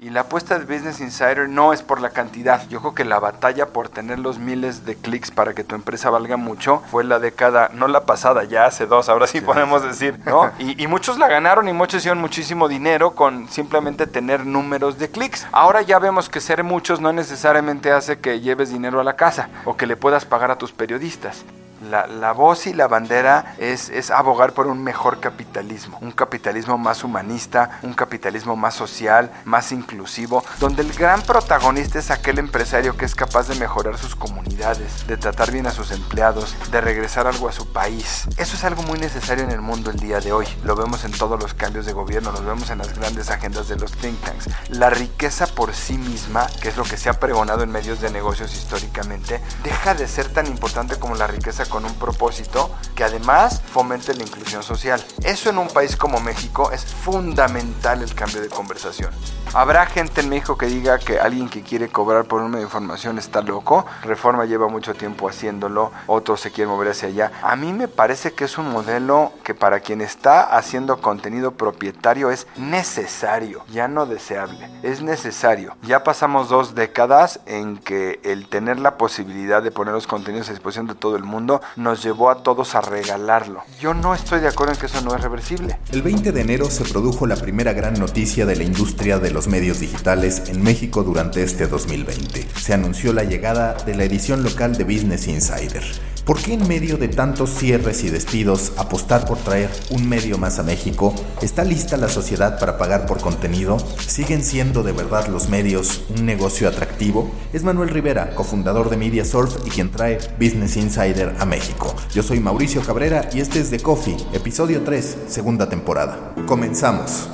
Y 0.00 0.10
la 0.10 0.22
apuesta 0.22 0.58
de 0.58 0.64
Business 0.64 0.98
Insider 0.98 1.48
no 1.48 1.72
es 1.72 1.82
por 1.82 2.00
la 2.00 2.10
cantidad. 2.10 2.68
Yo 2.68 2.80
creo 2.80 2.96
que 2.96 3.04
la 3.04 3.20
batalla 3.20 3.66
por 3.66 3.88
tener 3.88 4.18
los 4.18 4.40
miles 4.40 4.84
de 4.84 4.96
clics 4.96 5.30
para 5.30 5.54
que 5.54 5.62
tu 5.62 5.76
empresa 5.76 6.10
valga 6.10 6.36
mucho 6.36 6.82
fue 6.90 7.04
la 7.04 7.20
década, 7.20 7.70
no 7.72 7.86
la 7.86 8.04
pasada, 8.04 8.42
ya 8.42 8.66
hace 8.66 8.86
dos, 8.86 9.08
ahora 9.08 9.28
sí, 9.28 9.40
podemos 9.40 9.84
decir, 9.84 10.18
¿no? 10.26 10.50
Y, 10.58 10.82
y, 10.82 10.88
muchos 10.88 11.16
la 11.16 11.28
ganaron 11.28 11.68
y 11.68 11.72
muchos 11.72 11.98
hicieron 11.98 12.20
muchísimo 12.20 12.66
dinero 12.66 13.14
con 13.14 13.48
simplemente 13.48 14.08
tener 14.08 14.44
números 14.44 14.98
de 14.98 15.10
clics. 15.10 15.46
Ahora 15.52 15.80
ya 15.82 16.00
vemos 16.00 16.28
que 16.28 16.40
ser 16.40 16.64
muchos 16.64 17.00
no 17.00 17.12
necesariamente 17.12 17.92
hace 17.92 18.18
que 18.18 18.40
lleves 18.40 18.70
dinero 18.70 19.00
a 19.00 19.04
la 19.04 19.14
casa 19.14 19.48
o 19.64 19.76
que 19.76 19.86
le 19.86 19.96
puedas 19.96 20.24
pagar 20.24 20.50
a 20.50 20.58
tus 20.58 20.72
periodistas. 20.72 21.44
La, 21.90 22.06
la, 22.06 22.32
voz 22.32 22.66
y 22.66 22.72
la 22.72 22.88
bandera 22.88 23.56
es, 23.58 23.88
es, 23.88 24.10
abogar 24.10 24.52
por 24.52 24.66
un 24.66 24.82
mejor 24.82 25.20
capitalismo, 25.20 25.98
un 26.00 26.12
capitalismo 26.12 26.78
más 26.78 27.04
humanista, 27.04 27.78
un 27.82 27.94
capitalismo 27.94 28.56
más 28.56 28.74
social, 28.74 29.30
más 29.44 29.72
inclusivo, 29.72 30.44
donde 30.60 30.82
el 30.82 30.92
gran 30.92 31.22
protagonista 31.22 31.98
es 31.98 32.10
aquel 32.10 32.38
empresario 32.38 32.96
que 32.96 33.04
es 33.04 33.14
capaz 33.14 33.48
de 33.48 33.54
mejorar 33.56 33.98
sus 33.98 34.14
comunidades, 34.14 35.06
de 35.06 35.16
tratar 35.16 35.50
bien 35.50 35.66
a 35.66 35.72
sus 35.72 35.90
empleados, 35.90 36.56
de 36.70 36.80
regresar 36.80 37.26
algo 37.26 37.48
a 37.48 37.52
su 37.52 37.72
país. 37.72 38.26
Eso 38.36 38.56
es 38.56 38.64
algo 38.64 38.82
muy 38.82 38.98
necesario 38.98 39.44
en 39.44 39.50
el 39.50 39.60
mundo 39.60 39.90
el 39.90 39.98
día 39.98 40.20
de 40.20 40.32
hoy. 40.32 40.46
Lo 40.62 40.76
vemos 40.76 41.04
en 41.04 41.12
todos 41.12 41.40
los 41.40 41.54
cambios 41.54 41.86
de 41.86 41.92
gobierno, 41.92 42.32
lo 42.32 42.42
vemos 42.42 42.70
en 42.70 42.78
las 42.78 42.96
grandes 42.98 43.30
agendas 43.30 43.68
de 43.68 43.76
los 43.76 43.92
think 43.92 44.20
tanks. 44.22 44.48
La 44.70 44.90
riqueza 44.90 45.46
por 45.46 45.74
sí 45.74 45.98
misma, 45.98 46.46
que 46.60 46.68
es 46.68 46.76
lo 46.76 46.84
que 46.84 46.96
se 46.96 47.08
ha 47.08 47.20
pregonado 47.20 47.62
en 47.62 47.70
medios 47.70 48.00
de 48.00 48.10
negocios 48.10 48.54
históricamente, 48.54 49.40
deja 49.62 49.94
de 49.94 50.08
ser 50.08 50.32
tan 50.32 50.46
importante 50.46 50.96
como 50.98 51.14
la 51.14 51.26
riqueza 51.26 51.66
con 51.74 51.84
un 51.84 51.94
propósito 51.94 52.70
que 52.94 53.02
además 53.02 53.60
fomente 53.66 54.14
la 54.14 54.22
inclusión 54.22 54.62
social. 54.62 55.04
Eso 55.24 55.50
en 55.50 55.58
un 55.58 55.66
país 55.66 55.96
como 55.96 56.20
México 56.20 56.70
es 56.70 56.84
fundamental 56.84 58.00
el 58.00 58.14
cambio 58.14 58.40
de 58.40 58.48
conversación. 58.48 59.10
Habrá 59.54 59.86
gente 59.86 60.20
en 60.20 60.28
México 60.28 60.56
que 60.56 60.66
diga 60.66 60.98
que 60.98 61.18
alguien 61.18 61.48
que 61.48 61.62
quiere 61.62 61.88
cobrar 61.88 62.26
por 62.26 62.42
un 62.42 62.50
medio 62.50 62.58
de 62.58 62.64
información 62.66 63.18
está 63.18 63.40
loco. 63.40 63.86
Reforma 64.02 64.44
lleva 64.44 64.68
mucho 64.68 64.94
tiempo 64.94 65.28
haciéndolo, 65.28 65.90
otros 66.06 66.40
se 66.40 66.52
quieren 66.52 66.72
mover 66.72 66.90
hacia 66.90 67.08
allá. 67.08 67.32
A 67.42 67.56
mí 67.56 67.72
me 67.72 67.88
parece 67.88 68.32
que 68.32 68.44
es 68.44 68.56
un 68.56 68.70
modelo 68.70 69.32
que 69.42 69.54
para 69.54 69.80
quien 69.80 70.00
está 70.00 70.56
haciendo 70.56 71.00
contenido 71.00 71.52
propietario 71.52 72.30
es 72.30 72.46
necesario, 72.56 73.64
ya 73.70 73.88
no 73.88 74.06
deseable, 74.06 74.68
es 74.82 75.02
necesario. 75.02 75.76
Ya 75.82 76.04
pasamos 76.04 76.48
dos 76.48 76.74
décadas 76.76 77.40
en 77.46 77.78
que 77.78 78.20
el 78.24 78.48
tener 78.48 78.78
la 78.78 78.96
posibilidad 78.96 79.62
de 79.62 79.70
poner 79.70 79.94
los 79.94 80.06
contenidos 80.06 80.48
a 80.48 80.52
disposición 80.52 80.86
de 80.86 80.94
todo 80.94 81.16
el 81.16 81.24
mundo 81.24 81.53
nos 81.76 82.02
llevó 82.02 82.30
a 82.30 82.42
todos 82.42 82.74
a 82.74 82.80
regalarlo. 82.80 83.62
Yo 83.80 83.94
no 83.94 84.14
estoy 84.14 84.40
de 84.40 84.48
acuerdo 84.48 84.74
en 84.74 84.80
que 84.80 84.86
eso 84.86 85.00
no 85.00 85.14
es 85.14 85.22
reversible. 85.22 85.78
El 85.92 86.02
20 86.02 86.32
de 86.32 86.40
enero 86.40 86.70
se 86.70 86.84
produjo 86.84 87.26
la 87.26 87.36
primera 87.36 87.72
gran 87.72 87.94
noticia 87.94 88.46
de 88.46 88.56
la 88.56 88.64
industria 88.64 89.18
de 89.18 89.30
los 89.30 89.48
medios 89.48 89.80
digitales 89.80 90.42
en 90.48 90.62
México 90.62 91.02
durante 91.02 91.42
este 91.42 91.66
2020. 91.66 92.46
Se 92.56 92.74
anunció 92.74 93.12
la 93.12 93.24
llegada 93.24 93.74
de 93.74 93.94
la 93.94 94.04
edición 94.04 94.42
local 94.42 94.76
de 94.76 94.84
Business 94.84 95.28
Insider. 95.28 95.84
¿Por 96.24 96.40
qué 96.40 96.54
en 96.54 96.66
medio 96.66 96.96
de 96.96 97.08
tantos 97.08 97.50
cierres 97.50 98.02
y 98.02 98.08
despidos 98.08 98.72
apostar 98.78 99.26
por 99.26 99.36
traer 99.36 99.70
un 99.90 100.08
medio 100.08 100.38
más 100.38 100.58
a 100.58 100.62
México? 100.62 101.14
¿Está 101.42 101.64
lista 101.64 101.98
la 101.98 102.08
sociedad 102.08 102.58
para 102.58 102.78
pagar 102.78 103.04
por 103.04 103.20
contenido? 103.20 103.76
¿Siguen 104.06 104.42
siendo 104.42 104.82
de 104.82 104.92
verdad 104.92 105.26
los 105.26 105.50
medios 105.50 106.00
un 106.16 106.24
negocio 106.24 106.66
atractivo? 106.66 107.30
Es 107.52 107.62
Manuel 107.62 107.90
Rivera, 107.90 108.34
cofundador 108.34 108.88
de 108.88 108.96
MediaSurf 108.96 109.66
y 109.66 109.70
quien 109.70 109.90
trae 109.90 110.16
Business 110.40 110.78
Insider 110.78 111.36
a 111.38 111.44
México. 111.44 111.94
Yo 112.14 112.22
soy 112.22 112.40
Mauricio 112.40 112.80
Cabrera 112.80 113.28
y 113.34 113.40
este 113.40 113.60
es 113.60 113.68
The 113.68 113.80
Coffee, 113.80 114.16
episodio 114.32 114.82
3, 114.82 115.18
segunda 115.28 115.68
temporada. 115.68 116.34
Comenzamos. 116.46 117.28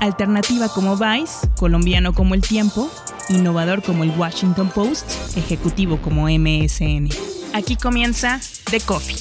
Alternativa 0.00 0.70
como 0.70 0.96
Vice, 0.96 1.46
colombiano 1.58 2.14
como 2.14 2.34
El 2.34 2.40
Tiempo, 2.40 2.90
innovador 3.30 3.82
como 3.82 4.04
el 4.04 4.10
Washington 4.10 4.68
Post, 4.68 5.36
ejecutivo 5.36 6.00
como 6.02 6.28
MSN. 6.28 7.08
Aquí 7.54 7.76
comienza 7.76 8.40
The 8.70 8.80
Coffee. 8.80 9.16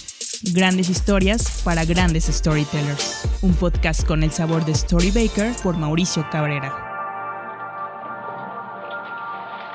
Grandes 0.53 0.89
historias 0.89 1.61
para 1.63 1.85
grandes 1.85 2.25
storytellers. 2.25 3.27
Un 3.41 3.53
podcast 3.53 4.05
con 4.05 4.23
el 4.23 4.31
sabor 4.31 4.65
de 4.65 4.75
Storybaker 4.75 5.53
por 5.63 5.77
Mauricio 5.77 6.25
Cabrera. 6.31 6.88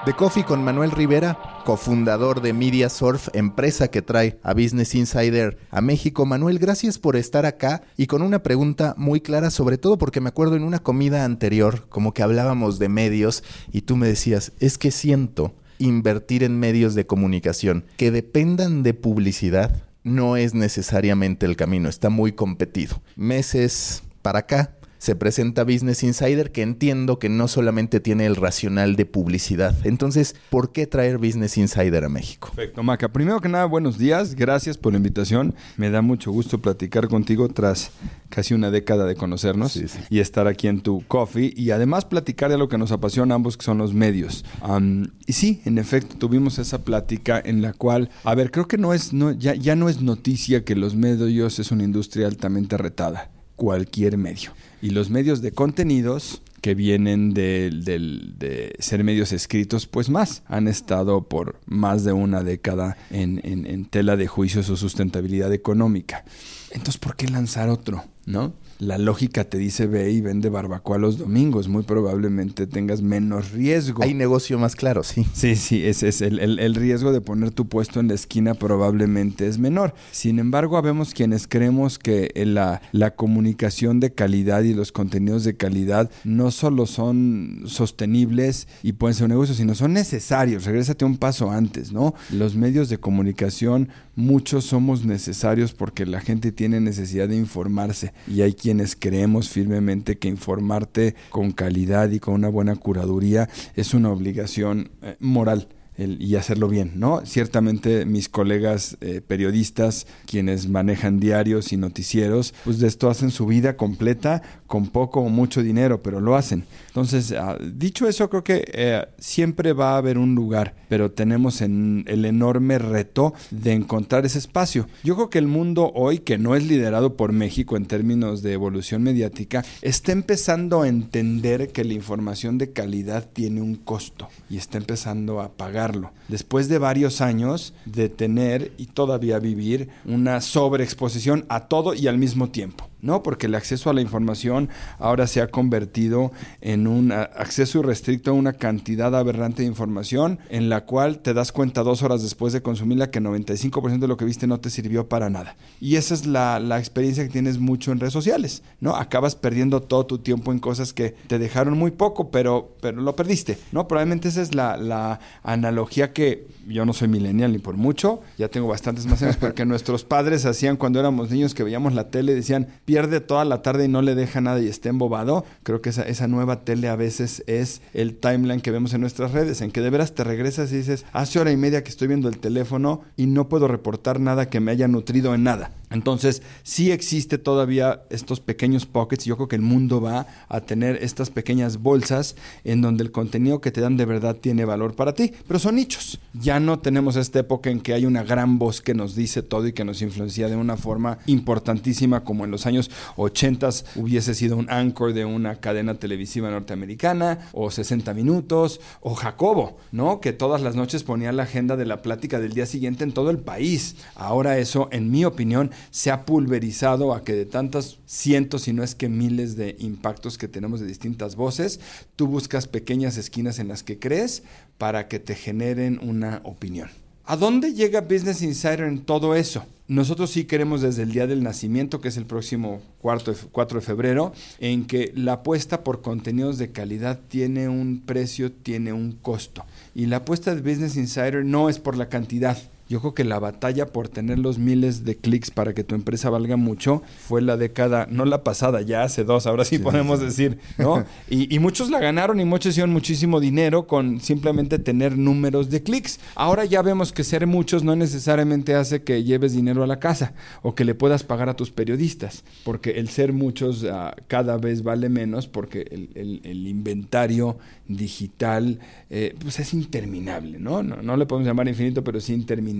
The 0.04 0.12
Coffee 0.12 0.44
con 0.44 0.62
Manuel 0.62 0.90
Rivera, 0.90 1.38
cofundador 1.64 2.42
de 2.42 2.52
Media 2.52 2.90
Surf, 2.90 3.28
empresa 3.32 3.88
que 3.88 4.02
trae 4.02 4.38
a 4.42 4.52
Business 4.52 4.94
Insider 4.94 5.56
a 5.70 5.80
México. 5.80 6.26
Manuel, 6.26 6.58
gracias 6.58 6.98
por 6.98 7.16
estar 7.16 7.46
acá 7.46 7.82
y 7.96 8.06
con 8.06 8.20
una 8.20 8.42
pregunta 8.42 8.94
muy 8.98 9.22
clara, 9.22 9.48
sobre 9.48 9.78
todo 9.78 9.96
porque 9.96 10.20
me 10.20 10.28
acuerdo 10.28 10.56
en 10.56 10.64
una 10.64 10.80
comida 10.80 11.24
anterior, 11.24 11.86
como 11.88 12.12
que 12.12 12.22
hablábamos 12.22 12.78
de 12.78 12.90
medios 12.90 13.44
y 13.72 13.82
tú 13.82 13.96
me 13.96 14.06
decías, 14.06 14.52
es 14.60 14.76
que 14.76 14.90
siento 14.90 15.54
invertir 15.78 16.44
en 16.44 16.58
medios 16.58 16.94
de 16.94 17.06
comunicación 17.06 17.86
que 17.96 18.10
dependan 18.10 18.82
de 18.82 18.92
publicidad 18.92 19.84
no 20.02 20.36
es 20.36 20.52
necesariamente 20.52 21.46
el 21.46 21.56
camino, 21.56 21.88
está 21.88 22.10
muy 22.10 22.32
competido. 22.32 23.00
Meses 23.16 24.02
para 24.20 24.40
acá 24.40 24.73
se 25.04 25.14
presenta 25.14 25.64
Business 25.64 26.02
Insider, 26.02 26.50
que 26.50 26.62
entiendo 26.62 27.18
que 27.18 27.28
no 27.28 27.46
solamente 27.46 28.00
tiene 28.00 28.24
el 28.24 28.36
racional 28.36 28.96
de 28.96 29.04
publicidad. 29.04 29.76
Entonces, 29.84 30.34
¿por 30.48 30.72
qué 30.72 30.86
traer 30.86 31.18
Business 31.18 31.58
Insider 31.58 32.04
a 32.04 32.08
México? 32.08 32.50
Perfecto, 32.56 32.82
Maca. 32.82 33.12
Primero 33.12 33.38
que 33.42 33.50
nada, 33.50 33.66
buenos 33.66 33.98
días. 33.98 34.34
Gracias 34.34 34.78
por 34.78 34.94
la 34.94 34.96
invitación. 34.96 35.54
Me 35.76 35.90
da 35.90 36.00
mucho 36.00 36.32
gusto 36.32 36.62
platicar 36.62 37.08
contigo 37.08 37.50
tras 37.50 37.90
casi 38.30 38.54
una 38.54 38.70
década 38.70 39.04
de 39.04 39.14
conocernos 39.14 39.72
sí, 39.72 39.88
sí. 39.88 39.98
y 40.08 40.20
estar 40.20 40.46
aquí 40.46 40.68
en 40.68 40.80
tu 40.80 41.04
coffee 41.06 41.52
y 41.54 41.70
además 41.70 42.06
platicar 42.06 42.50
de 42.50 42.56
lo 42.56 42.70
que 42.70 42.78
nos 42.78 42.90
apasiona 42.90 43.34
a 43.34 43.36
ambos, 43.36 43.58
que 43.58 43.64
son 43.66 43.76
los 43.76 43.92
medios. 43.92 44.46
Um, 44.66 45.04
y 45.26 45.34
sí, 45.34 45.60
en 45.66 45.76
efecto, 45.76 46.16
tuvimos 46.16 46.58
esa 46.58 46.82
plática 46.82 47.42
en 47.44 47.60
la 47.60 47.74
cual, 47.74 48.08
a 48.24 48.34
ver, 48.34 48.50
creo 48.50 48.68
que 48.68 48.78
no 48.78 48.94
es, 48.94 49.12
no, 49.12 49.32
ya, 49.32 49.54
ya 49.54 49.76
no 49.76 49.90
es 49.90 50.00
noticia 50.00 50.64
que 50.64 50.74
los 50.74 50.96
medios 50.96 51.58
es 51.58 51.70
una 51.70 51.84
industria 51.84 52.26
altamente 52.26 52.78
retada. 52.78 53.30
Cualquier 53.54 54.16
medio 54.16 54.52
y 54.84 54.90
los 54.90 55.08
medios 55.08 55.40
de 55.40 55.50
contenidos 55.50 56.42
que 56.60 56.74
vienen 56.74 57.32
de, 57.32 57.70
de, 57.70 58.76
ser 58.78 59.02
medios 59.02 59.32
escritos, 59.32 59.86
pues 59.86 60.10
más. 60.10 60.42
Han 60.44 60.68
estado 60.68 61.26
por 61.26 61.58
más 61.64 62.04
de 62.04 62.12
una 62.12 62.42
década 62.42 62.98
en, 63.10 63.40
en, 63.44 63.64
en 63.64 63.86
tela 63.86 64.16
de 64.16 64.26
juicio 64.26 64.62
su 64.62 64.76
sustentabilidad 64.76 65.54
económica. 65.54 66.26
Entonces, 66.70 66.98
¿por 66.98 67.16
qué 67.16 67.28
lanzar 67.28 67.70
otro? 67.70 68.04
¿No? 68.26 68.52
La 68.84 68.98
lógica 68.98 69.44
te 69.44 69.56
dice 69.56 69.86
ve 69.86 70.10
y 70.10 70.20
vende 70.20 70.50
barbacoa 70.50 70.98
los 70.98 71.16
domingos. 71.16 71.68
Muy 71.68 71.84
probablemente 71.84 72.66
tengas 72.66 73.00
menos 73.00 73.52
riesgo. 73.52 74.02
Hay 74.02 74.12
negocio 74.12 74.58
más 74.58 74.76
claro, 74.76 75.02
sí. 75.02 75.26
Sí, 75.32 75.56
sí, 75.56 75.86
ese 75.86 76.08
es 76.08 76.20
el, 76.20 76.38
el, 76.38 76.58
el, 76.58 76.74
riesgo 76.74 77.10
de 77.10 77.22
poner 77.22 77.50
tu 77.50 77.66
puesto 77.66 77.98
en 77.98 78.08
la 78.08 78.14
esquina 78.14 78.52
probablemente 78.52 79.46
es 79.46 79.58
menor. 79.58 79.94
Sin 80.12 80.38
embargo, 80.38 80.76
habemos 80.76 81.14
quienes 81.14 81.46
creemos 81.46 81.98
que 81.98 82.30
la, 82.44 82.82
la 82.92 83.14
comunicación 83.14 84.00
de 84.00 84.12
calidad 84.12 84.62
y 84.64 84.74
los 84.74 84.92
contenidos 84.92 85.44
de 85.44 85.56
calidad 85.56 86.10
no 86.24 86.50
solo 86.50 86.84
son 86.84 87.62
sostenibles 87.66 88.68
y 88.82 88.92
pueden 88.92 89.14
ser 89.14 89.24
un 89.24 89.30
negocio, 89.30 89.54
sino 89.54 89.74
son 89.74 89.94
necesarios. 89.94 90.64
Regrésate 90.66 91.06
un 91.06 91.16
paso 91.16 91.50
antes, 91.50 91.90
¿no? 91.90 92.14
Los 92.30 92.54
medios 92.54 92.90
de 92.90 92.98
comunicación, 92.98 93.88
muchos 94.14 94.66
somos 94.66 95.06
necesarios 95.06 95.72
porque 95.72 96.04
la 96.04 96.20
gente 96.20 96.52
tiene 96.52 96.80
necesidad 96.80 97.28
de 97.28 97.36
informarse 97.36 98.12
y 98.28 98.42
hay 98.42 98.52
quienes 98.74 98.96
creemos 98.96 99.50
firmemente 99.50 100.18
que 100.18 100.26
informarte 100.26 101.14
con 101.30 101.52
calidad 101.52 102.10
y 102.10 102.18
con 102.18 102.34
una 102.34 102.48
buena 102.48 102.74
curaduría 102.74 103.48
es 103.76 103.94
una 103.94 104.10
obligación 104.10 104.90
eh, 105.00 105.14
moral. 105.20 105.68
El, 105.96 106.20
y 106.20 106.36
hacerlo 106.36 106.68
bien, 106.68 106.92
¿no? 106.96 107.24
Ciertamente 107.24 108.04
mis 108.04 108.28
colegas 108.28 108.96
eh, 109.00 109.20
periodistas, 109.26 110.06
quienes 110.26 110.68
manejan 110.68 111.20
diarios 111.20 111.72
y 111.72 111.76
noticieros, 111.76 112.54
pues 112.64 112.80
de 112.80 112.88
esto 112.88 113.10
hacen 113.10 113.30
su 113.30 113.46
vida 113.46 113.76
completa 113.76 114.42
con 114.66 114.88
poco 114.88 115.20
o 115.20 115.28
mucho 115.28 115.62
dinero, 115.62 116.02
pero 116.02 116.20
lo 116.20 116.34
hacen. 116.34 116.64
Entonces, 116.88 117.32
uh, 117.32 117.62
dicho 117.62 118.08
eso, 118.08 118.28
creo 118.28 118.42
que 118.42 118.64
eh, 118.72 119.06
siempre 119.18 119.72
va 119.72 119.94
a 119.94 119.98
haber 119.98 120.18
un 120.18 120.34
lugar, 120.34 120.74
pero 120.88 121.12
tenemos 121.12 121.60
en 121.60 122.04
el 122.08 122.24
enorme 122.24 122.78
reto 122.78 123.34
de 123.50 123.72
encontrar 123.72 124.26
ese 124.26 124.38
espacio. 124.38 124.88
Yo 125.04 125.14
creo 125.14 125.30
que 125.30 125.38
el 125.38 125.46
mundo 125.46 125.92
hoy, 125.94 126.18
que 126.18 126.38
no 126.38 126.56
es 126.56 126.66
liderado 126.66 127.16
por 127.16 127.32
México 127.32 127.76
en 127.76 127.86
términos 127.86 128.42
de 128.42 128.52
evolución 128.52 129.02
mediática, 129.02 129.64
está 129.82 130.12
empezando 130.12 130.82
a 130.82 130.88
entender 130.88 131.68
que 131.68 131.84
la 131.84 131.94
información 131.94 132.58
de 132.58 132.72
calidad 132.72 133.28
tiene 133.32 133.60
un 133.60 133.76
costo 133.76 134.28
y 134.50 134.56
está 134.56 134.78
empezando 134.78 135.40
a 135.40 135.52
pagar 135.52 135.83
después 136.28 136.68
de 136.68 136.78
varios 136.78 137.20
años 137.20 137.74
de 137.84 138.08
tener 138.08 138.72
y 138.78 138.86
todavía 138.86 139.38
vivir 139.38 139.88
una 140.04 140.40
sobreexposición 140.40 141.44
a 141.48 141.68
todo 141.68 141.94
y 141.94 142.06
al 142.06 142.18
mismo 142.18 142.48
tiempo. 142.50 142.88
¿No? 143.04 143.22
Porque 143.22 143.46
el 143.46 143.54
acceso 143.54 143.90
a 143.90 143.94
la 143.94 144.00
información 144.00 144.68
ahora 144.98 145.26
se 145.26 145.40
ha 145.40 145.48
convertido 145.48 146.32
en 146.60 146.86
un 146.86 147.12
acceso 147.12 147.80
irrestricto 147.80 148.30
a 148.30 148.34
una 148.34 148.54
cantidad 148.54 149.14
aberrante 149.14 149.62
de 149.62 149.68
información 149.68 150.38
en 150.48 150.68
la 150.68 150.84
cual 150.86 151.18
te 151.18 151.34
das 151.34 151.52
cuenta 151.52 151.82
dos 151.82 152.02
horas 152.02 152.22
después 152.22 152.52
de 152.52 152.62
consumirla 152.62 153.10
que 153.10 153.20
95% 153.20 153.98
de 153.98 154.08
lo 154.08 154.16
que 154.16 154.24
viste 154.24 154.46
no 154.46 154.58
te 154.58 154.70
sirvió 154.70 155.08
para 155.08 155.30
nada. 155.30 155.56
Y 155.80 155.96
esa 155.96 156.14
es 156.14 156.26
la, 156.26 156.58
la 156.60 156.78
experiencia 156.78 157.24
que 157.24 157.30
tienes 157.30 157.58
mucho 157.58 157.92
en 157.92 158.00
redes 158.00 158.12
sociales, 158.12 158.62
¿no? 158.80 158.96
Acabas 158.96 159.36
perdiendo 159.36 159.82
todo 159.82 160.06
tu 160.06 160.18
tiempo 160.18 160.52
en 160.52 160.58
cosas 160.58 160.92
que 160.92 161.14
te 161.26 161.38
dejaron 161.38 161.76
muy 161.78 161.90
poco, 161.90 162.30
pero, 162.30 162.74
pero 162.80 163.00
lo 163.00 163.14
perdiste, 163.14 163.58
¿no? 163.72 163.86
Probablemente 163.86 164.28
esa 164.28 164.42
es 164.42 164.54
la, 164.54 164.76
la 164.76 165.20
analogía 165.42 166.12
que 166.12 166.46
yo 166.66 166.84
no 166.84 166.92
soy 166.92 167.08
millennial 167.08 167.52
ni 167.52 167.58
por 167.58 167.76
mucho, 167.76 168.22
ya 168.38 168.48
tengo 168.48 168.66
bastantes 168.68 169.06
más 169.06 169.22
años, 169.22 169.36
porque 169.36 169.64
nuestros 169.66 170.04
padres 170.04 170.46
hacían 170.46 170.76
cuando 170.76 171.00
éramos 171.00 171.30
niños 171.30 171.54
que 171.54 171.62
veíamos 171.62 171.94
la 171.94 172.08
tele, 172.10 172.34
decían, 172.34 172.68
pierde 172.94 173.20
toda 173.20 173.44
la 173.44 173.60
tarde 173.60 173.86
y 173.86 173.88
no 173.88 174.02
le 174.02 174.14
deja 174.14 174.40
nada 174.40 174.60
y 174.60 174.68
está 174.68 174.88
embobado. 174.88 175.44
Creo 175.64 175.82
que 175.82 175.90
esa, 175.90 176.04
esa 176.04 176.28
nueva 176.28 176.60
tele 176.60 176.86
a 176.86 176.94
veces 176.94 177.42
es 177.48 177.82
el 177.92 178.14
timeline 178.14 178.60
que 178.60 178.70
vemos 178.70 178.94
en 178.94 179.00
nuestras 179.00 179.32
redes, 179.32 179.62
en 179.62 179.72
que 179.72 179.80
de 179.80 179.90
veras 179.90 180.14
te 180.14 180.22
regresas 180.22 180.70
y 180.70 180.76
dices, 180.76 181.04
hace 181.12 181.40
hora 181.40 181.50
y 181.50 181.56
media 181.56 181.82
que 181.82 181.90
estoy 181.90 182.06
viendo 182.06 182.28
el 182.28 182.38
teléfono 182.38 183.02
y 183.16 183.26
no 183.26 183.48
puedo 183.48 183.66
reportar 183.66 184.20
nada 184.20 184.48
que 184.48 184.60
me 184.60 184.70
haya 184.70 184.86
nutrido 184.86 185.34
en 185.34 185.42
nada. 185.42 185.72
Entonces, 185.94 186.42
sí 186.64 186.90
existe 186.90 187.38
todavía 187.38 188.02
estos 188.10 188.40
pequeños 188.40 188.84
pockets. 188.84 189.26
Yo 189.26 189.36
creo 189.36 189.46
que 189.46 189.54
el 189.54 189.62
mundo 189.62 190.00
va 190.00 190.26
a 190.48 190.60
tener 190.60 190.98
estas 191.02 191.30
pequeñas 191.30 191.76
bolsas 191.78 192.34
en 192.64 192.80
donde 192.80 193.04
el 193.04 193.12
contenido 193.12 193.60
que 193.60 193.70
te 193.70 193.80
dan 193.80 193.96
de 193.96 194.04
verdad 194.04 194.34
tiene 194.34 194.64
valor 194.64 194.96
para 194.96 195.14
ti, 195.14 195.32
pero 195.46 195.60
son 195.60 195.76
nichos. 195.76 196.18
Ya 196.32 196.58
no 196.58 196.80
tenemos 196.80 197.14
esta 197.14 197.38
época 197.38 197.70
en 197.70 197.80
que 197.80 197.94
hay 197.94 198.06
una 198.06 198.24
gran 198.24 198.58
voz 198.58 198.82
que 198.82 198.92
nos 198.92 199.14
dice 199.14 199.42
todo 199.42 199.68
y 199.68 199.72
que 199.72 199.84
nos 199.84 200.02
influencia 200.02 200.48
de 200.48 200.56
una 200.56 200.76
forma 200.76 201.18
importantísima, 201.26 202.24
como 202.24 202.44
en 202.44 202.50
los 202.50 202.66
años 202.66 202.73
80 203.16 203.70
hubiese 203.96 204.34
sido 204.34 204.56
un 204.56 204.70
anchor 204.70 205.12
de 205.12 205.24
una 205.24 205.56
cadena 205.56 205.94
televisiva 205.94 206.50
norteamericana, 206.50 207.48
o 207.52 207.70
60 207.70 208.14
minutos, 208.14 208.80
o 209.00 209.14
Jacobo, 209.14 209.78
¿no? 209.92 210.20
Que 210.20 210.32
todas 210.32 210.60
las 210.60 210.74
noches 210.74 211.02
ponía 211.02 211.32
la 211.32 211.44
agenda 211.44 211.76
de 211.76 211.86
la 211.86 212.02
plática 212.02 212.40
del 212.40 212.52
día 212.52 212.66
siguiente 212.66 213.04
en 213.04 213.12
todo 213.12 213.30
el 213.30 213.38
país. 213.38 213.96
Ahora 214.14 214.58
eso, 214.58 214.88
en 214.92 215.10
mi 215.10 215.24
opinión, 215.24 215.70
se 215.90 216.10
ha 216.10 216.24
pulverizado 216.24 217.14
a 217.14 217.24
que 217.24 217.32
de 217.32 217.46
tantas 217.46 217.98
cientos, 218.06 218.62
si 218.62 218.72
no 218.72 218.82
es 218.82 218.94
que 218.94 219.08
miles 219.08 219.56
de 219.56 219.76
impactos 219.78 220.38
que 220.38 220.48
tenemos 220.48 220.80
de 220.80 220.86
distintas 220.86 221.36
voces, 221.36 221.80
tú 222.16 222.26
buscas 222.26 222.66
pequeñas 222.66 223.16
esquinas 223.16 223.58
en 223.58 223.68
las 223.68 223.82
que 223.82 223.98
crees 223.98 224.42
para 224.78 225.08
que 225.08 225.18
te 225.18 225.34
generen 225.34 226.00
una 226.02 226.40
opinión. 226.44 226.90
¿A 227.24 227.36
dónde 227.36 227.72
llega 227.72 228.02
Business 228.02 228.42
Insider 228.42 228.80
en 228.82 229.00
todo 229.00 229.34
eso? 229.34 229.64
Nosotros 229.86 230.30
sí 230.30 230.44
queremos 230.44 230.80
desde 230.80 231.02
el 231.02 231.12
día 231.12 231.26
del 231.26 231.42
nacimiento, 231.42 232.00
que 232.00 232.08
es 232.08 232.16
el 232.16 232.24
próximo 232.24 232.80
4 233.02 233.34
de 233.34 233.80
febrero, 233.82 234.32
en 234.58 234.86
que 234.86 235.12
la 235.14 235.34
apuesta 235.34 235.84
por 235.84 236.00
contenidos 236.00 236.56
de 236.56 236.72
calidad 236.72 237.20
tiene 237.28 237.68
un 237.68 238.00
precio, 238.00 238.50
tiene 238.50 238.94
un 238.94 239.12
costo. 239.12 239.66
Y 239.94 240.06
la 240.06 240.18
apuesta 240.18 240.54
de 240.54 240.62
Business 240.62 240.96
Insider 240.96 241.44
no 241.44 241.68
es 241.68 241.78
por 241.78 241.98
la 241.98 242.08
cantidad, 242.08 242.56
yo 242.88 243.00
creo 243.00 243.14
que 243.14 243.24
la 243.24 243.38
batalla 243.38 243.86
por 243.86 244.08
tener 244.08 244.38
los 244.38 244.58
miles 244.58 245.04
de 245.04 245.16
clics 245.16 245.50
para 245.50 245.72
que 245.74 245.84
tu 245.84 245.94
empresa 245.94 246.30
valga 246.30 246.56
mucho 246.56 247.02
fue 247.18 247.40
la 247.40 247.56
década, 247.56 248.06
no 248.10 248.24
la 248.24 248.44
pasada, 248.44 248.82
ya 248.82 249.02
hace 249.02 249.24
dos, 249.24 249.46
ahora 249.46 249.64
sí, 249.64 249.78
podemos 249.78 250.20
decir, 250.20 250.58
¿no? 250.78 251.04
Y, 251.28 251.54
y, 251.54 251.58
muchos 251.58 251.90
la 251.90 252.00
ganaron 252.00 252.38
y 252.40 252.44
muchos 252.44 252.70
hicieron 252.70 252.92
muchísimo 252.92 253.40
dinero 253.40 253.86
con 253.86 254.20
simplemente 254.20 254.78
tener 254.78 255.16
números 255.16 255.70
de 255.70 255.82
clics. 255.82 256.20
Ahora 256.34 256.64
ya 256.64 256.82
vemos 256.82 257.12
que 257.12 257.24
ser 257.24 257.46
muchos 257.46 257.82
no 257.82 257.96
necesariamente 257.96 258.74
hace 258.74 259.02
que 259.02 259.24
lleves 259.24 259.54
dinero 259.54 259.82
a 259.82 259.86
la 259.86 259.98
casa 259.98 260.34
o 260.62 260.74
que 260.74 260.84
le 260.84 260.94
puedas 260.94 261.24
pagar 261.24 261.48
a 261.48 261.56
tus 261.56 261.70
periodistas, 261.70 262.44
porque 262.64 262.90
el 262.92 263.08
ser 263.08 263.32
muchos 263.32 263.84
uh, 263.84 264.10
cada 264.28 264.58
vez 264.58 264.82
vale 264.82 265.08
menos 265.08 265.48
porque 265.48 265.86
el, 265.90 266.10
el, 266.14 266.40
el 266.44 266.66
inventario 266.68 267.58
digital 267.88 268.78
eh, 269.10 269.34
pues 269.40 269.60
es 269.60 269.74
interminable, 269.74 270.58
¿no? 270.58 270.82
¿no? 270.82 270.96
No 271.02 271.16
le 271.16 271.26
podemos 271.26 271.46
llamar 271.46 271.68
infinito, 271.68 272.02
pero 272.02 272.20
sí 272.20 272.34
interminable. 272.34 272.73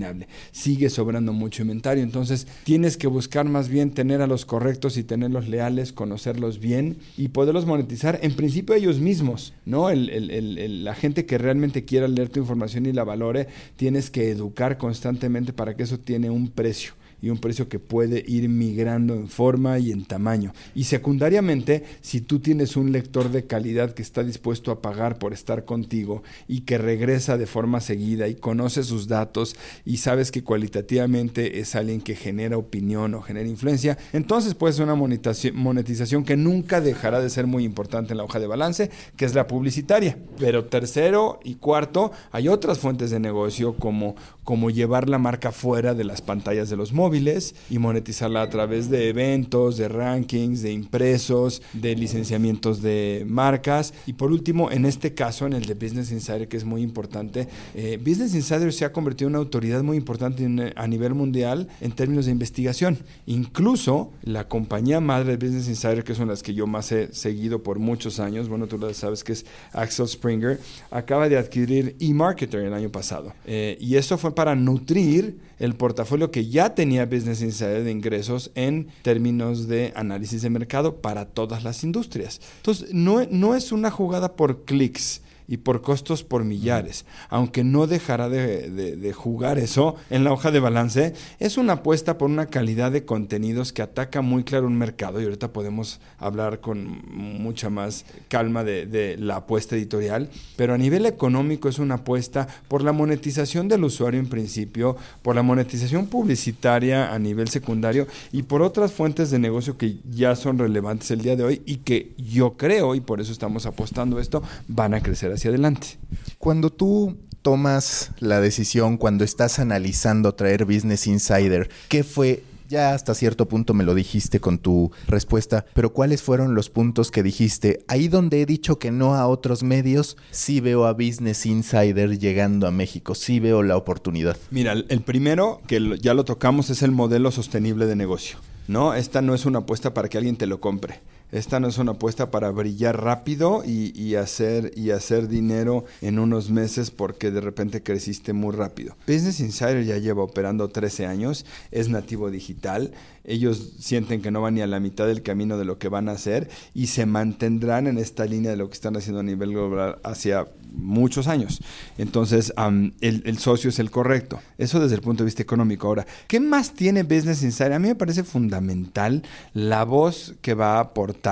Sigue 0.51 0.89
sobrando 0.89 1.33
mucho 1.33 1.61
inventario, 1.61 2.03
entonces 2.03 2.47
tienes 2.63 2.97
que 2.97 3.07
buscar 3.07 3.45
más 3.45 3.69
bien 3.69 3.91
tener 3.91 4.21
a 4.21 4.27
los 4.27 4.45
correctos 4.45 4.97
y 4.97 5.03
tenerlos 5.03 5.47
leales, 5.47 5.93
conocerlos 5.93 6.59
bien 6.59 6.97
y 7.17 7.29
poderlos 7.29 7.65
monetizar 7.65 8.19
en 8.21 8.35
principio 8.35 8.75
ellos 8.75 8.99
mismos, 8.99 9.53
¿no? 9.65 9.89
El, 9.89 10.09
el, 10.09 10.31
el, 10.31 10.83
la 10.83 10.95
gente 10.95 11.25
que 11.25 11.37
realmente 11.37 11.85
quiera 11.85 12.07
leer 12.07 12.29
tu 12.29 12.39
información 12.39 12.85
y 12.85 12.93
la 12.93 13.03
valore, 13.03 13.47
tienes 13.75 14.09
que 14.09 14.29
educar 14.29 14.77
constantemente 14.77 15.53
para 15.53 15.75
que 15.75 15.83
eso 15.83 15.99
tiene 15.99 16.29
un 16.29 16.49
precio 16.49 16.93
y 17.25 17.31
un 17.31 17.39
precio 17.39 17.67
que 17.67 17.79
puede 17.79 18.23
ir 18.27 18.47
migrando 18.49 19.15
en 19.15 19.27
forma 19.27 19.79
y 19.79 19.91
en 19.91 20.05
tamaño. 20.05 20.53
Y 20.75 20.83
secundariamente, 20.83 21.83
si 22.01 22.21
tú 22.21 22.37
tienes 22.37 22.77
un 22.77 22.91
lector 22.91 23.31
de 23.31 23.47
calidad 23.47 23.95
que 23.95 24.03
está 24.03 24.23
dispuesto 24.23 24.69
a 24.69 24.79
pagar 24.79 25.17
por 25.17 25.33
estar 25.33 25.65
contigo 25.65 26.21
y 26.47 26.61
que 26.61 26.77
regresa 26.77 27.35
de 27.35 27.47
forma 27.47 27.81
seguida 27.81 28.27
y 28.27 28.35
conoce 28.35 28.83
sus 28.83 29.07
datos 29.07 29.55
y 29.85 29.97
sabes 29.97 30.31
que 30.31 30.43
cualitativamente 30.43 31.59
es 31.59 31.73
alguien 31.73 31.99
que 31.99 32.15
genera 32.15 32.59
opinión 32.59 33.15
o 33.15 33.23
genera 33.23 33.49
influencia, 33.49 33.97
entonces 34.13 34.53
puede 34.53 34.73
ser 34.73 34.83
una 34.83 34.93
monetización 34.93 36.25
que 36.25 36.37
nunca 36.37 36.79
dejará 36.79 37.21
de 37.21 37.31
ser 37.31 37.47
muy 37.47 37.63
importante 37.63 38.13
en 38.13 38.17
la 38.17 38.23
hoja 38.23 38.39
de 38.39 38.45
balance, 38.45 38.91
que 39.17 39.25
es 39.25 39.33
la 39.33 39.47
publicitaria. 39.47 40.15
Pero 40.37 40.65
tercero 40.65 41.39
y 41.43 41.55
cuarto, 41.55 42.11
hay 42.31 42.49
otras 42.49 42.77
fuentes 42.77 43.09
de 43.09 43.19
negocio 43.19 43.73
como, 43.77 44.15
como 44.45 44.69
llevar 44.69 45.09
la 45.09 45.17
marca 45.17 45.51
fuera 45.51 45.93
de 45.93 46.05
las 46.05 46.21
pantallas 46.21 46.69
de 46.69 46.77
los 46.77 46.93
móviles 46.93 47.55
y 47.69 47.79
monetizarla 47.79 48.43
a 48.43 48.49
través 48.49 48.89
de 48.89 49.09
eventos, 49.09 49.75
de 49.75 49.89
rankings, 49.89 50.61
de 50.61 50.71
impresos, 50.71 51.61
de 51.73 51.95
licenciamientos 51.95 52.81
de 52.81 53.25
marcas. 53.27 53.93
Y 54.05 54.13
por 54.13 54.31
último, 54.31 54.71
en 54.71 54.85
este 54.85 55.15
caso, 55.15 55.47
en 55.47 55.53
el 55.53 55.65
de 55.65 55.73
Business 55.73 56.11
Insider, 56.11 56.47
que 56.47 56.57
es 56.57 56.63
muy 56.63 56.83
importante, 56.83 57.47
eh, 57.73 57.97
Business 57.99 58.35
Insider 58.35 58.71
se 58.71 58.85
ha 58.85 58.93
convertido 58.93 59.27
en 59.27 59.35
una 59.35 59.39
autoridad 59.39 59.81
muy 59.81 59.97
importante 59.97 60.43
en, 60.43 60.73
a 60.75 60.87
nivel 60.87 61.15
mundial 61.15 61.67
en 61.81 61.91
términos 61.91 62.25
de 62.25 62.31
investigación. 62.31 62.99
Incluso 63.25 64.11
la 64.21 64.47
compañía 64.47 64.99
madre 64.99 65.37
de 65.37 65.43
Business 65.43 65.67
Insider, 65.67 66.03
que 66.03 66.13
son 66.13 66.27
las 66.27 66.43
que 66.43 66.53
yo 66.53 66.67
más 66.67 66.91
he 66.91 67.11
seguido 67.13 67.63
por 67.63 67.79
muchos 67.79 68.19
años, 68.19 68.47
bueno, 68.47 68.67
tú 68.67 68.77
lo 68.77 68.93
sabes 68.93 69.23
que 69.23 69.33
es 69.33 69.45
Axel 69.73 70.07
Springer, 70.07 70.59
acaba 70.91 71.27
de 71.29 71.37
adquirir 71.37 71.95
eMarketer 71.99 72.61
el 72.61 72.73
año 72.75 72.89
pasado. 72.89 73.33
Eh, 73.45 73.75
y 73.81 73.95
eso 73.95 74.19
fue 74.19 74.34
para 74.35 74.55
nutrir 74.55 75.39
el 75.57 75.75
portafolio 75.75 76.31
que 76.31 76.47
ya 76.47 76.75
tenía 76.75 77.05
Business 77.05 77.41
Insider 77.41 77.83
de 77.83 77.91
ingresos 77.91 78.51
en 78.55 78.87
términos 79.01 79.67
de 79.67 79.93
análisis 79.95 80.41
de 80.41 80.49
mercado 80.49 80.97
para 80.97 81.25
todas 81.25 81.63
las 81.63 81.83
industrias. 81.83 82.41
Entonces, 82.57 82.93
no, 82.93 83.25
no 83.31 83.55
es 83.55 83.71
una 83.71 83.89
jugada 83.89 84.35
por 84.35 84.65
clics 84.65 85.21
y 85.47 85.57
por 85.57 85.81
costos 85.81 86.23
por 86.23 86.43
millares, 86.43 87.05
aunque 87.29 87.63
no 87.63 87.87
dejará 87.87 88.29
de, 88.29 88.69
de, 88.69 89.13
jugar 89.13 89.59
eso 89.59 89.95
en 90.09 90.23
la 90.23 90.31
hoja 90.31 90.51
de 90.51 90.59
balance, 90.59 91.13
es 91.39 91.57
una 91.57 91.73
apuesta 91.73 92.17
por 92.17 92.29
una 92.29 92.47
calidad 92.47 92.91
de 92.91 93.05
contenidos 93.05 93.71
que 93.71 93.81
ataca 93.81 94.21
muy 94.21 94.43
claro 94.43 94.67
un 94.67 94.77
mercado 94.77 95.21
y 95.21 95.25
ahorita 95.25 95.53
podemos 95.53 95.99
hablar 96.17 96.59
con 96.59 97.01
mucha 97.11 97.69
más 97.69 98.05
calma 98.27 98.63
de, 98.63 98.85
de, 98.85 99.17
la 99.17 99.37
apuesta 99.37 99.75
editorial, 99.75 100.29
pero 100.55 100.73
a 100.73 100.77
nivel 100.77 101.05
económico 101.05 101.69
es 101.69 101.79
una 101.79 101.95
apuesta 101.95 102.47
por 102.67 102.83
la 102.83 102.91
monetización 102.91 103.67
del 103.67 103.83
usuario 103.83 104.19
en 104.19 104.27
principio, 104.27 104.97
por 105.21 105.35
la 105.35 105.43
monetización 105.43 106.07
publicitaria 106.07 107.13
a 107.13 107.19
nivel 107.19 107.47
secundario 107.49 108.07
y 108.31 108.43
por 108.43 108.61
otras 108.61 108.91
fuentes 108.91 109.31
de 109.31 109.39
negocio 109.39 109.77
que 109.77 109.97
ya 110.09 110.35
son 110.35 110.57
relevantes 110.57 111.11
el 111.11 111.21
día 111.21 111.35
de 111.35 111.43
hoy 111.43 111.61
y 111.65 111.77
que 111.77 112.13
yo 112.17 112.57
creo, 112.57 112.95
y 112.95 113.01
por 113.01 113.21
eso 113.21 113.31
estamos 113.31 113.65
apostando 113.65 114.19
esto, 114.19 114.43
van 114.67 114.93
a 114.93 115.01
crecer 115.01 115.31
hacia 115.35 115.49
adelante. 115.49 115.99
Cuando 116.37 116.71
tú 116.71 117.17
tomas 117.41 118.11
la 118.19 118.41
decisión, 118.41 118.97
cuando 118.97 119.23
estás 119.23 119.59
analizando 119.59 120.33
traer 120.33 120.65
Business 120.65 121.07
Insider, 121.07 121.69
¿qué 121.89 122.03
fue 122.03 122.43
ya 122.67 122.93
hasta 122.93 123.13
cierto 123.13 123.47
punto 123.47 123.73
me 123.73 123.83
lo 123.83 123.93
dijiste 123.93 124.39
con 124.39 124.57
tu 124.57 124.91
respuesta, 125.07 125.65
pero 125.73 125.93
¿cuáles 125.93 126.23
fueron 126.23 126.55
los 126.55 126.69
puntos 126.69 127.11
que 127.11 127.23
dijiste? 127.23 127.85
Ahí 127.87 128.07
donde 128.07 128.41
he 128.41 128.45
dicho 128.45 128.79
que 128.79 128.91
no 128.91 129.15
a 129.15 129.27
otros 129.27 129.63
medios, 129.63 130.17
sí 130.31 130.59
veo 130.59 130.85
a 130.85 130.93
Business 130.93 131.45
Insider 131.45 132.17
llegando 132.17 132.67
a 132.67 132.71
México, 132.71 133.15
sí 133.15 133.39
veo 133.39 133.61
la 133.63 133.77
oportunidad. 133.77 134.37
Mira, 134.49 134.73
el 134.73 135.01
primero, 135.01 135.61
que 135.67 135.99
ya 136.01 136.13
lo 136.13 136.25
tocamos, 136.25 136.69
es 136.69 136.81
el 136.81 136.91
modelo 136.91 137.31
sostenible 137.31 137.85
de 137.85 137.95
negocio. 137.95 138.37
¿no? 138.67 138.93
Esta 138.93 139.21
no 139.21 139.35
es 139.35 139.45
una 139.45 139.59
apuesta 139.59 139.93
para 139.93 140.09
que 140.09 140.17
alguien 140.17 140.37
te 140.37 140.47
lo 140.47 140.59
compre 140.59 141.01
Esta 141.35 141.59
no 141.59 141.67
es 141.67 141.77
una 141.77 141.91
apuesta 141.91 142.31
para 142.31 142.49
brillar 142.49 143.03
rápido 143.03 143.61
y, 143.65 144.15
hacer, 144.15 144.71
y 144.77 144.91
hacer 144.91 145.27
dinero 145.27 145.83
en 145.99 146.17
unos 146.17 146.49
meses 146.49 146.91
porque 146.91 147.29
de 147.29 147.41
repente 147.41 147.83
creciste 147.83 148.31
muy 148.31 148.55
rápido. 148.55 148.95
Business 149.05 149.41
Insider 149.41 149.83
ya 149.83 149.97
lleva 149.97 150.23
operando 150.23 150.69
13 150.69 151.07
años, 151.07 151.45
es 151.71 151.89
nativo 151.89 152.31
digital, 152.31 152.93
ellos 153.25 153.73
sienten 153.79 154.21
que 154.21 154.31
no 154.31 154.41
van 154.41 154.55
ni 154.55 154.61
a 154.61 154.67
la 154.67 154.79
mitad 154.79 155.07
del 155.07 155.23
camino 155.23 155.57
de 155.57 155.65
lo 155.65 155.77
que 155.77 155.89
van 155.89 156.07
a 156.07 156.13
hacer 156.13 156.49
y 156.73 156.87
se 156.87 157.05
mantendrán 157.05 157.87
en 157.87 157.97
esta 157.97 158.23
línea 158.25 158.51
de 158.51 158.57
lo 158.57 158.69
que 158.69 158.75
están 158.75 158.95
haciendo 158.95 159.19
a 159.19 159.23
nivel 159.23 159.49
global 159.51 159.99
hacia 160.05 160.47
muchos 160.71 161.27
años. 161.27 161.59
Entonces, 161.97 162.53
el, 163.01 163.23
el, 163.25 163.37
socio 163.39 163.71
es 163.71 163.79
el 163.79 163.91
correcto. 163.91 164.39
Eso 164.57 164.79
desde 164.79 164.95
el 164.95 165.01
punto 165.01 165.23
de 165.23 165.25
vista 165.25 165.41
económico. 165.41 165.87
Ahora, 165.87 166.05
¿qué 166.27 166.39
más 166.39 166.73
tiene 166.73 167.03
Business 167.03 167.43
Insider? 167.43 167.73
A 167.73 167.79
mí 167.79 167.87
me 167.87 167.95
parece 167.95 168.23
fundamental 168.23 169.23
la 169.53 169.83
voz 169.83 170.35
que 170.41 170.53
va 170.53 170.77
a 170.77 170.81
aportar 170.81 171.24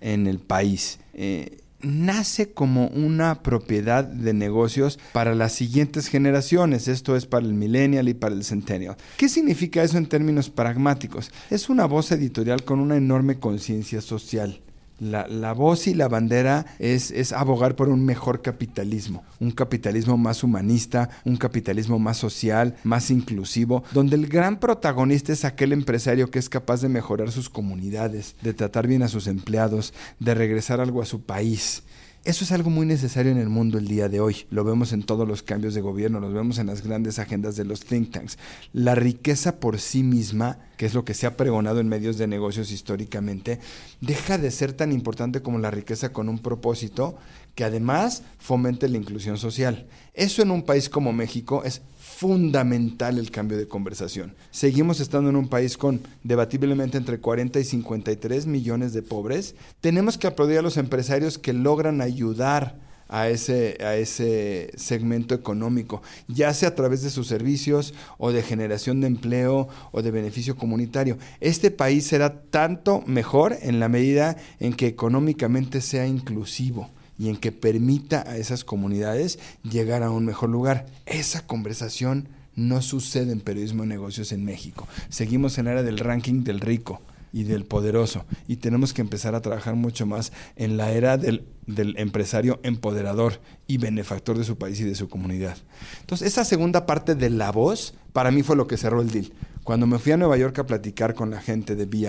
en 0.00 0.26
el 0.26 0.38
país. 0.38 0.98
Eh, 1.14 1.58
nace 1.80 2.52
como 2.52 2.88
una 2.88 3.42
propiedad 3.42 4.04
de 4.04 4.34
negocios 4.34 4.98
para 5.12 5.34
las 5.34 5.52
siguientes 5.52 6.08
generaciones, 6.08 6.88
esto 6.88 7.16
es 7.16 7.26
para 7.26 7.46
el 7.46 7.54
millennial 7.54 8.08
y 8.08 8.14
para 8.14 8.34
el 8.34 8.44
centennial. 8.44 8.96
¿Qué 9.16 9.28
significa 9.28 9.82
eso 9.82 9.96
en 9.96 10.06
términos 10.06 10.50
pragmáticos? 10.50 11.30
Es 11.50 11.68
una 11.68 11.86
voz 11.86 12.10
editorial 12.12 12.64
con 12.64 12.80
una 12.80 12.96
enorme 12.96 13.38
conciencia 13.38 14.00
social. 14.00 14.60
La, 15.00 15.52
voz 15.52 15.86
y 15.86 15.94
la 15.94 16.08
bandera 16.08 16.66
es, 16.78 17.32
abogar 17.32 17.76
por 17.76 17.88
un 17.88 18.04
mejor 18.04 18.42
capitalismo, 18.42 19.24
un 19.38 19.52
capitalismo 19.52 20.16
más 20.16 20.42
humanista, 20.42 21.10
un 21.24 21.36
capitalismo 21.36 21.98
más 21.98 22.16
social, 22.16 22.76
más 22.82 23.10
inclusivo, 23.10 23.84
donde 23.92 24.16
el 24.16 24.26
gran 24.26 24.58
protagonista 24.58 25.32
es 25.32 25.44
aquel 25.44 25.72
empresario 25.72 26.30
que 26.30 26.38
es 26.38 26.48
capaz 26.48 26.82
de 26.82 26.88
mejorar 26.88 27.30
sus 27.30 27.48
comunidades, 27.48 28.34
de 28.42 28.54
tratar 28.54 28.86
bien 28.88 29.02
a 29.02 29.08
sus 29.08 29.28
empleados, 29.28 29.94
de 30.18 30.34
regresar 30.34 30.80
algo 30.80 31.00
a 31.00 31.06
su 31.06 31.22
país. 31.22 31.84
Eso 32.24 32.44
es 32.44 32.52
algo 32.52 32.68
muy 32.68 32.84
necesario 32.84 33.32
en 33.32 33.38
el 33.38 33.48
mundo 33.48 33.78
el 33.78 33.86
día 33.86 34.08
de 34.08 34.20
hoy. 34.20 34.46
Lo 34.50 34.64
vemos 34.64 34.92
en 34.92 35.02
todos 35.02 35.26
los 35.26 35.42
cambios 35.42 35.72
de 35.74 35.80
gobierno, 35.80 36.20
lo 36.20 36.32
vemos 36.32 36.58
en 36.58 36.66
las 36.66 36.82
grandes 36.82 37.18
agendas 37.18 37.56
de 37.56 37.64
los 37.64 37.84
think 37.84 38.10
tanks. 38.10 38.38
La 38.72 38.94
riqueza 38.94 39.60
por 39.60 39.78
sí 39.78 40.02
misma, 40.02 40.58
que 40.76 40.86
es 40.86 40.94
lo 40.94 41.04
que 41.04 41.14
se 41.14 41.26
ha 41.26 41.36
pregonado 41.36 41.80
en 41.80 41.88
medios 41.88 42.18
de 42.18 42.26
negocios 42.26 42.72
históricamente, 42.72 43.60
deja 44.00 44.36
de 44.36 44.50
ser 44.50 44.72
tan 44.72 44.92
importante 44.92 45.42
como 45.42 45.58
la 45.58 45.70
riqueza 45.70 46.12
con 46.12 46.28
un 46.28 46.40
propósito 46.40 47.16
que 47.54 47.64
además 47.64 48.22
fomente 48.38 48.88
la 48.88 48.98
inclusión 48.98 49.38
social. 49.38 49.86
Eso 50.12 50.42
en 50.42 50.50
un 50.50 50.64
país 50.64 50.88
como 50.88 51.12
México 51.12 51.62
es 51.64 51.82
fundamental 52.18 53.16
el 53.16 53.30
cambio 53.30 53.56
de 53.56 53.68
conversación. 53.68 54.34
Seguimos 54.50 54.98
estando 54.98 55.30
en 55.30 55.36
un 55.36 55.46
país 55.46 55.76
con 55.76 56.00
debatiblemente 56.24 56.98
entre 56.98 57.20
40 57.20 57.60
y 57.60 57.64
53 57.64 58.46
millones 58.46 58.92
de 58.92 59.02
pobres. 59.02 59.54
Tenemos 59.80 60.18
que 60.18 60.26
aplaudir 60.26 60.58
a 60.58 60.62
los 60.62 60.78
empresarios 60.78 61.38
que 61.38 61.52
logran 61.52 62.00
ayudar 62.00 62.74
a 63.06 63.28
ese, 63.28 63.78
a 63.84 63.94
ese 63.94 64.72
segmento 64.76 65.32
económico, 65.32 66.02
ya 66.26 66.52
sea 66.54 66.70
a 66.70 66.74
través 66.74 67.04
de 67.04 67.10
sus 67.10 67.28
servicios 67.28 67.94
o 68.18 68.32
de 68.32 68.42
generación 68.42 69.00
de 69.00 69.06
empleo 69.06 69.68
o 69.92 70.02
de 70.02 70.10
beneficio 70.10 70.56
comunitario. 70.56 71.18
Este 71.38 71.70
país 71.70 72.04
será 72.04 72.42
tanto 72.42 73.00
mejor 73.06 73.56
en 73.62 73.78
la 73.78 73.88
medida 73.88 74.36
en 74.58 74.72
que 74.72 74.88
económicamente 74.88 75.80
sea 75.80 76.08
inclusivo 76.08 76.90
y 77.18 77.28
en 77.28 77.36
que 77.36 77.52
permita 77.52 78.22
a 78.26 78.36
esas 78.36 78.64
comunidades 78.64 79.38
llegar 79.62 80.02
a 80.02 80.10
un 80.10 80.24
mejor 80.24 80.50
lugar. 80.50 80.86
Esa 81.06 81.46
conversación 81.46 82.28
no 82.54 82.82
sucede 82.82 83.32
en 83.32 83.40
periodismo 83.40 83.82
de 83.82 83.88
negocios 83.88 84.32
en 84.32 84.44
México. 84.44 84.88
Seguimos 85.08 85.58
en 85.58 85.66
la 85.66 85.72
era 85.72 85.82
del 85.82 85.98
ranking 85.98 86.44
del 86.44 86.60
rico 86.60 87.00
y 87.32 87.44
del 87.44 87.64
poderoso 87.64 88.24
y 88.46 88.56
tenemos 88.56 88.92
que 88.92 89.02
empezar 89.02 89.34
a 89.34 89.42
trabajar 89.42 89.74
mucho 89.74 90.06
más 90.06 90.32
en 90.56 90.76
la 90.76 90.92
era 90.92 91.18
del, 91.18 91.46
del, 91.66 91.96
empresario 91.98 92.58
empoderador 92.62 93.40
y 93.66 93.78
benefactor 93.78 94.38
de 94.38 94.44
su 94.44 94.56
país 94.56 94.80
y 94.80 94.84
de 94.84 94.94
su 94.94 95.08
comunidad. 95.08 95.56
Entonces, 96.00 96.28
esa 96.28 96.44
segunda 96.44 96.86
parte 96.86 97.14
de 97.14 97.30
la 97.30 97.52
voz 97.52 97.94
para 98.12 98.30
mí 98.30 98.42
fue 98.42 98.56
lo 98.56 98.66
que 98.66 98.76
cerró 98.76 99.02
el 99.02 99.10
deal. 99.10 99.32
Cuando 99.68 99.86
me 99.86 99.98
fui 99.98 100.12
a 100.12 100.16
Nueva 100.16 100.38
York 100.38 100.60
a 100.60 100.66
platicar 100.66 101.12
con 101.12 101.28
la 101.28 101.42
gente 101.42 101.76
de 101.76 101.84
BI, 101.84 102.06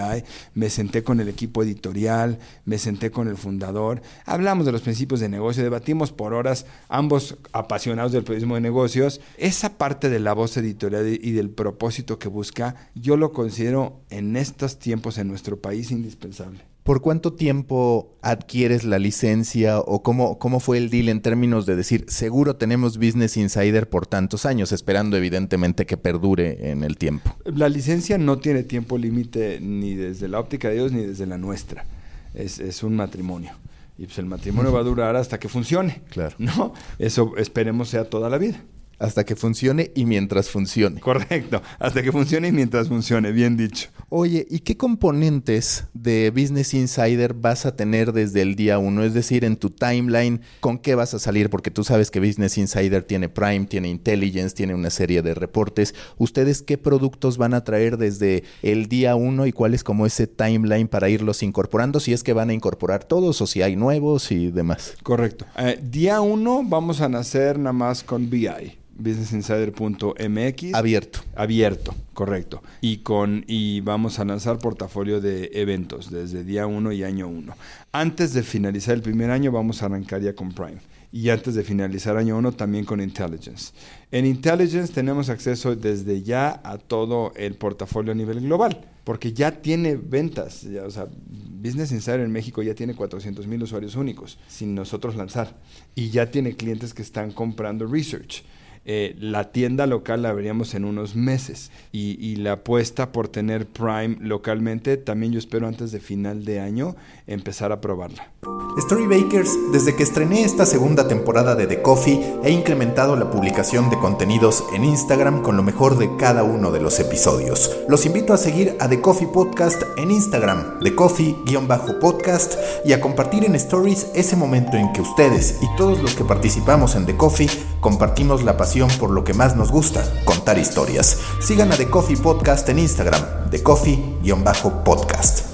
me 0.54 0.70
senté 0.70 1.04
con 1.04 1.20
el 1.20 1.28
equipo 1.28 1.62
editorial, 1.62 2.40
me 2.64 2.78
senté 2.78 3.12
con 3.12 3.28
el 3.28 3.36
fundador, 3.36 4.02
hablamos 4.26 4.66
de 4.66 4.72
los 4.72 4.80
principios 4.80 5.20
de 5.20 5.28
negocio, 5.28 5.62
debatimos 5.62 6.14
por 6.14 6.34
horas, 6.34 6.66
ambos 6.88 7.38
apasionados 7.52 8.14
del 8.14 8.24
periodismo 8.24 8.56
de 8.56 8.62
negocios. 8.62 9.20
Esa 9.36 9.78
parte 9.78 10.10
de 10.10 10.22
la 10.22 10.32
voz 10.32 10.56
editorial 10.56 11.06
y 11.06 11.32
del 11.34 11.50
propósito 11.50 12.18
que 12.18 12.30
busca, 12.30 12.76
yo 12.96 13.18
lo 13.18 13.34
considero 13.34 14.04
en 14.10 14.38
estos 14.38 14.80
tiempos 14.80 15.18
en 15.18 15.28
nuestro 15.28 15.60
país 15.60 15.92
indispensable. 15.92 16.69
¿Por 16.90 17.02
cuánto 17.02 17.34
tiempo 17.34 18.18
adquieres 18.24 18.84
la 18.84 18.98
licencia 18.98 19.78
o 19.78 20.02
cómo, 20.02 20.40
cómo 20.40 20.60
fue 20.60 20.80
el 20.80 20.90
deal 20.90 21.10
en 21.10 21.22
términos 21.22 21.68
de 21.68 21.76
decir, 21.76 22.06
seguro 22.08 22.56
tenemos 22.56 22.98
Business 22.98 23.38
Insider 23.38 23.88
por 23.88 24.08
tantos 24.08 24.48
años, 24.48 24.72
esperando 24.72 25.16
evidentemente 25.16 25.86
que 25.86 25.98
perdure 25.98 26.72
en 26.72 26.84
el 26.84 26.98
tiempo? 26.98 27.36
La 27.46 27.70
licencia 27.70 28.18
no 28.18 28.40
tiene 28.40 28.64
tiempo 28.64 28.98
límite 28.98 29.60
ni 29.62 29.94
desde 29.94 30.28
la 30.28 30.40
óptica 30.40 30.70
de 30.70 30.74
Dios 30.78 30.92
ni 30.92 31.06
desde 31.06 31.28
la 31.28 31.38
nuestra. 31.38 31.86
Es, 32.34 32.58
es 32.58 32.82
un 32.82 32.96
matrimonio. 32.96 33.52
Y 34.00 34.08
pues 34.08 34.18
el 34.18 34.26
matrimonio 34.26 34.72
va 34.72 34.80
a 34.80 34.84
durar 34.84 35.16
hasta 35.16 35.40
que 35.40 35.48
funcione. 35.48 36.02
Claro. 36.10 36.36
¿No? 36.40 36.74
Eso 36.98 37.34
esperemos 37.38 37.90
sea 37.90 38.06
toda 38.06 38.32
la 38.32 38.40
vida. 38.40 38.64
Hasta 38.98 39.26
que 39.26 39.36
funcione 39.36 39.92
y 39.94 40.06
mientras 40.06 40.50
funcione. 40.50 41.00
Correcto, 41.02 41.62
hasta 41.78 42.02
que 42.02 42.12
funcione 42.12 42.48
y 42.48 42.52
mientras 42.52 42.88
funcione, 42.88 43.32
bien 43.32 43.58
dicho. 43.58 43.90
Oye, 44.12 44.48
¿y 44.50 44.62
qué 44.62 44.76
componentes 44.76 45.86
de 45.94 46.32
Business 46.32 46.74
Insider 46.74 47.36
vas 47.36 47.68
a 47.68 47.76
tener 47.76 48.12
desde 48.12 48.42
el 48.42 48.56
día 48.56 48.80
uno? 48.80 49.04
Es 49.04 49.14
decir, 49.14 49.46
en 49.46 49.56
tu 49.56 49.70
timeline, 49.70 50.42
¿con 50.62 50.80
qué 50.80 50.96
vas 50.96 51.14
a 51.14 51.20
salir? 51.20 51.52
Porque 51.52 51.70
tú 51.70 51.84
sabes 51.84 52.10
que 52.10 52.20
Business 52.20 52.58
Insider 52.58 53.04
tiene 53.04 53.30
Prime, 53.30 53.68
tiene 53.68 53.88
Intelligence, 53.88 54.56
tiene 54.56 54.74
una 54.74 54.90
serie 54.90 55.22
de 55.22 55.36
reportes. 55.36 55.94
¿Ustedes 56.18 56.64
qué 56.64 56.80
productos 56.80 57.38
van 57.38 57.54
a 57.54 57.64
traer 57.64 57.98
desde 57.98 58.46
el 58.64 58.88
día 58.88 59.16
uno 59.16 59.46
y 59.46 59.52
cuál 59.52 59.76
es 59.76 59.84
como 59.84 60.08
ese 60.08 60.26
timeline 60.26 60.88
para 60.88 61.10
irlos 61.10 61.44
incorporando? 61.44 62.00
Si 62.00 62.12
es 62.12 62.24
que 62.24 62.34
van 62.34 62.50
a 62.50 62.54
incorporar 62.56 63.04
todos 63.04 63.40
o 63.42 63.46
si 63.46 63.62
hay 63.62 63.76
nuevos 63.76 64.32
y 64.32 64.50
demás. 64.50 64.96
Correcto. 65.04 65.46
Eh, 65.56 65.80
día 65.84 66.20
uno 66.20 66.64
vamos 66.66 67.02
a 67.02 67.10
nacer 67.10 67.60
nada 67.60 67.74
más 67.74 68.04
con 68.04 68.28
BI 68.28 68.79
businessinsider.mx. 69.00 70.74
Abierto. 70.74 71.20
Abierto, 71.36 71.96
correcto. 72.14 72.62
Y, 72.82 72.98
con, 72.98 73.44
y 73.48 73.82
vamos 73.82 74.20
a 74.20 74.26
lanzar 74.26 74.60
portafolio 74.60 75.22
de 75.22 75.50
eventos 75.54 76.12
desde 76.12 76.44
día 76.44 76.68
1 76.68 76.92
y 76.92 77.04
año 77.04 77.28
1. 77.28 77.56
Antes 77.92 78.34
de 78.34 78.44
finalizar 78.44 78.96
el 78.96 79.02
primer 79.02 79.32
año 79.32 79.52
vamos 79.52 79.82
a 79.82 79.88
arrancar 79.88 80.22
ya 80.22 80.36
con 80.36 80.52
Prime. 80.52 80.80
Y 81.12 81.30
antes 81.30 81.56
de 81.56 81.64
finalizar 81.64 82.18
año 82.18 82.38
1 82.38 82.52
también 82.52 82.86
con 82.86 83.02
Intelligence. 83.02 83.74
En 84.12 84.28
Intelligence 84.28 84.94
tenemos 84.94 85.30
acceso 85.30 85.76
desde 85.76 86.22
ya 86.22 86.62
a 86.64 86.78
todo 86.78 87.34
el 87.36 87.56
portafolio 87.56 88.12
a 88.12 88.16
nivel 88.16 88.42
global, 88.42 88.86
porque 89.06 89.34
ya 89.34 89.52
tiene 89.52 89.96
ventas. 89.96 90.66
o 90.86 90.92
sea, 90.92 91.08
Business 91.28 91.92
Insider 91.92 92.20
en 92.20 92.32
México 92.32 92.62
ya 92.62 92.76
tiene 92.76 92.94
400 92.94 93.48
mil 93.48 93.64
usuarios 93.64 93.96
únicos 93.96 94.38
sin 94.48 94.76
nosotros 94.76 95.16
lanzar. 95.16 95.58
Y 95.96 96.12
ya 96.12 96.30
tiene 96.30 96.56
clientes 96.56 96.94
que 96.94 97.02
están 97.02 97.32
comprando 97.32 97.88
research. 97.88 98.44
Eh, 98.92 99.16
la 99.20 99.52
tienda 99.52 99.86
local 99.86 100.24
la 100.24 100.34
veríamos 100.34 100.74
en 100.74 100.84
unos 100.84 101.16
meses 101.16 101.70
y, 101.92 102.38
la 102.38 102.54
apuesta 102.54 103.12
por 103.12 103.28
tener 103.28 103.68
Prime 103.68 104.18
localmente 104.20 104.98
también 104.98 105.32
yo 105.32 105.38
espero 105.38 105.68
antes 105.68 105.92
de 105.92 106.00
final 106.00 106.44
de 106.44 106.60
año 106.60 106.96
empezar 107.28 107.72
a 107.72 107.82
probarla. 107.82 108.32
Storybakers, 108.80 109.52
desde 109.74 109.96
que 109.96 110.04
estrené 110.04 110.44
esta 110.44 110.66
segunda 110.66 111.08
temporada 111.08 111.54
de 111.56 111.68
The 111.68 111.82
Coffee, 111.82 112.20
he 112.44 112.50
incrementado 112.50 113.16
la 113.16 113.30
publicación 113.30 113.90
de 113.90 114.00
contenidos 114.00 114.64
en 114.74 114.86
Instagram 114.86 115.44
con 115.44 115.58
lo 115.58 115.64
mejor 115.64 115.98
de 115.98 116.16
cada 116.18 116.44
uno 116.44 116.72
de 116.72 116.80
los 116.80 117.00
episodios. 117.00 117.78
Los 117.90 118.06
invito 118.06 118.34
a 118.34 118.38
seguir 118.38 118.76
a 118.80 118.88
The 118.88 119.02
Coffee 119.02 119.28
Podcast 119.28 119.84
en 119.98 120.12
Instagram, 120.12 120.80
The 120.80 120.96
Coffee-podcast, 120.96 122.56
y 122.86 122.94
a 122.94 123.02
compartir 123.02 123.44
en 123.44 123.56
Stories 123.56 124.08
ese 124.16 124.36
momento 124.36 124.78
en 124.78 124.94
que 124.94 125.02
ustedes 125.02 125.58
y 125.62 125.76
todos 125.76 126.02
los 126.02 126.16
que 126.16 126.24
participamos 126.24 126.96
en 126.96 127.06
The 127.06 127.18
Coffee 127.18 127.50
compartimos 127.82 128.44
la 128.44 128.56
pasión 128.56 128.79
por 128.88 129.10
lo 129.10 129.26
que 129.26 129.34
más 129.34 129.58
nos 129.58 129.72
gusta, 129.72 130.04
contar 130.24 130.58
historias. 130.58 131.20
Sigan 131.42 131.72
a 131.72 131.76
The 131.76 131.90
Coffee 131.90 132.16
Podcast 132.16 132.70
en 132.70 132.80
Instagram, 132.80 133.50
The 133.52 133.62
Coffee-podcast. 133.62 135.46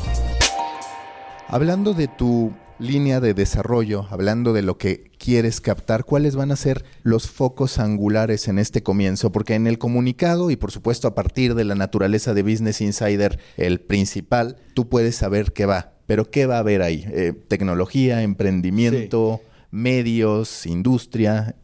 Hablando 1.48 1.96
de 1.96 2.08
tu 2.08 2.54
línea 2.78 3.20
de 3.22 3.34
desarrollo, 3.34 4.06
hablando 4.12 4.54
de 4.54 4.62
lo 4.62 4.78
que 4.78 5.10
quieres 5.18 5.60
captar, 5.60 6.06
cuáles 6.06 6.36
van 6.36 6.52
a 6.52 6.56
ser 6.56 6.86
los 7.02 7.28
focos 7.28 7.80
angulares 7.80 8.48
en 8.48 8.60
este 8.60 8.84
comienzo, 8.84 9.32
porque 9.32 9.56
en 9.56 9.66
el 9.66 9.80
comunicado 9.80 10.52
y 10.52 10.56
por 10.56 10.72
supuesto 10.72 11.08
a 11.08 11.16
partir 11.16 11.56
de 11.56 11.64
la 11.64 11.74
naturaleza 11.74 12.36
de 12.36 12.44
Business 12.44 12.82
Insider, 12.82 13.40
el 13.58 13.82
principal, 13.82 14.58
tú 14.76 14.88
puedes 14.88 15.16
saber 15.16 15.52
qué 15.52 15.66
va, 15.66 15.94
pero 16.06 16.30
¿qué 16.30 16.46
va 16.46 16.58
a 16.58 16.60
haber 16.60 16.84
ahí? 16.84 17.06
Eh, 17.08 17.34
tecnología, 17.48 18.22
emprendimiento, 18.22 19.42
medios, 19.72 20.68
industria, 20.68 21.56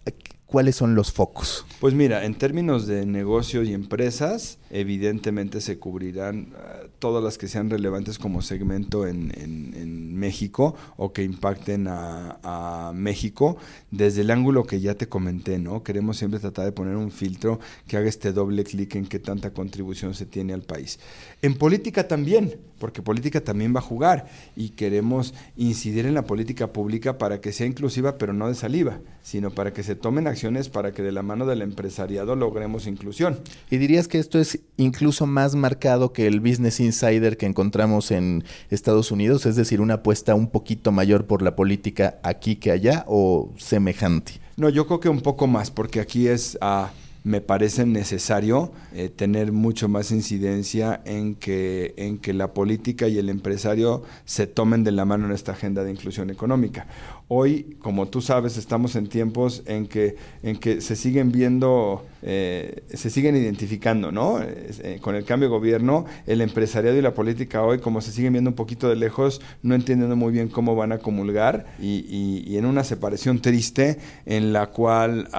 ¿cuáles 0.52 0.76
son 0.76 0.94
los 0.96 1.12
focos? 1.14 1.66
Pues 1.80 1.94
mira, 1.94 2.26
en 2.26 2.36
términos 2.36 2.86
de 2.86 3.06
negocios 3.06 3.68
y 3.68 3.74
empresas, 3.74 4.60
evidentemente 4.72 5.62
se 5.62 5.78
cubrirán 5.78 6.54
uh, 6.54 6.88
todas 7.00 7.24
las 7.24 7.38
que 7.38 7.48
sean 7.48 7.70
relevantes 7.70 8.18
como 8.18 8.42
segmento 8.42 9.06
en, 9.06 9.32
en 9.38 10.02
México 10.22 10.76
o 10.98 11.12
que 11.12 11.24
impacten 11.24 11.88
a, 11.88 12.40
a, 12.44 12.94
México 12.94 13.58
desde 13.90 14.22
el 14.22 14.32
ángulo 14.32 14.66
que 14.66 14.80
ya 14.80 14.96
te 14.96 15.10
comenté, 15.10 15.58
¿no? 15.58 15.84
Queremos 15.84 16.18
siempre 16.18 16.40
tratar 16.40 16.66
de 16.66 16.72
poner 16.72 16.96
un 16.96 17.12
filtro 17.12 17.60
que 17.88 17.98
haga 17.98 18.08
este 18.08 18.32
doble 18.32 18.64
clic 18.64 18.96
en 18.96 19.08
qué 19.08 19.20
tanta 19.20 19.52
contribución 19.52 20.14
se 20.14 20.26
tiene 20.26 20.54
al 20.54 20.62
país. 20.62 21.00
En 21.42 21.56
política 21.56 22.08
también, 22.08 22.58
porque 22.80 23.02
política 23.02 23.42
también 23.42 23.76
va 23.76 23.80
a 23.80 23.84
jugar 23.84 24.28
y 24.56 24.70
queremos 24.70 25.34
incidir 25.58 26.06
en 26.06 26.14
la 26.14 26.26
política 26.26 26.72
pública 26.72 27.18
para 27.18 27.42
que 27.42 27.52
sea 27.52 27.68
inclusiva, 27.68 28.18
pero 28.18 28.34
no 28.34 28.48
de 28.48 28.56
saliva, 28.56 29.00
sino 29.24 29.52
para 29.52 29.74
que 29.74 29.84
se 29.84 29.96
tomen 29.96 30.28
acciones 30.28 30.70
para 30.70 30.92
que 30.92 31.02
de 31.02 31.12
la 31.12 31.24
mano 31.24 31.46
del 31.46 31.62
empresariado 31.64 32.36
logremos 32.36 32.88
inclusión. 32.88 33.40
¿Y 33.70 33.78
dirías 33.78 34.08
que 34.08 34.20
esto 34.20 34.40
es 34.40 34.61
incluso 34.78 35.26
más 35.26 35.56
marcado 35.56 36.14
que 36.14 36.28
el 36.28 36.40
Business 36.40 36.80
Insider 36.80 37.38
que 37.38 37.46
encontramos 37.46 38.12
en 38.12 38.44
Estados 38.70 39.12
Unidos? 39.12 39.46
Es 39.46 39.56
decir, 39.56 39.82
una 39.82 39.96
apuesta 39.96 40.36
un 40.36 40.48
poquito 40.48 40.92
mayor 40.92 41.26
por 41.26 41.42
la 41.42 41.56
política 41.56 42.20
aquí 42.24 42.56
que 42.56 42.72
allá 42.72 43.06
o 43.08 43.54
semejante? 43.58 44.34
No, 44.58 44.70
yo 44.70 44.88
creo 44.88 45.00
que 45.00 45.10
un 45.10 45.22
poco 45.22 45.48
más, 45.48 45.72
porque 45.72 46.00
aquí 46.00 46.28
es... 46.28 46.58
a 46.62 46.92
me 47.24 47.42
parece 47.42 47.86
necesario 47.86 48.72
eh, 48.94 49.10
tener 49.10 49.52
mucho 49.52 49.88
más 49.88 50.12
incidencia 50.12 51.02
en 51.06 51.36
que, 51.36 51.94
en 51.98 52.18
que 52.18 52.34
la 52.34 52.54
política 52.54 53.08
y 53.08 53.20
el 53.20 53.30
empresario 53.30 54.04
se 54.26 54.48
tomen 54.48 54.84
de 54.84 54.92
la 54.92 55.06
mano 55.06 55.28
en 55.28 55.32
esta 55.32 55.52
agenda 55.52 55.84
de 55.84 55.92
inclusión 55.92 56.32
económica. 56.32 56.88
Hoy, 57.34 57.78
como 57.80 58.10
tú 58.10 58.22
sabes, 58.22 58.58
estamos 58.58 58.98
en 58.98 59.08
tiempos 59.08 59.64
en 59.66 59.88
que, 59.88 60.18
en 60.44 60.58
que 60.58 60.82
se 60.82 60.98
siguen 60.98 61.32
viendo, 61.32 62.04
eh, 62.24 62.84
se 62.94 63.10
siguen 63.10 63.38
identificando, 63.38 64.12
¿no? 64.12 64.42
Eh, 64.42 65.00
con 65.00 65.16
el 65.16 65.24
cambio 65.24 65.48
de 65.48 65.56
gobierno, 65.56 66.04
el 66.28 66.42
empresariado 66.42 66.98
y 66.98 67.02
la 67.02 67.14
política 67.14 67.64
hoy, 67.64 67.80
como 67.80 68.02
se 68.02 68.12
siguen 68.12 68.34
viendo 68.34 68.50
un 68.50 68.58
poquito 68.58 68.90
de 68.90 68.98
lejos, 68.98 69.40
no 69.64 69.76
entienden 69.76 70.14
muy 70.18 70.34
bien 70.34 70.50
cómo 70.50 70.76
van 70.76 70.92
a 70.92 70.98
comulgar 70.98 71.68
y, 71.80 72.06
y, 72.46 72.58
en 72.58 72.66
una 72.66 72.84
separación 72.84 73.40
triste 73.40 73.98
en 74.26 74.52
la 74.52 74.68
cual 74.68 75.30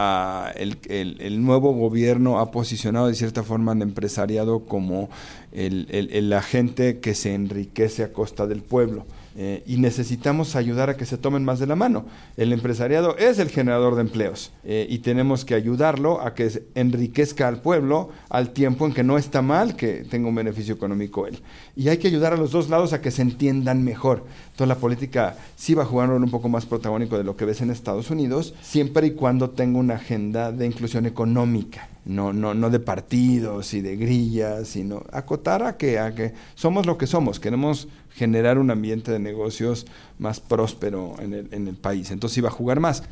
el, 0.56 0.78
el, 0.88 1.20
el, 1.20 1.44
nuevo 1.44 1.74
gobierno 1.74 2.38
ha 2.38 2.50
posicionado 2.50 3.08
de 3.08 3.14
cierta 3.14 3.42
forma 3.42 3.72
al 3.72 3.82
empresariado 3.82 4.60
como 4.60 5.10
el, 5.52 5.88
el 5.90 6.32
agente 6.32 7.00
que 7.00 7.14
se 7.14 7.34
enriquece 7.34 8.02
a 8.02 8.14
costa 8.14 8.46
del 8.46 8.62
pueblo. 8.62 9.04
Eh, 9.34 9.62
y 9.66 9.78
necesitamos 9.78 10.56
ayudar 10.56 10.90
a 10.90 10.96
que 10.96 11.06
se 11.06 11.16
tomen 11.16 11.44
más 11.44 11.58
de 11.58 11.66
la 11.66 11.76
mano. 11.76 12.04
El 12.36 12.52
empresariado 12.52 13.16
es 13.16 13.38
el 13.38 13.48
generador 13.48 13.94
de 13.94 14.02
empleos 14.02 14.52
eh, 14.64 14.86
y 14.88 14.98
tenemos 14.98 15.44
que 15.44 15.54
ayudarlo 15.54 16.20
a 16.20 16.34
que 16.34 16.64
enriquezca 16.74 17.48
al 17.48 17.62
pueblo 17.62 18.10
al 18.28 18.50
tiempo 18.50 18.86
en 18.86 18.92
que 18.92 19.04
no 19.04 19.16
está 19.16 19.40
mal 19.40 19.74
que 19.74 20.04
tenga 20.04 20.28
un 20.28 20.34
beneficio 20.34 20.74
económico 20.74 21.26
él. 21.26 21.40
Y 21.76 21.88
hay 21.88 21.96
que 21.96 22.08
ayudar 22.08 22.34
a 22.34 22.36
los 22.36 22.50
dos 22.50 22.68
lados 22.68 22.92
a 22.92 23.00
que 23.00 23.10
se 23.10 23.22
entiendan 23.22 23.82
mejor. 23.82 24.24
Toda 24.56 24.66
la 24.66 24.76
política 24.76 25.36
sí 25.56 25.74
va 25.74 25.84
a 25.84 25.86
jugar 25.86 26.10
un 26.10 26.30
poco 26.30 26.48
más 26.48 26.66
protagónico 26.66 27.16
de 27.16 27.24
lo 27.24 27.36
que 27.36 27.44
ves 27.44 27.62
en 27.62 27.70
Estados 27.70 28.10
Unidos, 28.10 28.54
siempre 28.60 29.06
y 29.06 29.10
cuando 29.12 29.50
tenga 29.50 29.78
una 29.78 29.94
agenda 29.94 30.52
de 30.52 30.66
inclusión 30.66 31.06
económica 31.06 31.88
no, 32.04 32.32
no, 32.32 32.54
no 32.54 32.70
de 32.70 32.80
partidos 32.80 33.74
y 33.74 33.80
de 33.80 33.96
grillas, 33.96 34.68
sino 34.68 35.04
acotar 35.12 35.62
a 35.62 35.76
que, 35.76 35.98
a 35.98 36.14
que 36.14 36.34
somos 36.54 36.86
lo 36.86 36.98
que 36.98 37.06
somos, 37.06 37.38
queremos 37.38 37.88
generar 38.14 38.58
un 38.58 38.70
ambiente 38.70 39.10
de 39.10 39.18
negocios 39.18 39.86
más 40.18 40.40
próspero 40.40 41.14
en 41.20 41.34
el, 41.34 41.48
en 41.52 41.68
el 41.68 41.76
país, 41.76 42.10
entonces 42.10 42.38
iba 42.38 42.48
a 42.48 42.52
jugar 42.52 42.80
más. 42.80 43.02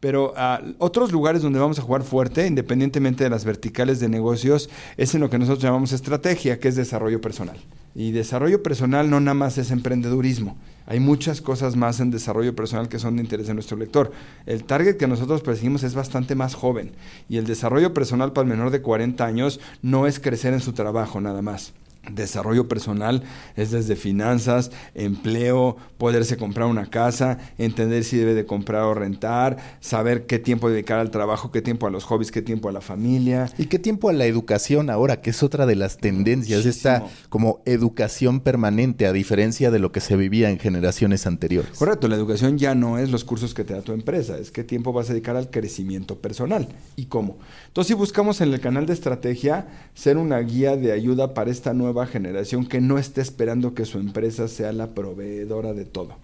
Pero 0.00 0.32
uh, 0.32 0.74
otros 0.78 1.12
lugares 1.12 1.42
donde 1.42 1.58
vamos 1.58 1.78
a 1.78 1.82
jugar 1.82 2.02
fuerte, 2.02 2.46
independientemente 2.46 3.22
de 3.22 3.30
las 3.30 3.44
verticales 3.44 4.00
de 4.00 4.08
negocios, 4.08 4.70
es 4.96 5.14
en 5.14 5.20
lo 5.20 5.28
que 5.28 5.38
nosotros 5.38 5.62
llamamos 5.62 5.92
estrategia, 5.92 6.58
que 6.58 6.68
es 6.68 6.76
desarrollo 6.76 7.20
personal. 7.20 7.58
Y 7.94 8.12
desarrollo 8.12 8.62
personal 8.62 9.10
no 9.10 9.20
nada 9.20 9.34
más 9.34 9.58
es 9.58 9.70
emprendedurismo. 9.70 10.56
Hay 10.86 11.00
muchas 11.00 11.42
cosas 11.42 11.76
más 11.76 12.00
en 12.00 12.10
desarrollo 12.10 12.56
personal 12.56 12.88
que 12.88 12.98
son 12.98 13.16
de 13.16 13.22
interés 13.22 13.46
de 13.46 13.54
nuestro 13.54 13.76
lector. 13.76 14.10
El 14.46 14.64
target 14.64 14.96
que 14.96 15.06
nosotros 15.06 15.42
perseguimos 15.42 15.82
es 15.82 15.94
bastante 15.94 16.34
más 16.34 16.54
joven. 16.54 16.92
Y 17.28 17.36
el 17.36 17.46
desarrollo 17.46 17.92
personal 17.92 18.32
para 18.32 18.44
el 18.44 18.50
menor 18.50 18.70
de 18.70 18.80
40 18.80 19.24
años 19.24 19.60
no 19.82 20.06
es 20.06 20.18
crecer 20.18 20.54
en 20.54 20.60
su 20.60 20.72
trabajo 20.72 21.20
nada 21.20 21.42
más. 21.42 21.74
Desarrollo 22.08 22.66
personal 22.66 23.22
es 23.56 23.70
desde 23.72 23.94
finanzas, 23.94 24.70
empleo, 24.94 25.76
poderse 25.98 26.38
comprar 26.38 26.66
una 26.66 26.86
casa, 26.86 27.38
entender 27.58 28.04
si 28.04 28.16
debe 28.16 28.32
de 28.32 28.46
comprar 28.46 28.84
o 28.84 28.94
rentar, 28.94 29.58
saber 29.80 30.24
qué 30.24 30.38
tiempo 30.38 30.70
dedicar 30.70 30.98
al 30.98 31.10
trabajo, 31.10 31.50
qué 31.50 31.60
tiempo 31.60 31.86
a 31.86 31.90
los 31.90 32.04
hobbies, 32.04 32.32
qué 32.32 32.40
tiempo 32.40 32.70
a 32.70 32.72
la 32.72 32.80
familia. 32.80 33.50
Y 33.58 33.66
qué 33.66 33.78
tiempo 33.78 34.08
a 34.08 34.14
la 34.14 34.24
educación 34.24 34.88
ahora, 34.88 35.20
que 35.20 35.28
es 35.28 35.42
otra 35.42 35.66
de 35.66 35.76
las 35.76 35.98
tendencias, 35.98 36.64
Muchísimo. 36.64 36.94
esta 36.94 37.06
como 37.28 37.60
educación 37.66 38.40
permanente, 38.40 39.06
a 39.06 39.12
diferencia 39.12 39.70
de 39.70 39.78
lo 39.78 39.92
que 39.92 40.00
se 40.00 40.16
vivía 40.16 40.48
en 40.48 40.58
generaciones 40.58 41.26
anteriores. 41.26 41.76
Correcto, 41.78 42.08
la 42.08 42.16
educación 42.16 42.56
ya 42.56 42.74
no 42.74 42.96
es 42.96 43.10
los 43.10 43.24
cursos 43.24 43.52
que 43.52 43.62
te 43.64 43.74
da 43.74 43.82
tu 43.82 43.92
empresa, 43.92 44.38
es 44.38 44.50
qué 44.50 44.64
tiempo 44.64 44.94
vas 44.94 45.10
a 45.10 45.12
dedicar 45.12 45.36
al 45.36 45.50
crecimiento 45.50 46.18
personal 46.18 46.66
y 46.96 47.06
cómo. 47.06 47.36
Entonces, 47.66 47.88
si 47.88 47.94
buscamos 47.94 48.40
en 48.40 48.54
el 48.54 48.60
canal 48.60 48.86
de 48.86 48.94
estrategia 48.94 49.68
ser 49.92 50.16
una 50.16 50.38
guía 50.38 50.76
de 50.76 50.92
ayuda 50.92 51.34
para 51.34 51.50
esta 51.50 51.74
nueva 51.74 51.89
nueva 51.92 52.06
generación 52.06 52.66
que 52.66 52.80
no 52.80 52.98
esté 52.98 53.20
esperando 53.20 53.74
que 53.74 53.84
su 53.84 53.98
empresa 53.98 54.46
sea 54.46 54.72
la 54.72 54.94
proveedora 54.94 55.74
de 55.74 55.84
todo. 55.84 56.14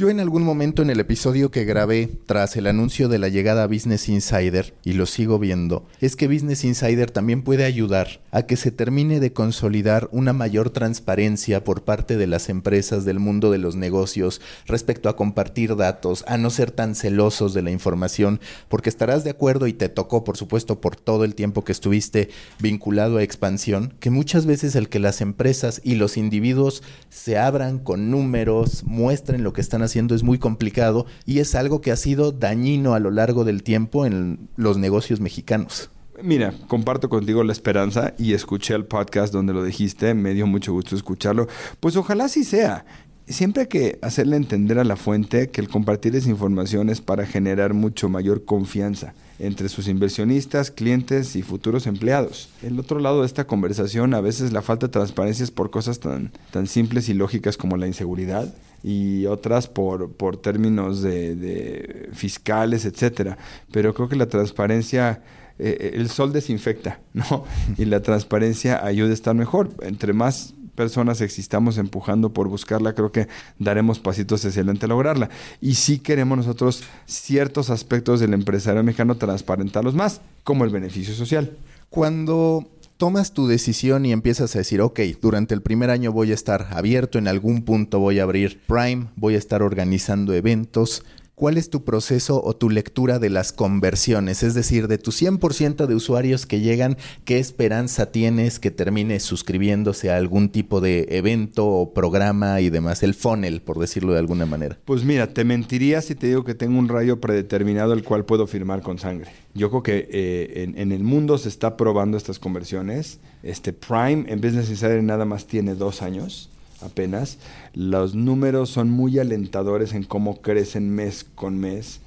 Yo 0.00 0.08
en 0.08 0.18
algún 0.18 0.44
momento 0.44 0.80
en 0.80 0.88
el 0.88 0.98
episodio 0.98 1.50
que 1.50 1.66
grabé 1.66 2.08
tras 2.24 2.56
el 2.56 2.66
anuncio 2.66 3.10
de 3.10 3.18
la 3.18 3.28
llegada 3.28 3.64
a 3.64 3.66
Business 3.66 4.08
Insider, 4.08 4.72
y 4.82 4.94
lo 4.94 5.04
sigo 5.04 5.38
viendo, 5.38 5.86
es 6.00 6.16
que 6.16 6.26
Business 6.26 6.64
Insider 6.64 7.10
también 7.10 7.42
puede 7.42 7.66
ayudar 7.66 8.22
a 8.30 8.44
que 8.44 8.56
se 8.56 8.70
termine 8.70 9.20
de 9.20 9.34
consolidar 9.34 10.08
una 10.10 10.32
mayor 10.32 10.70
transparencia 10.70 11.64
por 11.64 11.84
parte 11.84 12.16
de 12.16 12.26
las 12.26 12.48
empresas 12.48 13.04
del 13.04 13.18
mundo 13.18 13.50
de 13.50 13.58
los 13.58 13.76
negocios 13.76 14.40
respecto 14.64 15.10
a 15.10 15.16
compartir 15.16 15.76
datos, 15.76 16.24
a 16.26 16.38
no 16.38 16.48
ser 16.48 16.70
tan 16.70 16.94
celosos 16.94 17.52
de 17.52 17.60
la 17.60 17.70
información, 17.70 18.40
porque 18.70 18.88
estarás 18.88 19.22
de 19.22 19.28
acuerdo 19.28 19.66
y 19.66 19.74
te 19.74 19.90
tocó, 19.90 20.24
por 20.24 20.38
supuesto, 20.38 20.80
por 20.80 20.96
todo 20.96 21.24
el 21.24 21.34
tiempo 21.34 21.62
que 21.62 21.72
estuviste 21.72 22.30
vinculado 22.58 23.18
a 23.18 23.22
expansión, 23.22 23.92
que 24.00 24.08
muchas 24.08 24.46
veces 24.46 24.76
el 24.76 24.88
que 24.88 24.98
las 24.98 25.20
empresas 25.20 25.82
y 25.84 25.96
los 25.96 26.16
individuos 26.16 26.82
se 27.10 27.36
abran 27.36 27.78
con 27.78 28.10
números, 28.10 28.82
muestren 28.84 29.42
lo 29.42 29.52
que 29.52 29.60
están 29.60 29.82
haciendo 29.82 29.89
es 29.96 30.22
muy 30.22 30.38
complicado 30.38 31.06
y 31.26 31.40
es 31.40 31.54
algo 31.54 31.80
que 31.80 31.90
ha 31.90 31.96
sido 31.96 32.32
dañino 32.32 32.94
a 32.94 33.00
lo 33.00 33.10
largo 33.10 33.44
del 33.44 33.62
tiempo 33.62 34.06
en 34.06 34.48
los 34.56 34.78
negocios 34.78 35.20
mexicanos. 35.20 35.90
Mira, 36.22 36.54
comparto 36.68 37.08
contigo 37.08 37.42
la 37.44 37.52
esperanza 37.52 38.14
y 38.18 38.34
escuché 38.34 38.74
el 38.74 38.84
podcast 38.84 39.32
donde 39.32 39.52
lo 39.52 39.64
dijiste, 39.64 40.14
me 40.14 40.34
dio 40.34 40.46
mucho 40.46 40.72
gusto 40.72 40.94
escucharlo. 40.94 41.48
Pues 41.80 41.96
ojalá 41.96 42.28
sí 42.28 42.44
sea. 42.44 42.84
Siempre 43.26 43.62
hay 43.62 43.68
que 43.68 43.98
hacerle 44.02 44.36
entender 44.36 44.78
a 44.78 44.84
la 44.84 44.96
fuente 44.96 45.50
que 45.50 45.60
el 45.60 45.68
compartir 45.68 46.16
esa 46.16 46.28
información 46.28 46.90
es 46.90 47.00
para 47.00 47.26
generar 47.26 47.74
mucho 47.74 48.08
mayor 48.08 48.44
confianza 48.44 49.14
entre 49.38 49.68
sus 49.68 49.88
inversionistas, 49.88 50.70
clientes 50.70 51.36
y 51.36 51.42
futuros 51.42 51.86
empleados. 51.86 52.50
El 52.62 52.78
otro 52.78 52.98
lado 52.98 53.20
de 53.20 53.26
esta 53.26 53.46
conversación, 53.46 54.14
a 54.14 54.20
veces 54.20 54.52
la 54.52 54.62
falta 54.62 54.86
de 54.86 54.92
transparencia 54.92 55.44
es 55.44 55.50
por 55.50 55.70
cosas 55.70 56.00
tan, 56.00 56.32
tan 56.50 56.66
simples 56.66 57.08
y 57.08 57.14
lógicas 57.14 57.56
como 57.56 57.76
la 57.76 57.86
inseguridad 57.86 58.52
y 58.82 59.26
otras 59.26 59.68
por, 59.68 60.12
por 60.12 60.36
términos 60.36 61.02
de, 61.02 62.08
fiscales, 62.12 62.84
etcétera. 62.84 63.38
Pero 63.72 63.94
creo 63.94 64.08
que 64.08 64.16
la 64.16 64.26
transparencia 64.26 65.22
eh, 65.58 65.92
el 65.94 66.08
sol 66.08 66.32
desinfecta, 66.32 67.00
¿no? 67.12 67.44
Y 67.76 67.84
la 67.84 68.00
transparencia 68.00 68.84
ayuda 68.84 69.10
a 69.10 69.14
estar 69.14 69.34
mejor. 69.34 69.70
Entre 69.82 70.12
más 70.12 70.54
personas 70.74 71.20
existamos 71.20 71.76
empujando 71.76 72.32
por 72.32 72.48
buscarla, 72.48 72.94
creo 72.94 73.12
que 73.12 73.28
daremos 73.58 73.98
pasitos 73.98 74.44
adelante 74.46 74.86
a 74.86 74.88
lograrla. 74.88 75.28
Y 75.60 75.74
sí 75.74 75.98
queremos 75.98 76.38
nosotros 76.38 76.84
ciertos 77.04 77.68
aspectos 77.68 78.20
del 78.20 78.32
empresario 78.32 78.82
mexicano 78.82 79.16
transparentarlos 79.16 79.94
más, 79.94 80.22
como 80.42 80.64
el 80.64 80.70
beneficio 80.70 81.12
social. 81.12 81.58
Cuando 81.90 82.66
tomas 83.00 83.32
tu 83.32 83.46
decisión 83.46 84.04
y 84.04 84.12
empiezas 84.12 84.54
a 84.54 84.58
decir, 84.58 84.82
ok, 84.82 85.00
durante 85.22 85.54
el 85.54 85.62
primer 85.62 85.88
año 85.88 86.12
voy 86.12 86.32
a 86.32 86.34
estar 86.34 86.66
abierto, 86.70 87.16
en 87.16 87.28
algún 87.28 87.62
punto 87.62 87.98
voy 87.98 88.18
a 88.18 88.24
abrir 88.24 88.60
Prime, 88.66 89.06
voy 89.16 89.36
a 89.36 89.38
estar 89.38 89.62
organizando 89.62 90.34
eventos, 90.34 91.02
¿Cuál 91.40 91.56
es 91.56 91.70
tu 91.70 91.84
proceso 91.84 92.44
o 92.44 92.54
tu 92.54 92.68
lectura 92.68 93.18
de 93.18 93.30
las 93.30 93.54
conversiones? 93.54 94.42
Es 94.42 94.52
decir, 94.52 94.88
de 94.88 94.98
tu 94.98 95.10
100% 95.10 95.86
de 95.86 95.94
usuarios 95.94 96.44
que 96.44 96.60
llegan, 96.60 96.98
¿qué 97.24 97.38
esperanza 97.38 98.12
tienes 98.12 98.58
que 98.58 98.70
termine 98.70 99.18
suscribiéndose 99.20 100.10
a 100.10 100.18
algún 100.18 100.50
tipo 100.50 100.82
de 100.82 101.06
evento 101.08 101.66
o 101.66 101.94
programa 101.94 102.60
y 102.60 102.68
demás? 102.68 103.02
El 103.02 103.14
funnel, 103.14 103.62
por 103.62 103.78
decirlo 103.78 104.12
de 104.12 104.18
alguna 104.18 104.44
manera. 104.44 104.76
Pues 104.84 105.02
mira, 105.02 105.28
te 105.28 105.44
mentiría 105.44 106.02
si 106.02 106.14
te 106.14 106.26
digo 106.26 106.44
que 106.44 106.54
tengo 106.54 106.78
un 106.78 106.90
rayo 106.90 107.22
predeterminado 107.22 107.94
el 107.94 108.04
cual 108.04 108.26
puedo 108.26 108.46
firmar 108.46 108.82
con 108.82 108.98
sangre. 108.98 109.32
Yo 109.54 109.70
creo 109.70 109.82
que 109.82 110.08
eh, 110.10 110.62
en, 110.64 110.76
en, 110.76 110.92
el 110.92 111.02
mundo 111.02 111.38
se 111.38 111.48
está 111.48 111.78
probando 111.78 112.18
estas 112.18 112.38
conversiones. 112.38 113.18
Este 113.42 113.72
Prime 113.72 114.26
en 114.28 114.42
Business 114.42 114.68
Insider 114.68 115.02
nada 115.02 115.24
más 115.24 115.46
tiene 115.46 115.74
dos 115.74 116.02
años 116.02 116.50
apenas. 116.82 117.38
Los 117.74 118.14
números 118.14 118.70
son 118.70 118.90
muy 118.90 119.18
alentadores 119.18 119.92
en 119.92 120.04
cómo 120.04 120.40
crecen 120.40 120.90
mes 120.90 121.24
con 121.34 121.58
mes 121.58 122.00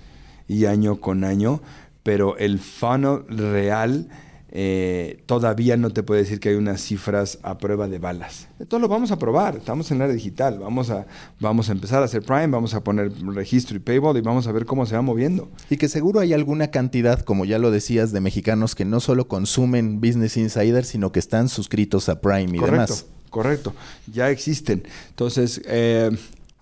y 0.48 0.66
año 0.66 1.00
con 1.00 1.24
año, 1.24 1.62
pero 2.04 2.38
el 2.38 2.60
funnel 2.60 3.24
real 3.28 4.08
eh, 4.56 5.24
todavía 5.26 5.78
no 5.78 5.90
te 5.90 6.04
puede 6.04 6.22
decir 6.22 6.40
que 6.40 6.50
hay 6.50 6.56
unas 6.56 6.80
cifras 6.80 7.40
a 7.42 7.58
prueba 7.58 7.88
de 7.88 7.98
balas. 7.98 8.48
Entonces 8.60 8.82
lo 8.82 8.88
vamos 8.88 9.10
a 9.10 9.18
probar, 9.18 9.56
estamos 9.56 9.90
en 9.90 9.98
la 9.98 10.04
área 10.04 10.16
digital, 10.16 10.60
vamos 10.60 10.92
a, 10.92 11.08
vamos 11.40 11.70
a 11.70 11.72
empezar 11.72 12.04
a 12.04 12.06
hacer 12.06 12.22
Prime, 12.22 12.50
vamos 12.50 12.76
a 12.76 12.84
poner 12.84 13.12
registro 13.34 13.78
y 13.78 13.80
paywall 13.80 14.16
y 14.16 14.22
vamos 14.22 14.46
a 14.46 14.52
ver 14.52 14.68
cómo 14.68 14.86
se 14.86 14.94
va 14.94 15.02
moviendo. 15.02 15.50
Y 15.72 15.78
que 15.78 15.90
seguro 15.90 16.20
hay 16.20 16.34
alguna 16.34 16.68
cantidad, 16.68 17.22
como 17.22 17.46
ya 17.46 17.58
lo 17.58 17.72
decías, 17.72 18.12
de 18.12 18.22
mexicanos 18.22 18.76
que 18.76 18.86
no 18.86 19.00
solo 19.00 19.28
consumen 19.28 20.00
Business 20.00 20.38
Insider, 20.38 20.86
sino 20.86 21.12
que 21.12 21.18
están 21.18 21.50
suscritos 21.50 22.08
a 22.08 22.22
Prime 22.22 22.56
y 22.56 22.62
demás. 22.62 23.08
Correcto, 23.34 23.74
ya 24.06 24.30
existen. 24.30 24.84
Entonces, 25.10 25.60
eh, 25.66 26.12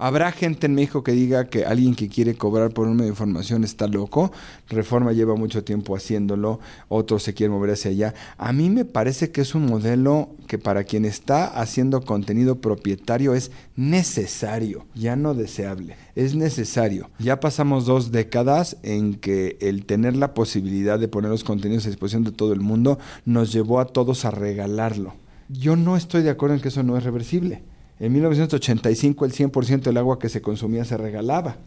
Habrá 0.04 0.32
gente 0.32 0.66
en 0.66 0.74
México 0.74 1.04
que 1.04 1.12
diga 1.12 1.46
que 1.46 1.64
alguien 1.64 1.94
que 1.94 2.10
quiere 2.10 2.34
cobrar 2.34 2.72
por 2.72 2.88
un 2.88 2.96
medio 2.96 3.04
de 3.04 3.10
información 3.12 3.64
está 3.64 3.86
loco. 3.86 4.32
Reforma 4.68 5.14
lleva 5.14 5.36
mucho 5.36 5.64
tiempo 5.64 5.96
haciéndolo, 5.96 6.60
otros 6.88 7.22
se 7.22 7.36
quieren 7.36 7.56
mover 7.56 7.70
hacia 7.70 7.92
allá. 7.92 8.16
A 8.40 8.52
mí 8.52 8.72
me 8.72 8.84
parece 8.84 9.30
que 9.30 9.42
es 9.42 9.54
un 9.54 9.68
modelo 9.68 10.32
que 10.48 10.58
para 10.58 10.86
quien 10.86 11.06
está 11.06 11.46
haciendo 11.46 12.02
contenido 12.02 12.62
propietario 12.62 13.36
es 13.36 13.52
necesario, 13.76 14.88
ya 14.96 15.16
no 15.16 15.36
deseable, 15.36 15.98
es 16.16 16.34
necesario. 16.34 17.12
Ya 17.20 17.40
pasamos 17.40 17.86
dos 17.86 18.12
décadas 18.12 18.78
en 18.82 19.14
que 19.14 19.60
el 19.62 19.86
tener 19.86 20.16
la 20.16 20.34
posibilidad 20.34 20.98
de 20.98 21.10
poner 21.10 21.30
los 21.30 21.44
contenidos 21.44 21.86
a 21.86 21.90
disposición 21.90 22.24
de 22.24 22.32
todo 22.32 22.54
el 22.54 22.62
mundo 22.62 22.98
nos 23.24 23.54
llevó 23.54 23.80
a 23.80 23.86
todos 23.86 24.26
a 24.26 24.32
regalarlo. 24.32 25.14
Yo 25.52 25.76
no 25.76 25.98
estoy 25.98 26.24
de 26.24 26.30
acuerdo 26.30 26.56
en 26.56 26.62
que 26.62 26.70
eso 26.70 26.84
no 26.84 26.98
es 26.98 27.04
reversible. 27.04 27.62
En 28.00 28.14
1985 28.14 29.26
el 29.26 29.34
100% 29.34 29.82
del 29.82 29.98
agua 29.98 30.18
que 30.18 30.30
se 30.30 30.42
consumía 30.42 30.86
se 30.86 30.98
regalaba. 30.98 31.58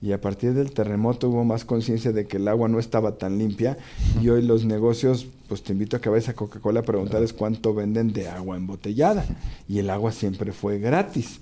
Y 0.00 0.12
a 0.12 0.20
partir 0.20 0.54
del 0.54 0.72
terremoto 0.72 1.28
hubo 1.28 1.44
más 1.44 1.64
conciencia 1.64 2.12
de 2.12 2.26
que 2.26 2.38
el 2.38 2.48
agua 2.48 2.68
no 2.68 2.78
estaba 2.78 3.16
tan 3.16 3.38
limpia. 3.38 3.76
Y 4.20 4.28
hoy 4.28 4.42
los 4.42 4.64
negocios, 4.64 5.26
pues 5.48 5.62
te 5.62 5.72
invito 5.72 5.96
a 5.96 6.00
que 6.00 6.08
vayas 6.08 6.28
a 6.30 6.34
Coca-Cola 6.34 6.80
a 6.80 6.84
preguntarles 6.84 7.32
cuánto 7.32 7.74
venden 7.74 8.12
de 8.12 8.28
agua 8.28 8.56
embotellada. 8.56 9.24
Y 9.68 9.78
el 9.78 9.90
agua 9.90 10.12
siempre 10.12 10.52
fue 10.52 10.78
gratis. 10.78 11.40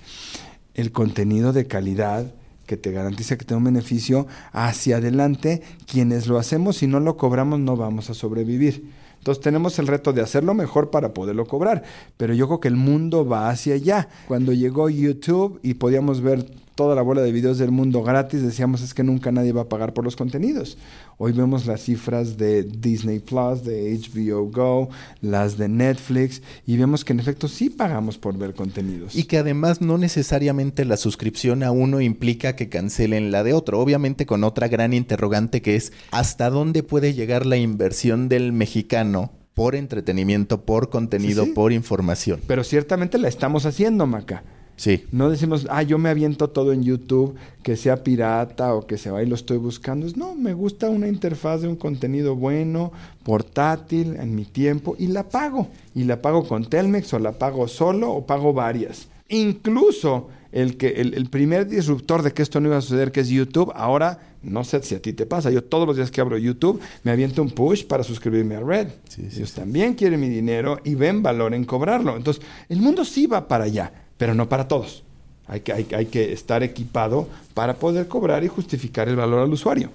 El 0.74 0.92
contenido 0.92 1.52
de 1.52 1.66
calidad 1.66 2.32
que 2.66 2.76
te 2.76 2.90
garantiza 2.90 3.36
que 3.36 3.44
tenga 3.44 3.58
un 3.58 3.64
beneficio 3.64 4.26
hacia 4.52 4.96
adelante, 4.96 5.62
quienes 5.86 6.26
lo 6.26 6.38
hacemos 6.38 6.82
y 6.82 6.86
no 6.86 7.00
lo 7.00 7.16
cobramos 7.16 7.60
no 7.60 7.76
vamos 7.76 8.10
a 8.10 8.14
sobrevivir. 8.14 9.01
Entonces 9.22 9.40
tenemos 9.40 9.78
el 9.78 9.86
reto 9.86 10.12
de 10.12 10.20
hacerlo 10.20 10.52
mejor 10.52 10.90
para 10.90 11.14
poderlo 11.14 11.46
cobrar. 11.46 11.84
Pero 12.16 12.34
yo 12.34 12.48
creo 12.48 12.58
que 12.58 12.66
el 12.66 12.74
mundo 12.74 13.24
va 13.24 13.50
hacia 13.50 13.74
allá. 13.74 14.08
Cuando 14.26 14.52
llegó 14.52 14.90
YouTube 14.90 15.60
y 15.62 15.74
podíamos 15.74 16.22
ver 16.22 16.44
toda 16.82 16.96
la 16.96 17.02
bola 17.02 17.22
de 17.22 17.30
videos 17.30 17.58
del 17.58 17.70
mundo 17.70 18.02
gratis, 18.02 18.42
decíamos 18.42 18.82
es 18.82 18.92
que 18.92 19.04
nunca 19.04 19.30
nadie 19.30 19.52
va 19.52 19.62
a 19.62 19.68
pagar 19.68 19.94
por 19.94 20.04
los 20.04 20.16
contenidos. 20.16 20.76
Hoy 21.16 21.30
vemos 21.30 21.64
las 21.64 21.82
cifras 21.82 22.36
de 22.36 22.64
Disney 22.64 23.20
Plus, 23.20 23.62
de 23.62 23.96
HBO 23.96 24.50
Go, 24.50 24.88
las 25.20 25.56
de 25.56 25.68
Netflix, 25.68 26.42
y 26.66 26.76
vemos 26.76 27.04
que 27.04 27.12
en 27.12 27.20
efecto 27.20 27.46
sí 27.46 27.70
pagamos 27.70 28.18
por 28.18 28.36
ver 28.36 28.54
contenidos. 28.54 29.14
Y 29.14 29.24
que 29.24 29.38
además 29.38 29.80
no 29.80 29.96
necesariamente 29.96 30.84
la 30.84 30.96
suscripción 30.96 31.62
a 31.62 31.70
uno 31.70 32.00
implica 32.00 32.56
que 32.56 32.68
cancelen 32.68 33.30
la 33.30 33.44
de 33.44 33.52
otro. 33.52 33.78
Obviamente 33.78 34.26
con 34.26 34.42
otra 34.42 34.66
gran 34.66 34.92
interrogante 34.92 35.62
que 35.62 35.76
es 35.76 35.92
¿hasta 36.10 36.50
dónde 36.50 36.82
puede 36.82 37.14
llegar 37.14 37.46
la 37.46 37.58
inversión 37.58 38.28
del 38.28 38.52
mexicano? 38.52 39.30
por 39.54 39.74
entretenimiento, 39.74 40.64
por 40.64 40.88
contenido, 40.88 41.46
por 41.52 41.72
información. 41.72 42.40
Pero 42.46 42.64
ciertamente 42.64 43.18
la 43.18 43.28
estamos 43.28 43.66
haciendo, 43.66 44.06
Maca. 44.06 44.42
Sí. 44.82 45.04
No 45.12 45.30
decimos, 45.30 45.68
ah, 45.70 45.84
yo 45.84 45.96
me 45.96 46.08
aviento 46.08 46.50
todo 46.50 46.72
en 46.72 46.82
YouTube, 46.82 47.36
que 47.62 47.76
sea 47.76 48.02
pirata 48.02 48.74
o 48.74 48.84
que 48.84 48.98
se 48.98 49.12
va 49.12 49.22
y 49.22 49.26
lo 49.26 49.36
estoy 49.36 49.56
buscando. 49.56 50.08
No, 50.16 50.34
me 50.34 50.54
gusta 50.54 50.88
una 50.88 51.06
interfaz 51.06 51.60
de 51.60 51.68
un 51.68 51.76
contenido 51.76 52.34
bueno, 52.34 52.90
portátil, 53.22 54.16
en 54.16 54.34
mi 54.34 54.44
tiempo, 54.44 54.96
y 54.98 55.06
la 55.06 55.28
pago. 55.28 55.68
Y 55.94 56.02
la 56.02 56.20
pago 56.20 56.48
con 56.48 56.64
Telmex 56.64 57.14
o 57.14 57.20
la 57.20 57.30
pago 57.30 57.68
solo 57.68 58.10
o 58.10 58.26
pago 58.26 58.52
varias. 58.52 59.06
Incluso 59.28 60.30
el, 60.50 60.76
que, 60.76 61.00
el, 61.00 61.30
primer 61.30 61.68
disruptor 61.68 62.22
de 62.22 62.32
que 62.32 62.42
esto 62.42 62.58
no 62.58 62.66
iba 62.66 62.78
a 62.78 62.80
suceder, 62.80 63.12
que 63.12 63.20
es 63.20 63.28
YouTube, 63.28 63.70
ahora 63.76 64.18
no 64.42 64.64
sé 64.64 64.82
si 64.82 64.96
a 64.96 65.00
ti 65.00 65.12
te 65.12 65.26
pasa. 65.26 65.52
Yo 65.52 65.62
todos 65.62 65.86
los 65.86 65.96
días 65.96 66.10
que 66.10 66.20
abro 66.20 66.38
YouTube 66.38 66.80
me 67.04 67.12
aviento 67.12 67.40
un 67.40 67.50
push 67.50 67.84
para 67.84 68.02
suscribirme 68.02 68.56
a 68.56 68.60
Red. 68.60 68.88
Ellos 69.16 69.52
también 69.52 69.94
quieren 69.94 70.18
mi 70.18 70.28
dinero 70.28 70.80
y 70.82 70.96
ven 70.96 71.22
valor 71.22 71.54
en 71.54 71.64
cobrarlo. 71.64 72.16
Entonces, 72.16 72.42
el 72.68 72.80
mundo 72.80 73.04
sí 73.04 73.28
va 73.28 73.46
para 73.46 73.66
allá 73.66 74.01
pero 74.22 74.36
no 74.36 74.48
para 74.48 74.68
todos. 74.68 75.02
Hay 75.48 75.62
que, 75.62 75.72
hay, 75.72 75.84
hay 75.96 76.06
que 76.06 76.32
estar 76.32 76.62
equipado 76.62 77.28
para 77.54 77.74
poder 77.74 78.06
cobrar 78.06 78.44
y 78.44 78.46
justificar 78.46 79.08
el 79.08 79.16
valor 79.16 79.40
al 79.40 79.52
usuario 79.52 79.90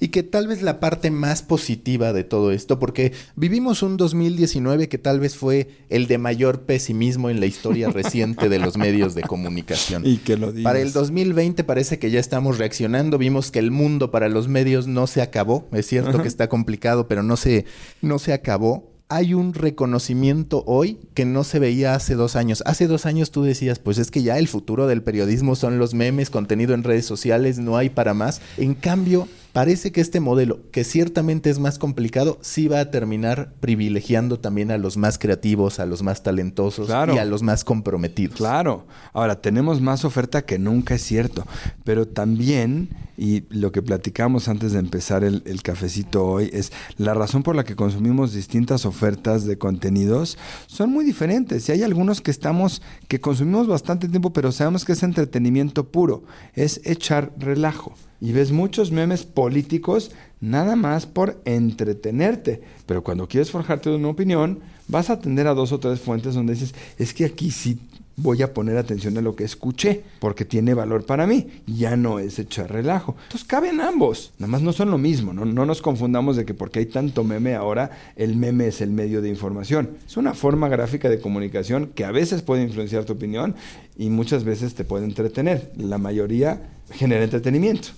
y 0.00 0.08
que 0.08 0.24
tal 0.24 0.48
vez 0.48 0.62
la 0.62 0.80
parte 0.80 1.12
más 1.12 1.42
positiva 1.42 2.12
de 2.12 2.24
todo 2.24 2.50
esto, 2.50 2.80
porque 2.80 3.12
vivimos 3.36 3.84
un 3.84 3.96
2019 3.96 4.88
que 4.88 4.98
tal 4.98 5.20
vez 5.20 5.36
fue 5.36 5.68
el 5.90 6.08
de 6.08 6.18
mayor 6.18 6.62
pesimismo 6.62 7.30
en 7.30 7.38
la 7.38 7.46
historia 7.46 7.88
reciente 7.92 8.48
de 8.48 8.58
los 8.58 8.76
medios 8.76 9.14
de 9.14 9.22
comunicación. 9.22 10.04
Y 10.04 10.16
que 10.16 10.36
lo 10.36 10.50
digas. 10.50 10.64
Para 10.64 10.80
el 10.80 10.92
2020 10.92 11.62
parece 11.62 12.00
que 12.00 12.10
ya 12.10 12.18
estamos 12.18 12.58
reaccionando, 12.58 13.16
vimos 13.16 13.52
que 13.52 13.60
el 13.60 13.70
mundo 13.70 14.10
para 14.10 14.28
los 14.28 14.48
medios 14.48 14.88
no 14.88 15.06
se 15.06 15.22
acabó, 15.22 15.68
es 15.70 15.86
cierto 15.86 16.20
que 16.20 16.28
está 16.28 16.48
complicado, 16.48 17.06
pero 17.06 17.22
no 17.22 17.36
se, 17.36 17.64
no 18.02 18.18
se 18.18 18.32
acabó 18.32 18.97
hay 19.10 19.32
un 19.32 19.54
reconocimiento 19.54 20.62
hoy 20.66 20.98
que 21.14 21.24
no 21.24 21.42
se 21.42 21.58
veía 21.58 21.94
hace 21.94 22.14
dos 22.14 22.36
años. 22.36 22.62
Hace 22.66 22.86
dos 22.86 23.06
años 23.06 23.30
tú 23.30 23.42
decías, 23.42 23.78
pues 23.78 23.96
es 23.96 24.10
que 24.10 24.22
ya 24.22 24.38
el 24.38 24.48
futuro 24.48 24.86
del 24.86 25.02
periodismo 25.02 25.56
son 25.56 25.78
los 25.78 25.94
memes, 25.94 26.28
contenido 26.28 26.74
en 26.74 26.84
redes 26.84 27.06
sociales, 27.06 27.58
no 27.58 27.78
hay 27.78 27.88
para 27.88 28.12
más. 28.12 28.42
En 28.58 28.74
cambio, 28.74 29.26
parece 29.54 29.92
que 29.92 30.02
este 30.02 30.20
modelo, 30.20 30.60
que 30.72 30.84
ciertamente 30.84 31.48
es 31.48 31.58
más 31.58 31.78
complicado, 31.78 32.38
sí 32.42 32.68
va 32.68 32.80
a 32.80 32.90
terminar 32.90 33.54
privilegiando 33.60 34.40
también 34.40 34.70
a 34.70 34.76
los 34.76 34.98
más 34.98 35.18
creativos, 35.18 35.80
a 35.80 35.86
los 35.86 36.02
más 36.02 36.22
talentosos 36.22 36.90
y 36.90 37.18
a 37.18 37.24
los 37.24 37.42
más 37.42 37.64
comprometidos. 37.64 38.36
Claro. 38.36 38.86
Ahora, 39.14 39.40
tenemos 39.40 39.80
más 39.80 40.04
oferta 40.04 40.42
que 40.42 40.58
nunca, 40.58 40.96
es 40.96 41.02
cierto. 41.02 41.46
Pero 41.82 42.06
también, 42.06 42.90
y 43.18 43.42
lo 43.50 43.72
que 43.72 43.82
platicamos 43.82 44.48
antes 44.48 44.72
de 44.72 44.78
empezar 44.78 45.24
el, 45.24 45.42
el 45.44 45.62
cafecito 45.62 46.24
hoy, 46.24 46.50
es 46.52 46.72
la 46.96 47.14
razón 47.14 47.42
por 47.42 47.56
la 47.56 47.64
que 47.64 47.74
consumimos 47.74 48.32
distintas 48.32 48.86
ofertas 48.86 49.44
de 49.44 49.58
contenidos 49.58 50.38
son 50.68 50.90
muy 50.90 51.04
diferentes. 51.04 51.68
Y 51.68 51.72
hay 51.72 51.82
algunos 51.82 52.20
que 52.20 52.30
estamos, 52.30 52.80
que 53.08 53.20
consumimos 53.20 53.66
bastante 53.66 54.08
tiempo, 54.08 54.32
pero 54.32 54.52
sabemos 54.52 54.84
que 54.84 54.92
es 54.92 55.02
entretenimiento 55.02 55.88
puro, 55.88 56.22
es 56.54 56.80
echar 56.84 57.32
relajo 57.36 57.92
y 58.20 58.32
ves 58.32 58.52
muchos 58.52 58.90
memes 58.90 59.24
políticos 59.24 60.12
nada 60.40 60.76
más 60.76 61.06
por 61.06 61.40
entretenerte. 61.44 62.62
Pero 62.86 63.02
cuando 63.02 63.28
quieres 63.28 63.50
forjarte 63.50 63.90
una 63.90 64.08
opinión, 64.08 64.60
vas 64.86 65.10
a 65.10 65.14
atender 65.14 65.46
a 65.46 65.54
dos 65.54 65.72
o 65.72 65.80
tres 65.80 66.00
fuentes 66.00 66.34
donde 66.34 66.54
dices, 66.54 66.74
es 66.98 67.12
que 67.14 67.24
aquí 67.24 67.50
sí 67.50 67.80
voy 68.18 68.42
a 68.42 68.52
poner 68.52 68.76
atención 68.76 69.16
a 69.16 69.20
lo 69.20 69.34
que 69.34 69.44
escuché, 69.44 70.02
porque 70.18 70.44
tiene 70.44 70.74
valor 70.74 71.06
para 71.06 71.26
mí. 71.26 71.46
Ya 71.66 71.96
no 71.96 72.18
es 72.18 72.38
echar 72.38 72.70
relajo. 72.70 73.16
Entonces 73.24 73.46
caben 73.46 73.80
ambos. 73.80 74.32
Nada 74.38 74.50
más 74.50 74.62
no 74.62 74.72
son 74.72 74.90
lo 74.90 74.98
mismo. 74.98 75.32
No, 75.32 75.44
no 75.44 75.64
nos 75.64 75.80
confundamos 75.80 76.36
de 76.36 76.44
que 76.44 76.54
porque 76.54 76.80
hay 76.80 76.86
tanto 76.86 77.24
meme 77.24 77.54
ahora, 77.54 77.90
el 78.16 78.36
meme 78.36 78.66
es 78.66 78.80
el 78.80 78.90
medio 78.90 79.22
de 79.22 79.28
información. 79.28 79.90
Es 80.06 80.16
una 80.16 80.34
forma 80.34 80.68
gráfica 80.68 81.08
de 81.08 81.20
comunicación 81.20 81.90
que 81.94 82.04
a 82.04 82.10
veces 82.10 82.42
puede 82.42 82.62
influenciar 82.62 83.04
tu 83.04 83.12
opinión 83.12 83.54
y 83.98 84.08
muchas 84.10 84.44
veces 84.44 84.74
te 84.74 84.84
puede 84.84 85.04
entretener. 85.04 85.72
La 85.76 85.98
mayoría 85.98 86.70
genera 86.90 87.24
entretenimiento. 87.24 87.88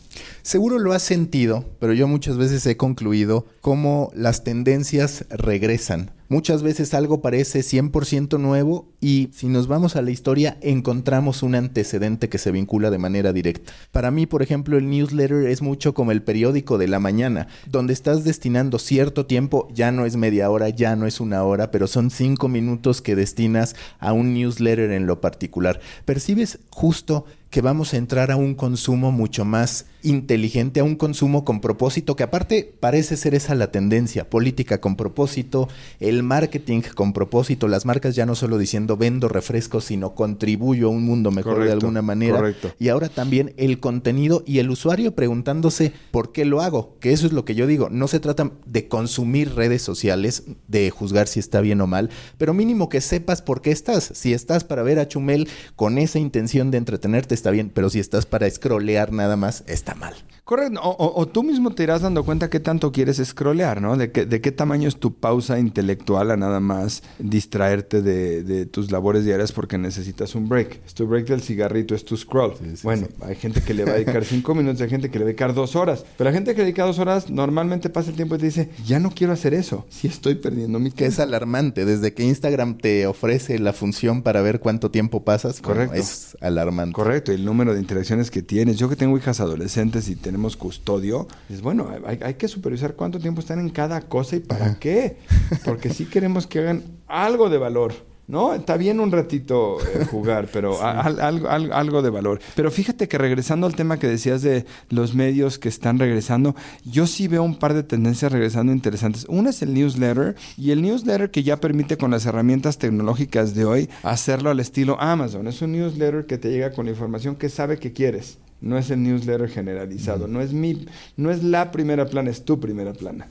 Seguro 0.42 0.78
lo 0.78 0.92
has 0.92 1.02
sentido, 1.02 1.64
pero 1.78 1.92
yo 1.92 2.08
muchas 2.08 2.38
veces 2.38 2.66
he 2.66 2.76
concluido 2.76 3.46
cómo 3.60 4.10
las 4.14 4.42
tendencias 4.42 5.26
regresan. 5.28 6.10
Muchas 6.30 6.62
veces 6.62 6.94
algo 6.94 7.22
parece 7.22 7.58
100% 7.58 8.38
nuevo 8.38 8.88
y 9.00 9.30
si 9.32 9.48
nos 9.48 9.66
vamos 9.66 9.96
a 9.96 10.02
la 10.02 10.12
historia 10.12 10.58
encontramos 10.60 11.42
un 11.42 11.56
antecedente 11.56 12.28
que 12.28 12.38
se 12.38 12.52
vincula 12.52 12.92
de 12.92 12.98
manera 12.98 13.32
directa. 13.32 13.72
Para 13.90 14.12
mí, 14.12 14.26
por 14.26 14.40
ejemplo, 14.40 14.78
el 14.78 14.88
newsletter 14.88 15.48
es 15.48 15.60
mucho 15.60 15.92
como 15.92 16.12
el 16.12 16.22
periódico 16.22 16.78
de 16.78 16.86
la 16.86 17.00
mañana, 17.00 17.48
donde 17.66 17.92
estás 17.92 18.22
destinando 18.22 18.78
cierto 18.78 19.26
tiempo, 19.26 19.66
ya 19.74 19.90
no 19.90 20.06
es 20.06 20.14
media 20.14 20.48
hora, 20.52 20.68
ya 20.68 20.94
no 20.94 21.08
es 21.08 21.18
una 21.18 21.42
hora, 21.42 21.72
pero 21.72 21.88
son 21.88 22.10
cinco 22.10 22.46
minutos 22.46 23.02
que 23.02 23.16
destinas 23.16 23.74
a 23.98 24.12
un 24.12 24.32
newsletter 24.32 24.92
en 24.92 25.08
lo 25.08 25.20
particular. 25.20 25.80
Percibes 26.04 26.58
justo 26.70 27.26
que 27.50 27.60
vamos 27.60 27.94
a 27.94 27.96
entrar 27.96 28.30
a 28.30 28.36
un 28.36 28.54
consumo 28.54 29.10
mucho 29.10 29.44
más 29.44 29.86
inteligente, 30.02 30.80
a 30.80 30.84
un 30.84 30.94
consumo 30.94 31.44
con 31.44 31.60
propósito, 31.60 32.16
que 32.16 32.22
aparte 32.22 32.72
parece 32.78 33.16
ser 33.16 33.34
esa 33.34 33.54
la 33.54 33.70
tendencia, 33.70 34.30
política 34.30 34.80
con 34.80 34.96
propósito, 34.96 35.68
el 35.98 36.22
marketing 36.22 36.82
con 36.94 37.12
propósito, 37.12 37.68
las 37.68 37.84
marcas 37.84 38.14
ya 38.14 38.24
no 38.24 38.34
solo 38.34 38.56
diciendo 38.56 38.96
vendo 38.96 39.28
refrescos, 39.28 39.84
sino 39.84 40.14
contribuyo 40.14 40.86
a 40.86 40.90
un 40.90 41.04
mundo 41.04 41.30
mejor 41.32 41.64
de 41.64 41.72
alguna 41.72 42.02
manera. 42.02 42.36
Correcto. 42.36 42.72
Y 42.78 42.88
ahora 42.88 43.08
también 43.08 43.52
el 43.56 43.80
contenido 43.80 44.42
y 44.46 44.60
el 44.60 44.70
usuario 44.70 45.14
preguntándose 45.14 45.92
por 46.12 46.32
qué 46.32 46.44
lo 46.44 46.60
hago, 46.60 46.96
que 47.00 47.12
eso 47.12 47.26
es 47.26 47.32
lo 47.32 47.44
que 47.44 47.54
yo 47.54 47.66
digo, 47.66 47.88
no 47.90 48.08
se 48.08 48.20
trata 48.20 48.50
de 48.64 48.88
consumir 48.88 49.54
redes 49.54 49.82
sociales, 49.82 50.44
de 50.68 50.90
juzgar 50.90 51.26
si 51.26 51.40
está 51.40 51.60
bien 51.60 51.80
o 51.80 51.86
mal, 51.86 52.10
pero 52.38 52.54
mínimo 52.54 52.88
que 52.88 53.00
sepas 53.00 53.42
por 53.42 53.60
qué 53.60 53.70
estás. 53.72 54.12
Si 54.14 54.32
estás 54.32 54.64
para 54.64 54.82
ver 54.82 54.98
a 54.98 55.08
Chumel 55.08 55.48
con 55.76 55.98
esa 55.98 56.18
intención 56.18 56.70
de 56.70 56.78
entretenerte, 56.78 57.34
está 57.40 57.50
bien, 57.50 57.70
pero 57.72 57.88
si 57.88 57.98
estás 57.98 58.26
para 58.26 58.48
scrollear 58.50 59.12
nada 59.12 59.36
más, 59.36 59.64
está 59.66 59.94
mal. 59.94 60.14
Correcto. 60.44 60.80
O, 60.82 61.26
tú 61.28 61.42
mismo 61.42 61.70
te 61.70 61.82
irás 61.82 62.02
dando 62.02 62.24
cuenta 62.24 62.50
qué 62.50 62.60
tanto 62.60 62.92
quieres 62.92 63.22
scrollear, 63.24 63.80
¿no? 63.80 63.96
De, 63.96 64.08
de 64.08 64.40
qué 64.40 64.52
tamaño 64.52 64.88
es 64.88 64.96
tu 64.96 65.14
pausa 65.14 65.58
intelectual 65.58 66.30
a 66.30 66.36
nada 66.36 66.60
más 66.60 67.02
distraerte 67.18 68.02
de, 68.02 68.66
tus 68.66 68.90
labores 68.90 69.24
diarias 69.24 69.52
porque 69.52 69.78
necesitas 69.78 70.34
un 70.34 70.48
break. 70.48 70.80
Es 70.86 70.94
tu 70.94 71.06
break 71.06 71.26
del 71.26 71.40
cigarrito, 71.40 71.94
es 71.94 72.04
tu 72.04 72.16
scroll. 72.16 72.54
bueno, 72.82 73.08
hay 73.22 73.36
gente 73.36 73.60
que 73.62 73.74
le 73.74 73.84
va 73.84 73.92
a 73.92 73.94
dedicar 73.94 74.24
cinco 74.24 74.54
minutos, 74.54 74.80
hay 74.80 74.90
gente 74.90 75.10
que 75.10 75.18
le 75.18 75.24
va 75.24 75.28
a 75.28 75.32
dedicar 75.32 75.54
dos 75.54 75.76
horas. 75.76 76.04
Pero 76.16 76.30
la 76.30 76.34
gente 76.34 76.52
que 76.52 76.58
le 76.58 76.64
dedica 76.64 76.84
dos 76.84 76.98
horas 76.98 77.30
normalmente 77.30 77.90
pasa 77.90 78.10
el 78.10 78.16
tiempo 78.16 78.34
y 78.34 78.38
te 78.38 78.46
dice, 78.46 78.70
ya 78.84 78.98
no 78.98 79.10
quiero 79.10 79.32
hacer 79.32 79.54
eso. 79.54 79.86
Si 79.88 80.08
estoy 80.08 80.34
perdiendo 80.34 80.78
mi 80.78 80.90
tiempo. 80.90 80.98
Que 80.98 81.06
es 81.06 81.18
alarmante. 81.20 81.84
Desde 81.84 82.12
que 82.12 82.24
Instagram 82.24 82.78
te 82.78 83.06
ofrece 83.06 83.58
la 83.58 83.72
función 83.72 84.22
para 84.22 84.42
ver 84.42 84.60
cuánto 84.60 84.90
tiempo 84.90 85.24
pasas, 85.24 85.60
Correcto. 85.60 85.94
es 85.94 86.36
alarmante. 86.40 86.94
Correcto. 86.94 87.32
El 87.32 87.44
número 87.44 87.74
de 87.74 87.80
interacciones 87.80 88.30
que 88.30 88.42
tienes. 88.42 88.76
Yo 88.76 88.88
que 88.88 88.96
tengo 88.96 89.16
hijas 89.16 89.40
adolescentes 89.40 90.08
y 90.08 90.16
tenemos 90.16 90.39
custodio, 90.56 91.28
es 91.48 91.60
bueno, 91.62 91.88
hay, 92.04 92.34
que 92.34 92.48
supervisar 92.48 92.94
cuánto 92.94 93.18
tiempo 93.18 93.40
están 93.40 93.60
en 93.60 93.70
cada 93.70 94.00
cosa 94.02 94.36
y 94.36 94.40
para 94.40 94.78
qué. 94.78 95.18
Porque 95.64 95.90
si 95.90 96.06
queremos 96.06 96.46
que 96.46 96.60
hagan 96.60 96.82
algo 97.06 97.50
de 97.50 97.58
valor. 97.58 98.10
¿no? 98.30 98.54
Está 98.54 98.76
bien 98.76 99.00
un 99.00 99.10
ratito 99.10 99.78
eh, 99.80 100.04
jugar, 100.04 100.48
pero 100.52 100.80
algo, 100.82 101.48
algo, 101.48 102.00
de 102.00 102.10
valor. 102.10 102.40
Pero 102.54 102.70
fíjate 102.70 103.08
que 103.08 103.18
regresando 103.18 103.66
al 103.66 103.74
tema 103.74 103.98
que 103.98 104.06
decías 104.06 104.40
de 104.40 104.64
los 104.88 105.14
medios 105.14 105.58
que 105.58 105.68
están 105.68 105.98
regresando, 105.98 106.54
yo 106.84 107.06
sí 107.06 107.26
veo 107.26 107.42
un 107.42 107.56
par 107.56 107.74
de 107.74 107.82
tendencias 107.82 108.30
regresando 108.30 108.72
interesantes. 108.72 109.26
Una 109.28 109.50
es 109.50 109.62
el 109.62 109.74
newsletter 109.74 110.36
y 110.56 110.70
el 110.70 110.80
newsletter 110.80 111.30
que 111.30 111.42
ya 111.42 111.58
permite 111.58 111.96
con 111.96 112.12
las 112.12 112.24
herramientas 112.24 112.78
tecnológicas 112.78 113.54
de 113.54 113.64
hoy 113.64 113.90
hacerlo 114.04 114.50
al 114.50 114.60
estilo 114.60 114.96
Amazon. 115.00 115.48
Es 115.48 115.60
un 115.60 115.72
newsletter 115.72 116.26
que 116.26 116.38
te 116.38 116.50
llega 116.50 116.70
con 116.70 116.86
la 116.86 116.92
información 116.92 117.34
que 117.34 117.48
sabe 117.48 117.78
que 117.78 117.92
quieres. 117.92 118.38
No 118.60 118.76
es 118.78 118.90
el 118.90 119.02
newsletter 119.02 119.48
generalizado. 119.48 120.28
No 120.28 120.40
es 120.40 120.52
mi, 120.52 120.86
no 121.16 121.30
es 121.30 121.42
la 121.42 121.70
primera 121.70 122.06
plana, 122.06 122.30
es 122.30 122.44
tu 122.44 122.60
primera 122.60 122.92
plana. 122.92 123.28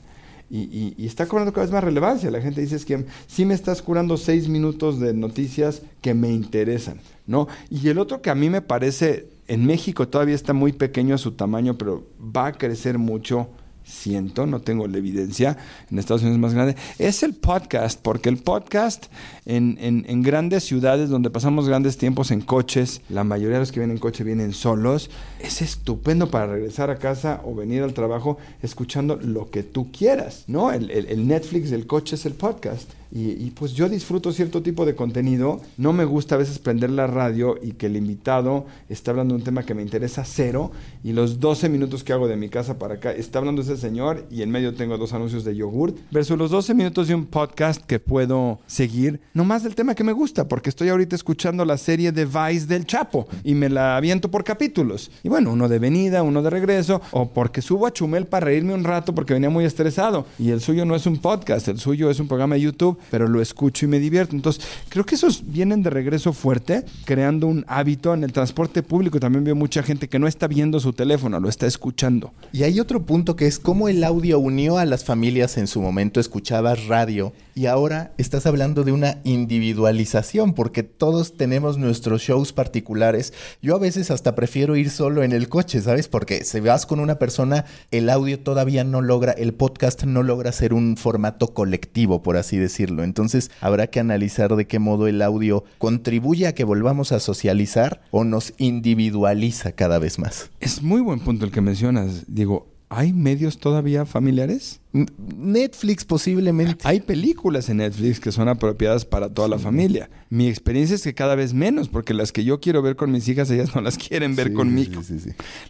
Y, 0.52 0.94
y, 0.98 1.06
está 1.06 1.26
cobrando 1.26 1.52
cada 1.52 1.64
vez 1.64 1.72
más 1.72 1.84
relevancia. 1.84 2.28
La 2.30 2.40
gente 2.40 2.60
dice 2.60 2.74
es 2.74 2.84
que 2.84 3.04
sí 3.28 3.44
me 3.44 3.54
estás 3.54 3.82
curando 3.82 4.16
seis 4.16 4.48
minutos 4.48 4.98
de 4.98 5.14
noticias 5.14 5.82
que 6.00 6.12
me 6.12 6.32
interesan, 6.32 6.98
¿no? 7.28 7.46
Y 7.70 7.88
el 7.88 7.98
otro 7.98 8.20
que 8.20 8.30
a 8.30 8.34
mí 8.34 8.50
me 8.50 8.60
parece, 8.60 9.28
en 9.46 9.64
México 9.64 10.08
todavía 10.08 10.34
está 10.34 10.52
muy 10.52 10.72
pequeño 10.72 11.14
a 11.14 11.18
su 11.18 11.32
tamaño, 11.32 11.78
pero 11.78 12.04
va 12.20 12.46
a 12.48 12.52
crecer 12.52 12.98
mucho 12.98 13.48
siento, 13.90 14.46
no 14.46 14.60
tengo 14.60 14.86
la 14.86 14.98
evidencia, 14.98 15.58
en 15.90 15.98
Estados 15.98 16.22
Unidos 16.22 16.36
es 16.36 16.40
más 16.40 16.54
grande, 16.54 16.76
es 16.98 17.22
el 17.22 17.34
podcast, 17.34 18.00
porque 18.00 18.28
el 18.28 18.38
podcast 18.38 19.06
en, 19.44 19.76
en, 19.80 20.22
grandes 20.22 20.64
ciudades 20.64 21.10
donde 21.10 21.30
pasamos 21.30 21.68
grandes 21.68 21.98
tiempos 21.98 22.30
en 22.30 22.40
coches, 22.40 23.02
la 23.08 23.24
mayoría 23.24 23.54
de 23.54 23.60
los 23.60 23.72
que 23.72 23.80
vienen 23.80 23.96
en 23.96 24.00
coche 24.00 24.24
vienen 24.24 24.52
solos, 24.52 25.10
es 25.42 25.62
estupendo 25.62 26.30
para 26.30 26.46
regresar 26.46 26.90
a 26.90 26.98
casa 26.98 27.40
o 27.44 27.54
venir 27.54 27.82
al 27.82 27.94
trabajo 27.94 28.38
escuchando 28.62 29.16
lo 29.16 29.50
que 29.50 29.62
tú 29.62 29.90
quieras, 29.92 30.44
¿no? 30.46 30.72
El, 30.72 30.90
el 30.90 31.26
Netflix 31.26 31.70
del 31.70 31.86
coche 31.86 32.16
es 32.16 32.26
el 32.26 32.34
podcast. 32.34 32.90
Y, 33.12 33.50
pues 33.50 33.72
yo 33.72 33.88
disfruto 33.88 34.32
cierto 34.32 34.62
tipo 34.62 34.86
de 34.86 34.94
contenido. 34.94 35.60
No 35.76 35.92
me 35.92 36.04
gusta 36.04 36.36
a 36.36 36.38
veces 36.38 36.60
prender 36.60 36.90
la 36.90 37.08
radio 37.08 37.56
y 37.60 37.72
que 37.72 37.86
el 37.86 37.96
invitado 37.96 38.66
está 38.88 39.10
hablando 39.10 39.34
de 39.34 39.40
un 39.40 39.44
tema 39.44 39.64
que 39.64 39.74
me 39.74 39.82
interesa 39.82 40.24
cero 40.24 40.70
y 41.02 41.12
los 41.12 41.40
12 41.40 41.68
minutos 41.68 42.04
que 42.04 42.12
hago 42.12 42.28
de 42.28 42.36
mi 42.36 42.48
casa 42.48 42.78
para 42.78 42.94
acá 42.94 43.12
está 43.12 43.40
hablando 43.40 43.62
ese 43.62 43.76
señor 43.76 44.26
y 44.30 44.42
en 44.42 44.50
medio 44.50 44.74
tengo 44.74 44.96
dos 44.96 45.12
anuncios 45.12 45.44
de 45.44 45.56
yogurt 45.56 45.96
versus 46.12 46.38
los 46.38 46.50
12 46.50 46.74
minutos 46.74 47.08
de 47.08 47.14
un 47.14 47.26
podcast 47.26 47.84
que 47.84 47.98
puedo 47.98 48.60
seguir 48.66 49.20
nomás 49.34 49.64
del 49.64 49.74
tema 49.74 49.94
que 49.94 50.04
me 50.04 50.12
gusta 50.12 50.46
porque 50.46 50.70
estoy 50.70 50.88
ahorita 50.88 51.16
escuchando 51.16 51.64
la 51.64 51.78
serie 51.78 52.12
de 52.12 52.26
Vice 52.26 52.66
del 52.66 52.86
Chapo 52.86 53.26
y 53.42 53.54
me 53.54 53.68
la 53.68 53.96
aviento 53.96 54.30
por 54.30 54.44
capítulos. 54.44 55.10
Y 55.24 55.29
bueno, 55.30 55.52
uno 55.52 55.68
de 55.68 55.78
venida, 55.78 56.22
uno 56.22 56.42
de 56.42 56.50
regreso 56.50 57.00
o 57.12 57.30
porque 57.30 57.62
subo 57.62 57.86
a 57.86 57.92
Chumel 57.92 58.26
para 58.26 58.46
reírme 58.46 58.74
un 58.74 58.84
rato 58.84 59.14
porque 59.14 59.32
venía 59.32 59.48
muy 59.48 59.64
estresado 59.64 60.26
y 60.38 60.50
el 60.50 60.60
suyo 60.60 60.84
no 60.84 60.94
es 60.94 61.06
un 61.06 61.16
podcast, 61.16 61.68
el 61.68 61.78
suyo 61.78 62.10
es 62.10 62.20
un 62.20 62.28
programa 62.28 62.56
de 62.56 62.62
YouTube 62.62 62.98
pero 63.10 63.28
lo 63.28 63.40
escucho 63.40 63.84
y 63.84 63.88
me 63.88 63.98
divierto. 63.98 64.34
Entonces, 64.36 64.64
creo 64.88 65.04
que 65.04 65.14
esos 65.14 65.42
vienen 65.46 65.82
de 65.82 65.90
regreso 65.90 66.32
fuerte, 66.32 66.84
creando 67.04 67.46
un 67.46 67.64
hábito 67.68 68.14
en 68.14 68.24
el 68.24 68.32
transporte 68.32 68.82
público. 68.82 69.20
También 69.20 69.44
veo 69.44 69.54
mucha 69.54 69.82
gente 69.82 70.08
que 70.08 70.18
no 70.18 70.26
está 70.26 70.46
viendo 70.46 70.80
su 70.80 70.92
teléfono, 70.92 71.40
lo 71.40 71.48
está 71.48 71.66
escuchando. 71.66 72.32
Y 72.52 72.62
hay 72.62 72.80
otro 72.80 73.02
punto 73.02 73.36
que 73.36 73.46
es 73.46 73.58
cómo 73.58 73.88
el 73.88 74.02
audio 74.04 74.38
unió 74.38 74.78
a 74.78 74.84
las 74.84 75.04
familias 75.04 75.56
en 75.58 75.66
su 75.66 75.80
momento, 75.80 76.20
escuchabas 76.20 76.86
radio 76.86 77.32
y 77.54 77.66
ahora 77.66 78.12
estás 78.16 78.46
hablando 78.46 78.84
de 78.84 78.92
una 78.92 79.18
individualización, 79.24 80.54
porque 80.54 80.82
todos 80.82 81.36
tenemos 81.36 81.78
nuestros 81.78 82.22
shows 82.22 82.52
particulares. 82.52 83.32
Yo 83.60 83.76
a 83.76 83.78
veces 83.78 84.10
hasta 84.10 84.34
prefiero 84.34 84.76
ir 84.76 84.90
solo 84.90 85.19
en 85.22 85.32
el 85.32 85.48
coche, 85.48 85.80
¿sabes? 85.80 86.08
Porque 86.08 86.44
si 86.44 86.60
vas 86.60 86.86
con 86.86 87.00
una 87.00 87.18
persona, 87.18 87.64
el 87.90 88.10
audio 88.10 88.40
todavía 88.40 88.84
no 88.84 89.00
logra, 89.00 89.32
el 89.32 89.54
podcast 89.54 90.04
no 90.04 90.22
logra 90.22 90.52
ser 90.52 90.74
un 90.74 90.96
formato 90.96 91.54
colectivo, 91.54 92.22
por 92.22 92.36
así 92.36 92.56
decirlo. 92.56 93.04
Entonces 93.04 93.50
habrá 93.60 93.88
que 93.88 94.00
analizar 94.00 94.56
de 94.56 94.66
qué 94.66 94.78
modo 94.78 95.06
el 95.06 95.22
audio 95.22 95.64
contribuye 95.78 96.46
a 96.46 96.54
que 96.54 96.64
volvamos 96.64 97.12
a 97.12 97.20
socializar 97.20 98.02
o 98.10 98.24
nos 98.24 98.54
individualiza 98.58 99.72
cada 99.72 99.98
vez 99.98 100.18
más. 100.18 100.50
Es 100.60 100.82
muy 100.82 101.00
buen 101.00 101.20
punto 101.20 101.44
el 101.44 101.50
que 101.50 101.60
mencionas. 101.60 102.24
Digo, 102.26 102.69
¿Hay 102.92 103.12
medios 103.12 103.58
todavía 103.58 104.04
familiares? 104.04 104.80
Netflix 104.92 106.04
posiblemente. 106.04 106.78
Hay 106.82 107.00
películas 107.00 107.68
en 107.68 107.76
Netflix 107.76 108.18
que 108.18 108.32
son 108.32 108.48
apropiadas 108.48 109.04
para 109.04 109.32
toda 109.32 109.46
la 109.46 109.60
familia. 109.60 110.10
Mi 110.28 110.48
experiencia 110.48 110.96
es 110.96 111.04
que 111.04 111.14
cada 111.14 111.36
vez 111.36 111.54
menos, 111.54 111.88
porque 111.88 112.14
las 112.14 112.32
que 112.32 112.42
yo 112.42 112.58
quiero 112.58 112.82
ver 112.82 112.96
con 112.96 113.12
mis 113.12 113.28
hijas, 113.28 113.48
ellas 113.52 113.76
no 113.76 113.80
las 113.80 113.96
quieren 113.96 114.34
ver 114.34 114.52
conmigo. 114.52 115.02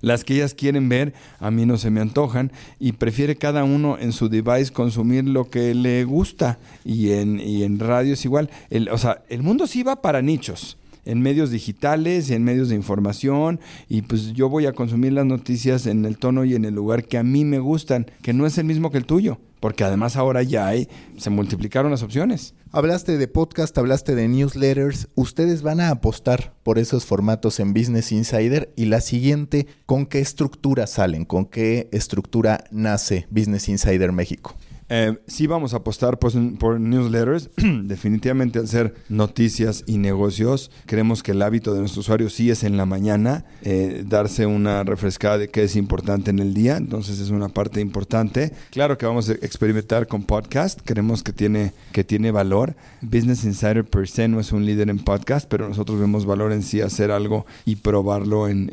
las 0.01 0.25
que 0.25 0.37
ellas 0.37 0.55
quieren 0.55 0.89
ver, 0.89 1.13
a 1.41 1.51
mí 1.51 1.67
no 1.67 1.77
se 1.77 1.91
me 1.91 2.01
antojan 2.01 2.53
y 2.79 2.93
prefiere 2.93 3.37
cada 3.37 3.65
uno 3.65 3.99
en 3.99 4.13
su 4.13 4.31
device 4.31 4.73
consumir 4.73 5.29
lo 5.29 5.51
que 5.51 5.75
le 5.75 6.05
gusta. 6.05 6.59
Y 6.87 7.11
en, 7.11 7.39
y 7.39 7.65
en 7.65 7.81
radio 7.81 8.15
es 8.15 8.25
igual. 8.25 8.49
El, 8.71 8.89
o 8.89 8.97
sea, 8.97 9.25
el 9.29 9.43
mundo 9.43 9.67
sí 9.67 9.83
va 9.83 10.01
para 10.01 10.23
nichos 10.23 10.79
en 11.11 11.21
medios 11.21 11.51
digitales 11.51 12.31
y 12.31 12.35
en 12.35 12.45
medios 12.45 12.69
de 12.69 12.77
información 12.77 13.61
y 13.89 14.03
pues 14.03 14.33
yo 14.33 14.49
voy 14.49 14.67
a 14.67 14.73
consumir 14.73 15.13
las 15.13 15.27
noticias 15.27 15.87
en 15.87 16.05
el 16.05 16.19
tono 16.19 16.45
y 16.45 16.55
en 16.55 16.65
el 16.65 16.75
lugar 16.75 17.05
que 17.05 17.19
a 17.19 17.23
mí 17.23 17.45
me 17.45 17.59
gustan, 17.59 18.07
que 18.23 18.33
no 18.33 18.47
es 18.47 18.59
el 18.59 18.65
mismo 18.65 18.91
que 18.91 18.99
el 18.99 19.07
tuyo, 19.07 19.39
porque 19.59 19.83
además 19.83 20.17
ahora 20.17 20.43
ya 20.43 20.69
hay, 20.69 20.89
se 21.17 21.31
multiplicaron 21.31 21.91
las 21.91 22.03
opciones. 22.03 22.55
Hablaste 22.71 23.19
de 23.19 23.27
podcast, 23.27 23.77
hablaste 23.77 24.15
de 24.15 24.29
newsletters, 24.29 25.09
ustedes 25.17 25.63
van 25.63 25.81
a 25.81 25.91
apostar 25.91 26.55
por 26.63 26.79
esos 26.79 27.05
formatos 27.05 27.59
en 27.59 27.75
Business 27.75 28.13
Insider 28.13 28.73
y 28.77 28.85
la 28.85 29.01
siguiente, 29.01 29.67
¿con 29.87 30.07
qué 30.07 30.21
estructura 30.21 30.87
salen? 30.87 31.25
¿Con 31.25 31.47
qué 31.47 31.89
estructura 31.91 32.65
nace 32.71 33.27
Business 33.31 33.69
Insider 33.69 34.13
México? 34.13 34.55
Eh, 34.93 35.17
sí 35.29 35.47
vamos 35.47 35.73
a 35.73 35.79
apostar 35.79 36.19
pues, 36.19 36.37
por 36.59 36.81
newsletters, 36.81 37.51
definitivamente 37.57 38.67
ser 38.67 38.95
noticias 39.09 39.85
y 39.87 39.99
negocios. 39.99 40.73
Creemos 40.87 41.23
que 41.23 41.31
el 41.31 41.43
hábito 41.43 41.73
de 41.73 41.79
nuestro 41.79 42.01
usuario 42.01 42.29
sí 42.29 42.51
es 42.51 42.65
en 42.65 42.77
la 42.77 42.87
mañana, 42.87 43.45
eh, 43.63 44.03
darse 44.05 44.47
una 44.47 44.83
refrescada 44.83 45.39
de 45.39 45.49
qué 45.49 45.63
es 45.63 45.77
importante 45.77 46.31
en 46.31 46.41
el 46.41 46.55
día, 46.55 46.77
entonces 46.77 47.21
es 47.21 47.31
una 47.31 47.49
parte 47.51 47.81
importante. 47.81 48.53
Claro 48.71 48.99
que 48.99 49.07
vamos 49.07 49.29
a 49.31 49.35
experimentar 49.35 50.09
con 50.09 50.25
podcast, 50.25 50.81
creemos 50.85 51.23
que 51.23 51.33
tiene, 51.33 51.73
que 51.93 52.03
tiene 52.03 52.33
valor. 52.33 52.75
Business 53.01 53.45
Insider 53.45 53.85
per 53.85 54.09
se 54.09 54.27
no 54.27 54.41
es 54.41 54.51
un 54.51 54.67
líder 54.67 54.91
en 54.91 54.99
podcast, 54.99 55.49
pero 55.49 55.69
nosotros 55.69 56.01
vemos 56.01 56.27
valor 56.27 56.51
en 56.51 56.65
sí 56.65 56.81
hacer 56.81 57.13
algo 57.13 57.47
y 57.65 57.77
probarlo 57.77 58.49
en, 58.49 58.71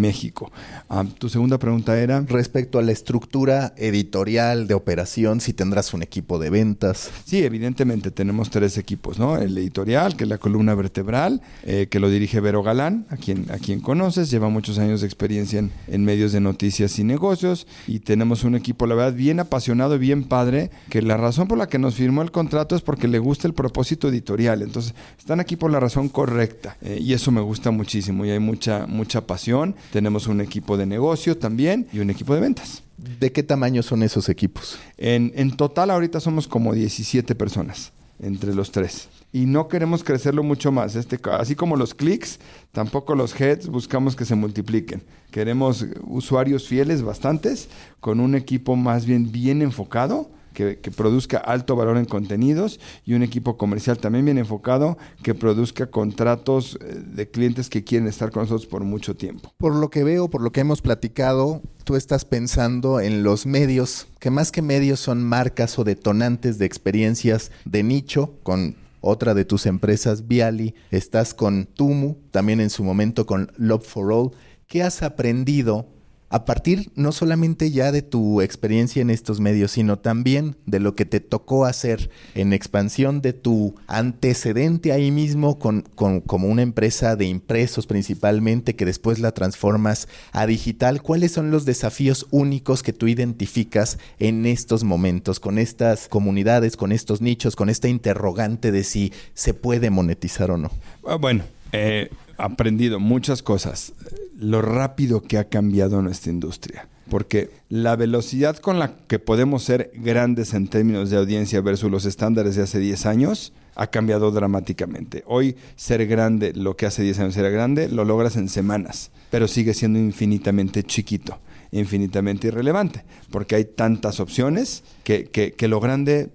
México. 0.00 0.52
Ah, 0.88 1.04
tu 1.18 1.28
segunda 1.28 1.58
pregunta 1.58 1.98
era... 1.98 2.20
Respecto 2.28 2.78
a 2.78 2.82
la 2.82 2.92
estructura 2.92 3.72
editorial 3.76 4.66
de 4.66 4.74
operación 4.74 5.29
si 5.38 5.52
tendrás 5.52 5.94
un 5.94 6.02
equipo 6.02 6.40
de 6.40 6.50
ventas. 6.50 7.10
Sí, 7.24 7.44
evidentemente 7.44 8.10
tenemos 8.10 8.50
tres 8.50 8.78
equipos, 8.78 9.18
¿no? 9.18 9.36
El 9.36 9.56
editorial, 9.56 10.16
que 10.16 10.24
es 10.24 10.30
la 10.30 10.38
columna 10.38 10.74
vertebral, 10.74 11.42
eh, 11.62 11.86
que 11.88 12.00
lo 12.00 12.10
dirige 12.10 12.40
Vero 12.40 12.62
Galán, 12.62 13.06
a 13.10 13.16
quien, 13.16 13.50
a 13.52 13.58
quien 13.58 13.80
conoces, 13.80 14.30
lleva 14.30 14.48
muchos 14.48 14.78
años 14.78 15.02
de 15.02 15.06
experiencia 15.06 15.62
en, 15.86 16.04
medios 16.04 16.32
de 16.32 16.40
noticias 16.40 16.98
y 16.98 17.04
negocios, 17.04 17.66
y 17.86 18.00
tenemos 18.00 18.42
un 18.42 18.54
equipo, 18.54 18.86
la 18.86 18.94
verdad, 18.94 19.12
bien 19.12 19.38
apasionado 19.38 19.96
y 19.96 19.98
bien 19.98 20.24
padre, 20.24 20.70
que 20.88 21.02
la 21.02 21.18
razón 21.18 21.46
por 21.46 21.58
la 21.58 21.68
que 21.68 21.78
nos 21.78 21.94
firmó 21.94 22.22
el 22.22 22.30
contrato 22.30 22.74
es 22.74 22.80
porque 22.80 23.06
le 23.06 23.18
gusta 23.18 23.46
el 23.46 23.54
propósito 23.54 24.08
editorial, 24.08 24.62
entonces 24.62 24.94
están 25.18 25.40
aquí 25.40 25.56
por 25.56 25.70
la 25.70 25.78
razón 25.78 26.08
correcta, 26.08 26.78
eh, 26.80 26.98
y 27.00 27.12
eso 27.12 27.30
me 27.30 27.42
gusta 27.42 27.70
muchísimo, 27.70 28.24
y 28.24 28.30
hay 28.30 28.38
mucha, 28.38 28.86
mucha 28.86 29.26
pasión, 29.26 29.76
tenemos 29.92 30.26
un 30.26 30.40
equipo 30.40 30.78
de 30.78 30.86
negocio 30.86 31.36
también 31.36 31.86
y 31.92 31.98
un 31.98 32.08
equipo 32.08 32.34
de 32.34 32.40
ventas. 32.40 32.82
¿De 33.18 33.32
qué 33.32 33.42
tamaño 33.42 33.82
son 33.82 34.02
esos 34.02 34.28
equipos? 34.28 34.78
En, 34.98 35.32
en 35.34 35.56
total 35.56 35.90
ahorita 35.90 36.20
somos 36.20 36.46
como 36.46 36.74
17 36.74 37.34
personas 37.34 37.92
entre 38.20 38.54
los 38.54 38.70
tres. 38.70 39.08
Y 39.32 39.46
no 39.46 39.68
queremos 39.68 40.04
crecerlo 40.04 40.42
mucho 40.42 40.72
más. 40.72 40.96
Este, 40.96 41.18
así 41.32 41.54
como 41.54 41.76
los 41.76 41.94
clics, 41.94 42.40
tampoco 42.72 43.14
los 43.14 43.38
heads 43.40 43.68
buscamos 43.68 44.16
que 44.16 44.24
se 44.24 44.34
multipliquen. 44.34 45.02
Queremos 45.30 45.86
usuarios 46.06 46.66
fieles 46.66 47.02
bastantes, 47.02 47.68
con 48.00 48.20
un 48.20 48.34
equipo 48.34 48.76
más 48.76 49.06
bien 49.06 49.32
bien 49.32 49.62
enfocado 49.62 50.30
que, 50.52 50.76
produzca 50.90 51.38
alto 51.38 51.76
valor 51.76 51.96
en 51.96 52.04
contenidos 52.04 52.80
y 53.04 53.14
un 53.14 53.22
equipo 53.22 53.56
comercial 53.56 53.98
también 53.98 54.24
bien 54.24 54.38
enfocado 54.38 54.98
que 55.22 55.34
produzca 55.34 55.86
contratos 55.86 56.78
eh, 56.80 57.02
de 57.14 57.30
clientes 57.30 57.68
que 57.70 57.84
quieren 57.84 58.08
estar 58.08 58.30
con 58.30 58.42
nosotros 58.42 58.66
por 58.66 58.84
mucho 58.84 59.16
tiempo. 59.16 59.52
Por 59.56 59.74
lo 59.74 59.90
que 59.90 60.04
veo, 60.04 60.28
por 60.28 60.42
lo 60.42 60.52
que 60.52 60.60
hemos 60.60 60.82
platicado, 60.82 61.62
tú 61.84 61.96
estás 61.96 62.24
pensando 62.24 63.00
en 63.00 63.22
los 63.22 63.46
medios, 63.46 64.08
que 64.18 64.30
más 64.30 64.52
que 64.52 64.62
medios 64.62 65.00
son 65.00 65.24
marcas 65.24 65.78
o 65.78 65.84
detonantes 65.84 66.58
de 66.58 66.66
experiencias 66.66 67.50
de 67.64 67.82
nicho 67.82 68.34
con 68.42 68.76
otra 69.00 69.34
de 69.34 69.44
tus 69.44 69.66
empresas, 69.66 70.28
Viali, 70.28 70.74
estás 70.90 71.32
con 71.32 71.66
Tumu, 71.66 72.16
también 72.30 72.60
en 72.60 72.70
su 72.70 72.84
momento 72.84 73.24
con 73.26 73.50
Love 73.56 73.86
for 73.86 74.12
All. 74.12 74.30
¿Qué 74.66 74.82
has 74.82 75.02
aprendido 75.02 75.86
a 76.30 76.44
partir 76.44 76.92
no 76.94 77.10
solamente 77.10 77.72
ya 77.72 77.90
de 77.90 78.02
tu 78.02 78.40
experiencia 78.40 79.02
en 79.02 79.10
estos 79.10 79.40
medios, 79.40 79.72
sino 79.72 79.98
también 79.98 80.56
de 80.64 80.78
lo 80.78 80.94
que 80.94 81.04
te 81.04 81.18
tocó 81.18 81.66
hacer 81.66 82.08
en 82.36 82.52
expansión 82.52 83.20
de 83.20 83.32
tu 83.32 83.74
antecedente 83.88 84.92
ahí 84.92 85.10
mismo 85.10 85.58
con, 85.58 85.82
como 85.90 86.46
una 86.46 86.62
empresa 86.62 87.16
de 87.16 87.26
impresos 87.26 87.88
principalmente, 87.88 88.76
que 88.76 88.84
después 88.84 89.18
la 89.18 89.32
transformas 89.32 90.06
a 90.30 90.46
digital, 90.46 91.02
¿cuáles 91.02 91.32
son 91.32 91.50
los 91.50 91.64
desafíos 91.64 92.28
únicos 92.30 92.84
que 92.84 92.92
tú 92.92 93.08
identificas 93.08 93.98
en 94.20 94.46
estos 94.46 94.84
momentos, 94.84 95.40
con 95.40 95.58
estas 95.58 96.06
comunidades, 96.06 96.76
con 96.76 96.92
estos 96.92 97.20
nichos, 97.20 97.56
con 97.56 97.68
esta 97.68 97.88
interrogante 97.88 98.70
de 98.70 98.84
si 98.84 99.12
se 99.34 99.52
puede 99.52 99.90
monetizar 99.90 100.52
o 100.52 100.56
no? 100.56 100.70
Ah, 101.04 101.16
bueno, 101.16 101.42
he 101.72 102.02
eh, 102.02 102.10
aprendido 102.38 103.00
muchas 103.00 103.42
cosas 103.42 103.92
lo 104.40 104.62
rápido 104.62 105.22
que 105.22 105.38
ha 105.38 105.44
cambiado 105.44 106.02
nuestra 106.02 106.32
industria. 106.32 106.88
Porque 107.08 107.50
la 107.68 107.96
velocidad 107.96 108.56
con 108.56 108.78
la 108.78 108.96
que 109.08 109.18
podemos 109.18 109.64
ser 109.64 109.90
grandes 109.94 110.54
en 110.54 110.68
términos 110.68 111.10
de 111.10 111.16
audiencia 111.16 111.60
versus 111.60 111.90
los 111.90 112.04
estándares 112.04 112.54
de 112.54 112.62
hace 112.62 112.78
10 112.78 113.06
años 113.06 113.52
ha 113.74 113.88
cambiado 113.88 114.30
dramáticamente. 114.30 115.24
Hoy 115.26 115.56
ser 115.76 116.06
grande, 116.06 116.52
lo 116.54 116.76
que 116.76 116.86
hace 116.86 117.02
10 117.02 117.18
años 117.20 117.36
era 117.36 117.48
grande, 117.50 117.88
lo 117.88 118.04
logras 118.04 118.36
en 118.36 118.48
semanas, 118.48 119.10
pero 119.30 119.48
sigue 119.48 119.74
siendo 119.74 119.98
infinitamente 119.98 120.84
chiquito 120.84 121.38
infinitamente 121.72 122.48
irrelevante, 122.48 123.04
porque 123.30 123.54
hay 123.54 123.64
tantas 123.64 124.20
opciones 124.20 124.82
que, 125.04 125.26
que, 125.26 125.68
lo 125.68 125.80
grande 125.80 126.30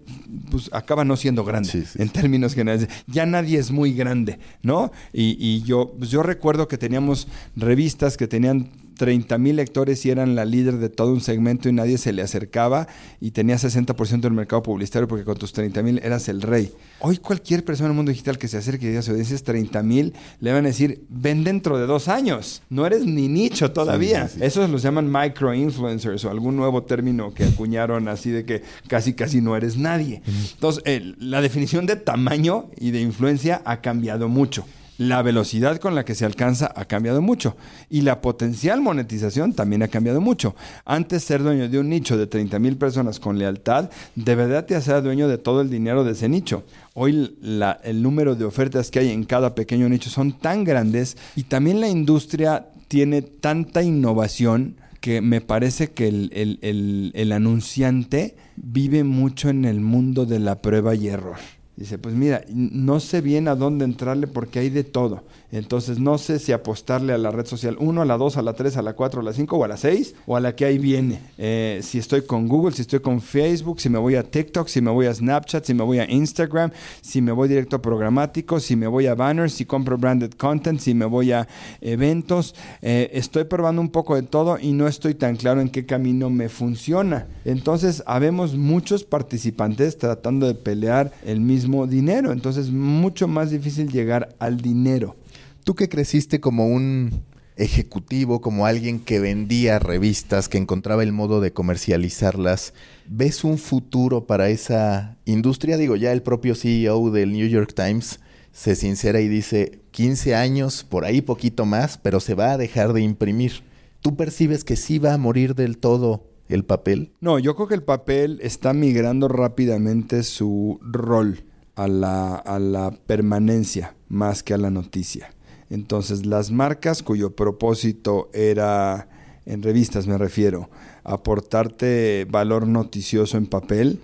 pues, 0.50 0.70
acaba 0.74 1.04
no 1.04 1.18
siendo 1.18 1.44
grande 1.44 1.86
en 1.96 2.10
términos 2.10 2.54
generales. 2.54 2.90
Ya 3.08 3.26
nadie 3.26 3.60
es 3.60 3.72
muy 3.72 3.94
grande, 3.94 4.40
¿no? 4.62 4.92
Y, 5.14 5.38
y 5.40 5.64
yo, 5.64 5.94
pues, 5.98 6.10
yo 6.10 6.24
recuerdo 6.24 6.68
que 6.68 6.78
teníamos 6.78 7.28
revistas 7.56 8.18
que 8.18 8.28
tenían 8.28 8.72
30 8.96 9.38
mil 9.38 9.56
lectores 9.58 10.06
y 10.06 10.10
eran 10.10 10.36
la 10.36 10.46
líder 10.46 10.78
de 10.78 10.90
todo 10.90 11.12
un 11.12 11.22
segmento 11.22 11.70
y 11.70 11.74
nadie 11.74 11.98
se 11.98 12.14
le 12.14 12.22
acercaba 12.22 12.88
y 13.22 13.32
tenía 13.32 13.58
60% 13.58 14.22
del 14.22 14.34
mercado 14.34 14.64
publicitario 14.64 15.08
porque 15.08 15.24
con 15.24 15.38
tus 15.38 15.54
30 15.54 15.82
mil 15.84 16.00
eras 16.04 16.28
el 16.30 16.42
rey. 16.42 16.72
Hoy 17.00 17.18
cualquier 17.18 17.64
persona 17.64 17.88
en 17.88 17.92
el 17.92 17.96
mundo 17.98 18.12
digital 18.12 18.38
que 18.38 18.48
se 18.48 18.58
acerque 18.58 18.86
y 18.86 18.90
diga 18.90 19.02
su 19.02 19.12
audiencia 19.12 19.36
es 19.36 19.44
30 19.44 19.84
mil, 19.84 20.14
le 20.40 20.52
van 20.52 20.66
a 20.66 20.70
decir, 20.70 21.06
ven 21.10 21.44
dentro 21.44 21.78
de 21.78 21.86
dos 21.86 22.08
años, 22.08 22.62
no 22.70 22.86
eres 22.86 23.06
ni 23.06 23.28
nicho 23.28 23.72
todavía. 23.72 24.30
Esos 24.40 24.70
los 24.70 24.82
llaman 24.82 25.12
micro 25.12 25.54
influencers 25.54 26.26
o 26.26 26.30
algún 26.30 26.56
nuevo 26.56 26.84
término 26.84 27.34
que 27.34 27.44
acuñaron 27.44 28.08
así 28.08 28.32
de 28.32 28.46
que 28.46 28.64
casi 28.88 29.14
casi 29.14 29.42
no 29.42 29.56
eres 29.56 29.78
nadie. 29.78 30.22
Entonces, 30.54 30.84
la 31.20 31.42
definición 31.42 31.86
de 31.86 31.96
tamaño 31.96 32.70
y 32.78 32.92
de 32.92 33.02
influencia 33.02 33.62
ha 33.66 33.82
cambiado 33.82 34.30
mucho 34.30 34.66
la 34.98 35.22
velocidad 35.22 35.78
con 35.80 35.96
la 35.96 36.06
que 36.06 36.16
se 36.16 36.26
alcanza 36.26 36.72
ha 36.76 36.86
cambiado 36.86 37.22
mucho 37.22 37.58
y 37.90 38.02
la 38.02 38.22
potencial 38.22 38.82
monetización 38.82 39.54
también 39.54 39.84
ha 39.84 39.88
cambiado 39.88 40.22
mucho. 40.22 40.56
Antes 40.86 41.24
ser 41.24 41.44
dueño 41.44 41.70
de 41.70 41.80
un 41.80 41.90
nicho 41.90 42.18
de 42.18 42.28
30 42.28 42.60
mil 42.60 42.78
personas 42.78 43.20
con 43.20 43.38
lealtad, 43.38 43.90
de 44.16 44.36
verdad 44.36 44.66
te 44.66 44.76
hacía 44.76 45.02
dueño 45.02 45.28
de 45.28 45.38
todo 45.38 45.62
el 45.62 45.70
dinero 45.70 46.04
de 46.04 46.14
ese 46.14 46.30
nicho. 46.30 46.64
Hoy 46.94 47.38
el 47.84 48.02
número 48.02 48.36
de 48.36 48.46
ofertas 48.46 48.92
que 48.92 49.00
hay 49.00 49.12
en 49.12 49.26
cada 49.26 49.56
pequeño 49.56 49.90
nicho 49.90 50.10
son 50.10 50.34
tan 50.34 50.64
grandes 50.64 51.18
y 51.36 51.44
también 51.44 51.82
la 51.82 51.90
industria 51.90 52.70
tiene 52.88 53.22
tanta 53.22 53.84
innovación 53.84 54.78
que 55.02 55.22
me 55.22 55.42
parece 55.42 55.92
que 55.92 56.08
el, 56.08 57.12
el 57.14 57.32
anunciante 57.32 58.36
vive 58.56 59.04
mucho 59.04 59.50
en 59.50 59.66
el 59.66 59.80
mundo 59.80 60.26
de 60.26 60.40
la 60.40 60.62
prueba 60.62 60.96
y 60.96 61.10
error. 61.10 61.38
Dice, 61.76 61.98
pues 61.98 62.16
mira, 62.16 62.42
no 62.50 63.02
sé 63.02 63.20
bien 63.20 63.48
a 63.50 63.56
dónde 63.56 63.84
entrarle 63.84 64.28
porque 64.28 64.60
hay 64.60 64.70
de 64.70 64.86
todo. 64.86 65.24
Entonces 65.52 66.00
no 66.00 66.18
sé 66.18 66.40
si 66.40 66.52
apostarle 66.52 67.14
a 67.14 67.18
la 67.18 67.32
red 67.32 67.46
social 67.46 67.78
1, 67.80 68.02
a 68.02 68.06
la 68.06 68.18
2, 68.18 68.38
a 68.38 68.42
la 68.42 68.54
3, 68.54 68.78
a 68.78 68.82
la 68.82 68.94
4, 68.94 69.22
a 69.22 69.24
la 69.24 69.34
5 69.34 69.58
o 69.58 69.64
a 69.64 69.68
la 69.68 69.78
6 69.78 70.16
o 70.26 70.36
a 70.36 70.40
la 70.40 70.56
que 70.56 70.66
ahí 70.66 70.78
viene. 70.78 71.20
Eh, 71.38 71.80
si 71.84 71.98
estoy 71.98 72.24
con 72.24 72.48
Google, 72.48 72.76
si 72.76 72.82
estoy 72.82 73.00
con 73.00 73.22
Facebook, 73.22 73.80
si 73.80 73.90
me 73.90 74.00
voy 74.00 74.16
a 74.16 74.24
TikTok, 74.24 74.68
si 74.68 74.82
me 74.82 74.92
voy 74.92 75.06
a 75.06 75.14
Snapchat, 75.14 75.66
si 75.66 75.74
me 75.74 75.84
voy 75.84 76.00
a 76.00 76.10
Instagram, 76.10 76.72
si 77.02 77.22
me 77.22 77.32
voy 77.32 77.48
directo 77.48 77.78
a 77.78 77.82
programático, 77.82 78.60
si 78.60 78.76
me 78.76 78.88
voy 78.88 79.08
a 79.08 79.16
banners, 79.16 79.54
si 79.54 79.66
compro 79.66 79.98
branded 79.98 80.34
content, 80.34 80.80
si 80.80 80.94
me 80.94 81.06
voy 81.06 81.32
a 81.32 81.48
eventos. 81.82 82.56
Eh, 82.82 83.10
estoy 83.14 83.46
probando 83.46 83.82
un 83.82 83.90
poco 83.90 84.16
de 84.16 84.24
todo 84.24 84.58
y 84.60 84.74
no 84.74 84.88
estoy 84.88 85.16
tan 85.16 85.36
claro 85.36 85.62
en 85.62 85.70
qué 85.70 85.86
camino 85.86 86.30
me 86.30 86.50
funciona. 86.50 87.28
Entonces, 87.46 88.04
habemos 88.06 88.56
muchos 88.56 89.04
participantes 89.04 89.98
tratando 89.98 90.48
de 90.48 90.56
pelear 90.56 91.12
el 91.24 91.40
mismo 91.40 91.88
dinero. 91.88 92.32
Entonces, 92.32 92.72
mucho 92.72 93.28
más 93.28 93.52
difícil 93.52 93.92
llegar 93.92 94.36
al 94.40 94.58
dinero. 94.58 95.16
Tú 95.66 95.74
que 95.74 95.90
creciste 95.90 96.40
como 96.40 96.68
un 96.68 97.24
ejecutivo, 97.56 98.40
como 98.40 98.68
alguien 98.68 99.00
que 99.00 99.20
vendía 99.20 99.80
revistas, 99.80 100.48
que 100.48 100.60
encontraba 100.60 101.02
el 101.02 101.12
modo 101.12 101.42
de 101.42 101.54
comercializarlas, 101.54 102.76
¿ves 103.08 103.44
un 103.44 103.58
futuro 103.58 104.28
para 104.28 104.50
esa 104.50 105.18
industria? 105.26 105.78
Digo, 105.78 105.96
ya 105.96 106.12
el 106.12 106.22
propio 106.22 106.54
CEO 106.54 107.10
del 107.10 107.34
New 107.34 107.48
York 107.48 107.74
Times 107.74 108.20
se 108.52 108.76
sincera 108.76 109.22
y 109.22 109.28
dice 109.28 109.82
15 109.90 110.36
años, 110.36 110.84
por 110.84 111.04
ahí 111.04 111.22
poquito 111.22 111.66
más, 111.66 111.98
pero 111.98 112.20
se 112.20 112.36
va 112.36 112.52
a 112.52 112.58
dejar 112.60 112.94
de 112.94 113.02
imprimir. 113.02 113.64
¿Tú 114.02 114.16
percibes 114.16 114.64
que 114.64 114.76
sí 114.76 115.00
va 115.00 115.16
a 115.16 115.18
morir 115.18 115.56
del 115.56 115.80
todo 115.80 116.30
el 116.48 116.64
papel? 116.64 117.12
No, 117.22 117.40
yo 117.40 117.56
creo 117.56 117.68
que 117.68 117.74
el 117.74 117.84
papel 117.84 118.38
está 118.44 118.74
migrando 118.74 119.30
rápidamente 119.30 120.22
su 120.22 120.80
rol 120.84 121.44
a 121.74 121.88
la, 121.88 122.36
a 122.36 122.60
la 122.60 122.92
permanencia 122.92 123.96
más 124.10 124.44
que 124.44 124.54
a 124.54 124.60
la 124.60 124.70
noticia. 124.70 125.35
Entonces, 125.70 126.26
las 126.26 126.52
marcas 126.52 127.04
cuyo 127.04 127.36
propósito 127.36 128.30
era, 128.34 129.08
en 129.46 129.64
revistas 129.64 130.08
me 130.08 130.18
refiero, 130.18 130.70
aportarte 131.04 132.26
valor 132.30 132.68
noticioso 132.68 133.38
en 133.38 133.48
papel, 133.48 134.00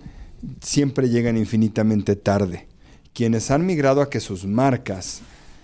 siempre 0.60 1.08
llegan 1.08 1.36
infinitamente 1.36 2.16
tarde. 2.16 2.66
Quienes 3.12 3.50
han 3.50 3.66
migrado 3.66 4.00
a 4.00 4.10
que 4.10 4.20
sus 4.20 4.46
marcas 4.46 5.20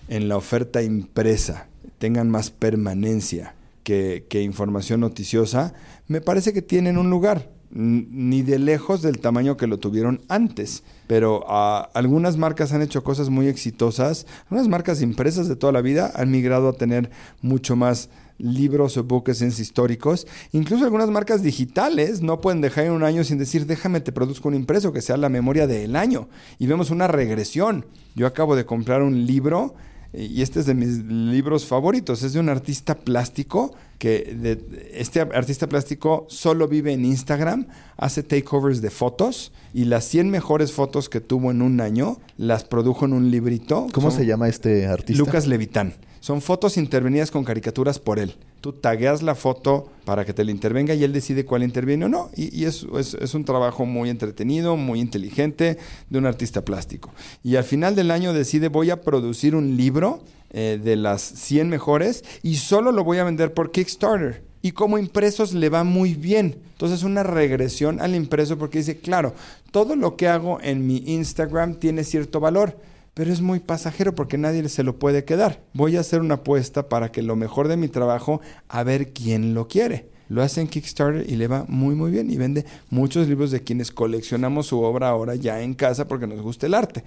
en 0.07 0.29
la 0.29 0.37
oferta 0.37 0.81
impresa 0.81 1.67
tengan 1.97 2.29
más 2.29 2.49
permanencia 2.49 3.55
que, 3.83 4.41
información 4.43 4.99
noticiosa, 4.99 5.73
me 6.07 6.21
parece 6.21 6.53
que 6.53 6.61
tienen 6.61 6.97
un 6.97 7.09
lugar 7.09 7.49
ni 7.71 8.41
de 8.41 8.59
lejos 8.59 9.01
del 9.01 9.19
tamaño 9.19 9.57
que 9.57 9.67
lo 9.67 9.79
tuvieron 9.79 10.21
antes. 10.27 10.83
Pero 11.09 11.43
ah, 11.47 11.89
algunas 11.95 12.37
marcas 12.37 12.71
han 12.71 12.83
hecho 12.83 13.03
cosas 13.03 13.29
muy 13.29 13.47
exitosas. 13.47 14.27
Algunas 14.43 14.67
marcas 14.67 15.01
impresas 15.01 15.47
de 15.47 15.55
toda 15.55 15.73
la 15.73 15.81
vida 15.81 16.11
han 16.13 16.29
migrado 16.29 16.69
a 16.69 16.73
tener 16.73 17.09
mucho 17.41 17.75
más 17.75 18.09
libros 18.37 18.95
o 18.95 19.03
bookends 19.03 19.59
históricos. 19.59 20.27
Incluso 20.51 20.83
algunas 20.83 21.09
marcas 21.09 21.41
digitales 21.41 22.21
no 22.21 22.41
pueden 22.41 22.61
dejar 22.61 22.91
un 22.91 23.03
año 23.03 23.23
sin 23.23 23.39
decir, 23.39 23.65
déjame 23.65 24.01
te 24.01 24.11
produzco 24.11 24.49
un 24.49 24.53
impreso 24.53 24.93
que 24.93 25.01
sea 25.01 25.17
la 25.17 25.29
memoria 25.29 25.65
del 25.65 25.95
año. 25.95 26.29
Y 26.59 26.67
vemos 26.67 26.91
una 26.91 27.07
regresión. 27.07 27.87
Yo 28.13 28.27
acabo 28.27 28.55
de 28.55 28.67
comprar 28.67 29.01
un 29.01 29.25
libro 29.25 29.73
y 30.13 30.41
este 30.41 30.59
es 30.59 30.65
de 30.65 30.73
mis 30.73 31.03
libros 31.05 31.65
favoritos. 31.65 32.23
Es 32.23 32.33
de 32.33 32.39
un 32.39 32.49
artista 32.49 32.95
plástico 32.95 33.73
que 33.99 34.57
este 34.93 35.19
artista 35.19 35.67
plástico 35.67 36.25
solo 36.29 36.67
vive 36.67 36.93
en 36.93 37.05
Instagram, 37.05 37.67
hace 37.97 38.23
takeovers 38.23 38.81
de 38.81 38.89
fotos 38.89 39.51
y 39.73 39.85
las 39.85 40.05
100 40.05 40.29
mejores 40.29 40.71
fotos 40.71 41.09
que 41.09 41.19
tuvo 41.19 41.51
en 41.51 41.61
un 41.61 41.81
año 41.81 42.17
las 42.37 42.63
produjo 42.63 43.05
en 43.05 43.13
un 43.13 43.29
librito. 43.29 43.87
¿Cómo 43.93 44.09
se 44.09 44.25
llama 44.25 44.47
este 44.47 44.87
artista? 44.87 45.19
Lucas 45.19 45.47
Levitán. 45.47 45.93
Son 46.21 46.41
fotos 46.41 46.77
intervenidas 46.77 47.29
con 47.29 47.43
caricaturas 47.43 47.99
por 47.99 48.19
él. 48.19 48.35
Tú 48.61 48.73
tagueas 48.73 49.21
la 49.21 49.35
foto 49.35 49.89
para 50.05 50.25
que 50.25 50.33
te 50.33 50.43
la 50.43 50.51
intervenga 50.51 50.93
y 50.93 51.03
él 51.03 51.13
decide 51.13 51.45
cuál 51.45 51.63
interviene 51.63 52.05
o 52.05 52.09
no. 52.09 52.29
Y, 52.35 52.65
es, 52.65 52.85
es, 52.93 53.33
un 53.33 53.45
trabajo 53.45 53.85
muy 53.85 54.09
entretenido, 54.09 54.75
muy 54.75 54.99
inteligente 54.99 55.77
de 56.09 56.17
un 56.17 56.25
artista 56.25 56.65
plástico. 56.65 57.11
Y 57.43 57.55
al 57.55 57.63
final 57.63 57.95
del 57.95 58.11
año 58.11 58.33
decide 58.33 58.67
voy 58.67 58.89
a 58.89 59.01
producir 59.01 59.55
un 59.55 59.77
libro 59.77 60.21
eh, 60.51 60.79
de 60.83 60.95
las 60.95 61.21
100 61.21 61.69
mejores 61.69 62.25
y 62.41 62.55
solo 62.55 62.91
lo 62.91 63.03
voy 63.03 63.19
a 63.19 63.23
vender 63.23 63.53
por 63.53 63.71
Kickstarter. 63.71 64.43
Y 64.61 64.71
como 64.71 64.97
impresos 64.97 65.53
le 65.53 65.69
va 65.69 65.83
muy 65.83 66.15
bien. 66.15 66.57
Entonces 66.71 67.03
una 67.03 67.23
regresión 67.23 68.01
al 68.01 68.15
impreso 68.15 68.57
porque 68.57 68.79
dice, 68.79 68.97
claro, 68.97 69.33
todo 69.71 69.95
lo 69.95 70.17
que 70.17 70.27
hago 70.27 70.59
en 70.61 70.85
mi 70.85 70.97
Instagram 71.05 71.75
tiene 71.75 72.03
cierto 72.03 72.39
valor 72.39 72.75
pero 73.19 73.33
es 73.33 73.41
muy 73.41 73.59
pasajero 73.59 74.15
porque 74.15 74.37
nadie 74.37 74.69
se 74.69 74.81
lo 74.81 74.97
puede 74.97 75.25
quedar. 75.25 75.61
Voy 75.73 75.97
a 75.97 75.99
hacer 75.99 76.21
una 76.21 76.35
apuesta 76.35 76.87
para 76.87 77.11
que 77.11 77.21
lo 77.21 77.35
mejor 77.35 77.67
de 77.67 77.75
mi 77.75 77.89
trabajo, 77.89 78.39
a 78.69 78.81
ver 78.83 79.11
quién 79.11 79.53
lo 79.53 79.67
quiere. 79.67 80.09
lo 80.29 80.41
hace 80.41 80.61
en 80.61 80.69
Kickstarter 80.69 81.29
y 81.29 81.35
le 81.35 81.49
va 81.49 81.65
muy 81.67 81.95
muy 81.95 82.11
bien 82.11 82.31
y 82.31 82.37
vende 82.37 82.63
muchos 82.89 83.27
libros 83.27 83.51
de 83.51 83.61
quienes 83.61 83.91
coleccionamos 83.91 84.67
su 84.67 84.79
obra 84.79 85.09
ahora 85.09 85.35
ya 85.35 85.59
en 85.59 85.73
casa 85.73 86.07
porque 86.07 86.27
nos 86.27 86.41
gusta 86.41 86.65
el 86.65 86.73
arte, 86.73 87.03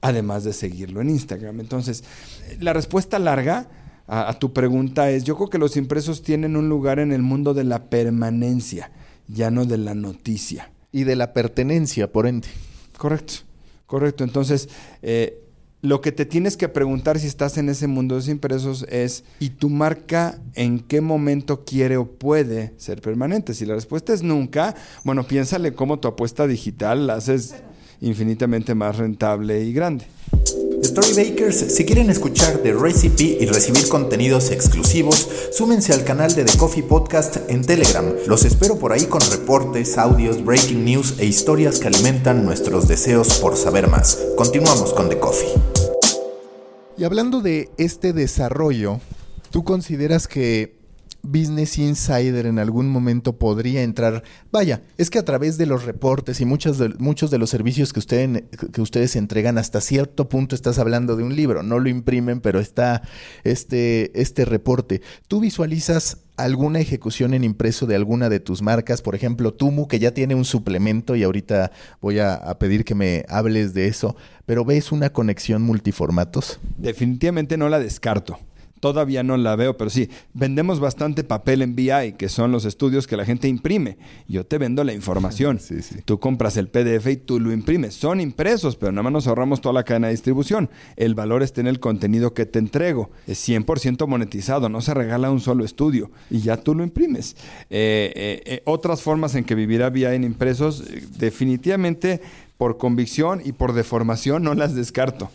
además 0.00 0.44
de 0.44 0.52
seguirlo 0.52 1.00
en 1.00 1.10
Instagram. 1.10 1.58
Entonces, 1.58 2.04
la 2.60 2.72
respuesta 2.72 3.18
larga 3.18 3.68
a, 4.06 4.38
tu 4.38 4.52
pregunta 4.52 5.10
es, 5.10 5.24
yo 5.24 5.34
creo 5.34 5.50
que 5.50 5.58
los 5.58 5.76
impresos 5.76 6.22
tienen 6.22 6.56
un 6.56 6.68
lugar 6.68 7.00
en 7.00 7.10
el 7.10 7.22
mundo 7.22 7.54
de 7.54 7.64
la 7.64 7.90
permanencia, 7.90 8.92
ya 9.26 9.50
no 9.50 9.64
de 9.64 9.78
la 9.78 9.96
noticia. 9.96 10.70
Y 10.92 11.02
de 11.02 11.16
la 11.16 11.32
pertenencia, 11.32 12.12
por 12.12 12.28
ende. 12.28 12.46
Correcto, 12.96 13.34
correcto. 13.86 14.22
Entonces, 14.22 14.68
eh, 15.02 15.42
lo 15.82 16.00
que 16.00 16.12
te 16.12 16.26
tienes 16.26 16.56
que 16.56 16.68
preguntar 16.68 17.18
si 17.18 17.26
estás 17.26 17.58
en 17.58 17.68
ese 17.68 17.86
mundo 17.86 18.14
de 18.14 18.20
los 18.20 18.28
impresos 18.28 18.86
es, 18.88 19.24
¿y 19.38 19.50
tu 19.50 19.68
marca 19.68 20.38
en 20.54 20.80
qué 20.80 21.00
momento 21.00 21.64
quiere 21.64 21.96
o 21.96 22.06
puede 22.06 22.74
ser 22.76 23.00
permanente? 23.00 23.54
Si 23.54 23.66
la 23.66 23.74
respuesta 23.74 24.12
es 24.12 24.22
nunca, 24.22 24.74
bueno, 25.04 25.24
piénsale 25.24 25.72
cómo 25.74 25.98
tu 25.98 26.08
apuesta 26.08 26.46
digital 26.46 27.06
la 27.06 27.14
haces 27.14 27.54
infinitamente 28.00 28.74
más 28.74 28.96
rentable 28.96 29.62
y 29.62 29.72
grande. 29.72 30.06
Storybakers, 30.82 31.56
si 31.74 31.84
quieren 31.84 32.10
escuchar 32.10 32.58
The 32.58 32.72
Recipe 32.72 33.38
y 33.40 33.46
recibir 33.46 33.88
contenidos 33.88 34.50
exclusivos, 34.50 35.28
súmense 35.52 35.92
al 35.92 36.04
canal 36.04 36.34
de 36.34 36.44
The 36.44 36.56
Coffee 36.58 36.82
Podcast 36.82 37.36
en 37.48 37.64
Telegram. 37.64 38.04
Los 38.26 38.44
espero 38.44 38.78
por 38.78 38.92
ahí 38.92 39.06
con 39.06 39.20
reportes, 39.20 39.96
audios, 39.98 40.44
breaking 40.44 40.84
news 40.84 41.14
e 41.18 41.26
historias 41.26 41.78
que 41.78 41.88
alimentan 41.88 42.44
nuestros 42.44 42.88
deseos 42.88 43.38
por 43.38 43.56
saber 43.56 43.88
más. 43.88 44.18
Continuamos 44.36 44.92
con 44.92 45.08
The 45.08 45.18
Coffee. 45.18 45.48
Y 46.98 47.04
hablando 47.04 47.40
de 47.40 47.70
este 47.78 48.12
desarrollo, 48.12 49.00
¿tú 49.50 49.64
consideras 49.64 50.28
que 50.28 50.75
Business 51.26 51.78
Insider 51.78 52.46
en 52.46 52.58
algún 52.58 52.88
momento 52.88 53.38
podría 53.38 53.82
entrar. 53.82 54.22
Vaya, 54.50 54.82
es 54.96 55.10
que 55.10 55.18
a 55.18 55.24
través 55.24 55.58
de 55.58 55.66
los 55.66 55.84
reportes 55.84 56.40
y 56.40 56.44
muchos 56.44 56.78
de, 56.78 56.90
muchos 56.98 57.30
de 57.30 57.38
los 57.38 57.50
servicios 57.50 57.92
que, 57.92 58.44
que 58.72 58.80
ustedes 58.80 59.16
entregan, 59.16 59.58
hasta 59.58 59.80
cierto 59.80 60.28
punto 60.28 60.54
estás 60.54 60.78
hablando 60.78 61.16
de 61.16 61.24
un 61.24 61.36
libro. 61.36 61.62
No 61.62 61.78
lo 61.78 61.88
imprimen, 61.88 62.40
pero 62.40 62.60
está 62.60 63.02
este, 63.44 64.20
este 64.20 64.44
reporte. 64.44 65.02
¿Tú 65.28 65.40
visualizas 65.40 66.18
alguna 66.36 66.80
ejecución 66.80 67.34
en 67.34 67.44
impreso 67.44 67.86
de 67.86 67.96
alguna 67.96 68.28
de 68.28 68.40
tus 68.40 68.62
marcas? 68.62 69.02
Por 69.02 69.14
ejemplo, 69.14 69.54
Tumu, 69.54 69.88
que 69.88 69.98
ya 69.98 70.12
tiene 70.12 70.34
un 70.34 70.44
suplemento 70.44 71.16
y 71.16 71.22
ahorita 71.22 71.72
voy 72.00 72.18
a 72.18 72.56
pedir 72.58 72.84
que 72.84 72.94
me 72.94 73.24
hables 73.28 73.74
de 73.74 73.88
eso. 73.88 74.16
¿Pero 74.46 74.64
ves 74.64 74.92
una 74.92 75.10
conexión 75.10 75.62
multiformatos? 75.62 76.60
Definitivamente 76.78 77.56
no 77.56 77.68
la 77.68 77.80
descarto. 77.80 78.38
Todavía 78.80 79.22
no 79.22 79.36
la 79.36 79.56
veo, 79.56 79.76
pero 79.76 79.90
sí, 79.90 80.10
vendemos 80.34 80.80
bastante 80.80 81.24
papel 81.24 81.62
en 81.62 81.74
BI, 81.74 82.14
que 82.18 82.28
son 82.28 82.52
los 82.52 82.64
estudios 82.64 83.06
que 83.06 83.16
la 83.16 83.24
gente 83.24 83.48
imprime. 83.48 83.96
Yo 84.28 84.44
te 84.44 84.58
vendo 84.58 84.84
la 84.84 84.92
información. 84.92 85.60
Tú 86.04 86.20
compras 86.20 86.56
el 86.56 86.68
PDF 86.68 87.06
y 87.06 87.16
tú 87.16 87.40
lo 87.40 87.52
imprimes. 87.52 87.94
Son 87.94 88.20
impresos, 88.20 88.76
pero 88.76 88.92
nada 88.92 89.04
más 89.04 89.12
nos 89.12 89.26
ahorramos 89.26 89.60
toda 89.60 89.72
la 89.72 89.84
cadena 89.84 90.08
de 90.08 90.12
distribución. 90.12 90.70
El 90.96 91.14
valor 91.14 91.42
está 91.42 91.60
en 91.60 91.66
el 91.66 91.80
contenido 91.80 92.34
que 92.34 92.46
te 92.46 92.58
entrego. 92.58 93.10
Es 93.26 93.46
100% 93.48 94.06
monetizado, 94.06 94.68
no 94.68 94.80
se 94.80 94.94
regala 94.94 95.30
un 95.30 95.40
solo 95.40 95.64
estudio 95.64 96.10
y 96.30 96.40
ya 96.40 96.56
tú 96.56 96.74
lo 96.74 96.84
imprimes. 96.84 97.36
Eh, 97.70 98.12
eh, 98.14 98.42
eh, 98.44 98.62
otras 98.64 99.02
formas 99.02 99.34
en 99.34 99.44
que 99.44 99.54
vivirá 99.54 99.90
BI 99.90 100.04
en 100.04 100.24
impresos, 100.24 100.84
definitivamente 101.18 102.20
por 102.58 102.78
convicción 102.78 103.42
y 103.44 103.52
por 103.52 103.72
deformación 103.72 104.42
no 104.42 104.54
las 104.54 104.74
descarto. 104.74 105.30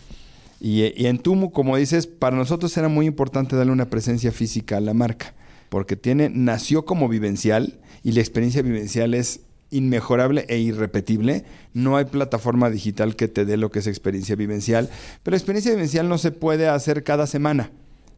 Y, 0.64 1.08
en 1.08 1.18
Tumu, 1.18 1.52
como 1.52 1.76
dices, 1.76 2.06
para 2.06 2.38
nosotros 2.38 2.78
era 2.78 2.88
muy 2.88 3.08
importante 3.08 3.56
darle 3.56 3.72
una 3.72 3.90
presencia 3.90 4.32
física 4.32 4.78
a 4.78 4.80
la 4.80 4.94
marca, 4.94 5.34
porque 5.70 5.96
tiene, 5.96 6.30
nació 6.30 6.86
como 6.86 7.10
vivencial 7.10 7.80
y 8.04 8.12
la 8.12 8.20
experiencia 8.20 8.62
vivencial 8.62 9.16
es 9.16 9.40
inmejorable 9.72 10.46
e 10.50 10.60
irrepetible. 10.60 11.46
No 11.74 11.98
hay 11.98 12.06
plataforma 12.06 12.70
digital 12.70 13.16
que 13.16 13.28
te 13.28 13.44
dé 13.44 13.58
lo 13.58 13.72
que 13.72 13.80
es 13.80 13.88
experiencia 13.88 14.36
vivencial, 14.36 14.92
pero 15.24 15.36
experiencia 15.36 15.72
vivencial 15.72 16.08
no 16.08 16.20
se 16.20 16.32
puede 16.32 16.68
hacer 16.68 17.04
cada 17.04 17.26
semana 17.26 17.72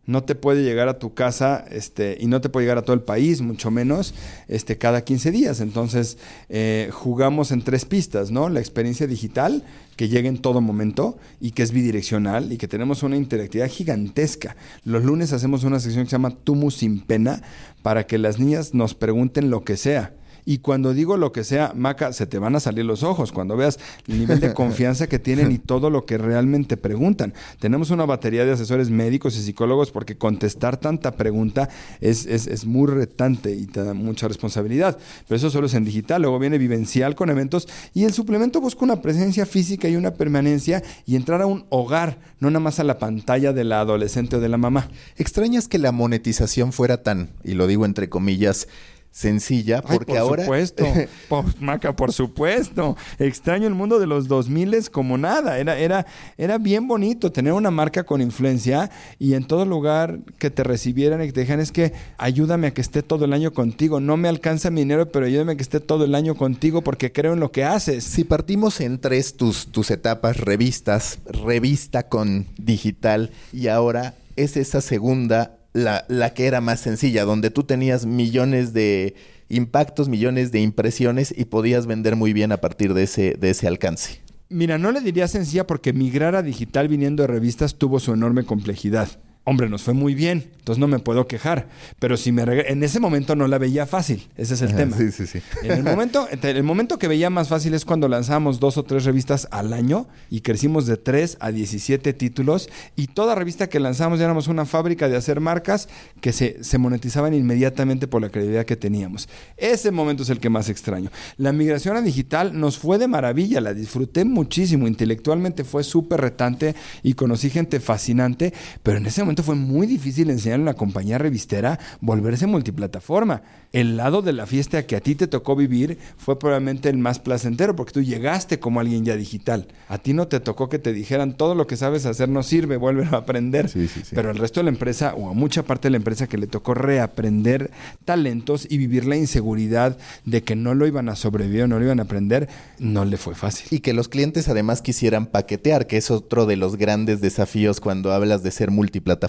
no 0.05 0.23
te 0.23 0.35
puede 0.35 0.63
llegar 0.63 0.89
a 0.89 0.99
tu 0.99 1.13
casa 1.13 1.63
este, 1.71 2.17
y 2.19 2.27
no 2.27 2.41
te 2.41 2.49
puede 2.49 2.65
llegar 2.65 2.77
a 2.77 2.81
todo 2.81 2.93
el 2.93 3.01
país, 3.01 3.41
mucho 3.41 3.71
menos 3.71 4.13
este, 4.47 4.77
cada 4.77 5.03
15 5.03 5.31
días. 5.31 5.61
Entonces, 5.61 6.17
eh, 6.49 6.89
jugamos 6.91 7.51
en 7.51 7.61
tres 7.61 7.85
pistas, 7.85 8.29
¿no? 8.29 8.49
La 8.49 8.59
experiencia 8.59 9.07
digital, 9.07 9.63
que 9.95 10.09
llega 10.09 10.27
en 10.27 10.39
todo 10.39 10.59
momento 10.59 11.17
y 11.39 11.51
que 11.51 11.63
es 11.63 11.71
bidireccional 11.71 12.51
y 12.51 12.57
que 12.57 12.67
tenemos 12.67 13.03
una 13.03 13.15
interactividad 13.15 13.69
gigantesca. 13.69 14.55
Los 14.83 15.03
lunes 15.03 15.31
hacemos 15.31 15.63
una 15.63 15.79
sección 15.79 16.03
que 16.03 16.09
se 16.09 16.15
llama 16.15 16.31
Tumu 16.31 16.71
sin 16.71 16.99
pena 16.99 17.41
para 17.81 18.05
que 18.05 18.17
las 18.17 18.39
niñas 18.39 18.73
nos 18.73 18.95
pregunten 18.95 19.49
lo 19.49 19.63
que 19.63 19.77
sea 19.77 20.13
y 20.45 20.59
cuando 20.59 20.93
digo 20.93 21.17
lo 21.17 21.31
que 21.31 21.43
sea, 21.43 21.71
Maca, 21.75 22.13
se 22.13 22.25
te 22.25 22.39
van 22.39 22.55
a 22.55 22.59
salir 22.59 22.85
los 22.85 23.03
ojos 23.03 23.31
cuando 23.31 23.55
veas 23.55 23.79
el 24.07 24.19
nivel 24.19 24.39
de 24.39 24.53
confianza 24.55 25.07
que 25.07 25.19
tienen 25.19 25.51
y 25.51 25.57
todo 25.57 25.89
lo 25.89 26.05
que 26.05 26.17
realmente 26.17 26.77
preguntan. 26.77 27.33
Tenemos 27.59 27.91
una 27.91 28.05
batería 28.05 28.45
de 28.45 28.51
asesores 28.51 28.89
médicos 28.89 29.37
y 29.37 29.41
psicólogos 29.41 29.91
porque 29.91 30.17
contestar 30.17 30.77
tanta 30.77 31.15
pregunta 31.15 31.69
es, 32.01 32.25
es, 32.25 32.65
muy 32.65 32.87
retante 32.87 33.51
y 33.51 33.65
te 33.65 33.83
da 33.83 33.93
mucha 33.93 34.27
responsabilidad. 34.27 34.97
Pero 35.27 35.37
eso 35.37 35.49
solo 35.49 35.67
es 35.67 35.73
en 35.73 35.85
digital. 35.85 36.21
Luego 36.21 36.39
viene 36.39 36.57
vivencial 36.57 37.15
con 37.15 37.29
eventos 37.29 37.67
y 37.93 38.05
el 38.05 38.13
suplemento 38.13 38.61
busca 38.61 38.83
una 38.83 39.01
presencia 39.01 39.45
física 39.45 39.89
y 39.89 39.95
una 39.95 40.13
permanencia 40.13 40.83
y 41.05 41.15
entrar 41.15 41.41
a 41.41 41.45
un 41.45 41.65
hogar, 41.69 42.19
no 42.39 42.49
nada 42.49 42.59
más 42.59 42.79
a 42.79 42.83
la 42.83 42.99
pantalla 42.99 43.53
de 43.53 43.63
la 43.63 43.81
adolescente 43.81 44.37
o 44.37 44.39
de 44.39 44.49
la 44.49 44.57
mamá. 44.57 44.89
¿Extrañas 45.17 45.67
que 45.67 45.77
la 45.77 45.91
monetización 45.91 46.71
fuera 46.71 47.03
tan, 47.03 47.29
y 47.43 47.53
lo 47.53 47.67
digo 47.67 47.85
entre 47.85 48.09
comillas, 48.09 48.67
sencilla, 49.13 49.83
porque 49.83 50.17
ahora... 50.17 50.43
Por 50.43 50.45
supuesto, 50.45 50.85
por, 51.29 51.61
Maca, 51.61 51.95
por 51.95 52.11
supuesto. 52.11 52.97
Extraño 53.19 53.67
el 53.67 53.75
mundo 53.75 53.99
de 53.99 54.07
los 54.07 54.27
2000 54.27 54.89
como 54.91 55.17
nada. 55.17 55.59
Era, 55.59 55.77
era, 55.77 56.07
era 56.37 56.57
bien 56.57 56.87
bonito 56.87 57.31
tener 57.31 57.53
una 57.53 57.69
marca 57.69 58.03
con 58.03 58.21
influencia 58.21 58.89
y 59.19 59.35
en 59.35 59.45
todo 59.45 59.65
lugar 59.65 60.19
que 60.39 60.49
te 60.49 60.63
recibieran 60.63 61.21
y 61.21 61.27
que 61.27 61.33
te 61.33 61.41
dijeran 61.41 61.59
es 61.59 61.71
que 61.71 61.93
ayúdame 62.17 62.67
a 62.67 62.73
que 62.73 62.81
esté 62.81 63.03
todo 63.03 63.25
el 63.25 63.33
año 63.33 63.53
contigo. 63.53 63.99
No 63.99 64.17
me 64.17 64.29
alcanza 64.29 64.71
mi 64.71 64.81
dinero, 64.81 65.07
pero 65.07 65.27
ayúdame 65.27 65.53
a 65.53 65.55
que 65.55 65.63
esté 65.63 65.79
todo 65.79 66.05
el 66.05 66.15
año 66.15 66.33
contigo 66.33 66.81
porque 66.81 67.11
creo 67.11 67.33
en 67.33 67.39
lo 67.39 67.51
que 67.51 67.63
haces. 67.63 68.03
Si 68.03 68.23
partimos 68.23 68.81
en 68.81 68.99
tres 68.99 69.37
tus, 69.37 69.67
tus 69.67 69.91
etapas, 69.91 70.37
revistas, 70.37 71.19
revista 71.25 72.09
con 72.09 72.47
digital 72.57 73.29
y 73.51 73.67
ahora 73.67 74.15
es 74.35 74.57
esa 74.57 74.81
segunda 74.81 75.59
la, 75.73 76.05
la 76.07 76.33
que 76.33 76.45
era 76.45 76.61
más 76.61 76.79
sencilla, 76.79 77.25
donde 77.25 77.49
tú 77.49 77.63
tenías 77.63 78.05
millones 78.05 78.73
de 78.73 79.15
impactos, 79.49 80.09
millones 80.09 80.51
de 80.51 80.61
impresiones 80.61 81.33
y 81.35 81.45
podías 81.45 81.85
vender 81.85 82.15
muy 82.15 82.33
bien 82.33 82.51
a 82.51 82.57
partir 82.57 82.93
de 82.93 83.03
ese, 83.03 83.35
de 83.39 83.49
ese 83.49 83.67
alcance. 83.67 84.21
Mira, 84.49 84.77
no 84.77 84.91
le 84.91 85.01
diría 85.01 85.27
sencilla 85.27 85.65
porque 85.65 85.93
migrar 85.93 86.35
a 86.35 86.43
digital 86.43 86.87
viniendo 86.87 87.23
de 87.23 87.27
revistas 87.27 87.75
tuvo 87.75 87.99
su 87.99 88.13
enorme 88.13 88.45
complejidad 88.45 89.09
hombre, 89.45 89.69
nos 89.69 89.83
fue 89.83 89.93
muy 89.93 90.15
bien, 90.15 90.51
entonces 90.59 90.79
no 90.79 90.87
me 90.87 90.99
puedo 90.99 91.27
quejar. 91.27 91.67
Pero 91.99 92.15
si 92.15 92.31
me 92.31 92.43
en 92.43 92.83
ese 92.83 92.99
momento 92.99 93.35
no 93.35 93.47
la 93.47 93.57
veía 93.57 93.85
fácil, 93.85 94.27
ese 94.37 94.53
es 94.53 94.61
el 94.61 94.75
tema. 94.75 94.97
Sí, 94.97 95.11
sí, 95.11 95.27
sí. 95.27 95.39
En 95.63 95.71
el 95.71 95.83
momento, 95.83 96.27
el 96.41 96.63
momento 96.63 96.97
que 96.97 97.07
veía 97.07 97.29
más 97.29 97.49
fácil 97.49 97.73
es 97.73 97.83
cuando 97.83 98.07
lanzábamos 98.07 98.59
dos 98.59 98.77
o 98.77 98.83
tres 98.83 99.03
revistas 99.03 99.47
al 99.51 99.73
año 99.73 100.07
y 100.29 100.41
crecimos 100.41 100.85
de 100.85 100.97
3 100.97 101.37
a 101.39 101.51
17 101.51 102.13
títulos 102.13 102.69
y 102.95 103.07
toda 103.07 103.35
revista 103.35 103.67
que 103.67 103.79
lanzamos 103.79 104.19
ya 104.19 104.25
éramos 104.25 104.47
una 104.47 104.65
fábrica 104.65 105.09
de 105.09 105.17
hacer 105.17 105.41
marcas 105.41 105.89
que 106.21 106.31
se, 106.31 106.63
se 106.63 106.77
monetizaban 106.77 107.33
inmediatamente 107.33 108.07
por 108.07 108.21
la 108.21 108.29
credibilidad 108.29 108.65
que 108.65 108.77
teníamos. 108.77 109.27
Ese 109.57 109.91
momento 109.91 110.23
es 110.23 110.29
el 110.29 110.39
que 110.39 110.49
más 110.49 110.69
extraño. 110.69 111.11
La 111.37 111.51
migración 111.51 111.97
a 111.97 112.01
digital 112.01 112.57
nos 112.57 112.77
fue 112.77 112.97
de 112.97 113.07
maravilla, 113.07 113.59
la 113.59 113.73
disfruté 113.73 114.23
muchísimo, 114.23 114.87
intelectualmente 114.87 115.63
fue 115.63 115.83
súper 115.83 116.21
retante 116.21 116.75
y 117.01 117.13
conocí 117.13 117.49
gente 117.49 117.79
fascinante, 117.79 118.53
pero 118.81 118.97
en 118.97 119.05
ese 119.05 119.21
momento 119.21 119.32
fue 119.41 119.55
muy 119.55 119.87
difícil 119.87 120.29
enseñar 120.29 120.59
a 120.59 120.63
una 120.63 120.73
compañía 120.73 121.17
revistera 121.17 121.79
volverse 122.01 122.45
multiplataforma. 122.45 123.41
El 123.71 123.97
lado 123.97 124.21
de 124.21 124.33
la 124.33 124.45
fiesta 124.45 124.85
que 124.85 124.95
a 124.95 124.99
ti 124.99 125.15
te 125.15 125.25
tocó 125.25 125.55
vivir 125.55 125.97
fue 126.17 126.37
probablemente 126.37 126.89
el 126.89 126.99
más 126.99 127.17
placentero 127.17 127.75
porque 127.75 127.93
tú 127.93 128.01
llegaste 128.01 128.59
como 128.59 128.79
alguien 128.79 129.03
ya 129.03 129.15
digital. 129.15 129.67
A 129.87 129.97
ti 129.97 130.13
no 130.13 130.27
te 130.27 130.39
tocó 130.39 130.69
que 130.69 130.77
te 130.77 130.93
dijeran 130.93 131.33
todo 131.33 131.55
lo 131.55 131.65
que 131.65 131.75
sabes 131.75 132.05
hacer 132.05 132.29
no 132.29 132.43
sirve, 132.43 132.77
vuelve 132.77 133.07
a 133.11 133.17
aprender. 133.17 133.71
Pero 134.11 134.29
el 134.29 134.37
resto 134.37 134.59
de 134.59 134.65
la 134.65 134.69
empresa 134.69 135.15
o 135.15 135.29
a 135.29 135.33
mucha 135.33 135.63
parte 135.63 135.87
de 135.87 135.91
la 135.91 135.97
empresa 135.97 136.27
que 136.27 136.37
le 136.37 136.45
tocó 136.45 136.75
reaprender 136.75 137.71
talentos 138.05 138.67
y 138.69 138.77
vivir 138.77 139.05
la 139.05 139.15
inseguridad 139.15 139.97
de 140.25 140.43
que 140.43 140.55
no 140.55 140.75
lo 140.75 140.85
iban 140.85 141.09
a 141.09 141.15
sobrevivir 141.15 141.63
o 141.63 141.67
no 141.67 141.79
lo 141.79 141.85
iban 141.85 141.99
a 141.99 142.03
aprender, 142.03 142.49
no 142.77 143.05
le 143.05 143.17
fue 143.17 143.33
fácil. 143.33 143.67
Y 143.71 143.79
que 143.79 143.93
los 143.93 144.09
clientes 144.09 144.49
además 144.49 144.81
quisieran 144.81 145.25
paquetear, 145.25 145.87
que 145.87 145.97
es 145.97 146.11
otro 146.11 146.45
de 146.45 146.57
los 146.57 146.75
grandes 146.75 147.21
desafíos 147.21 147.79
cuando 147.79 148.11
hablas 148.11 148.43
de 148.43 148.51
ser 148.51 148.69
multiplataforma 148.69 149.22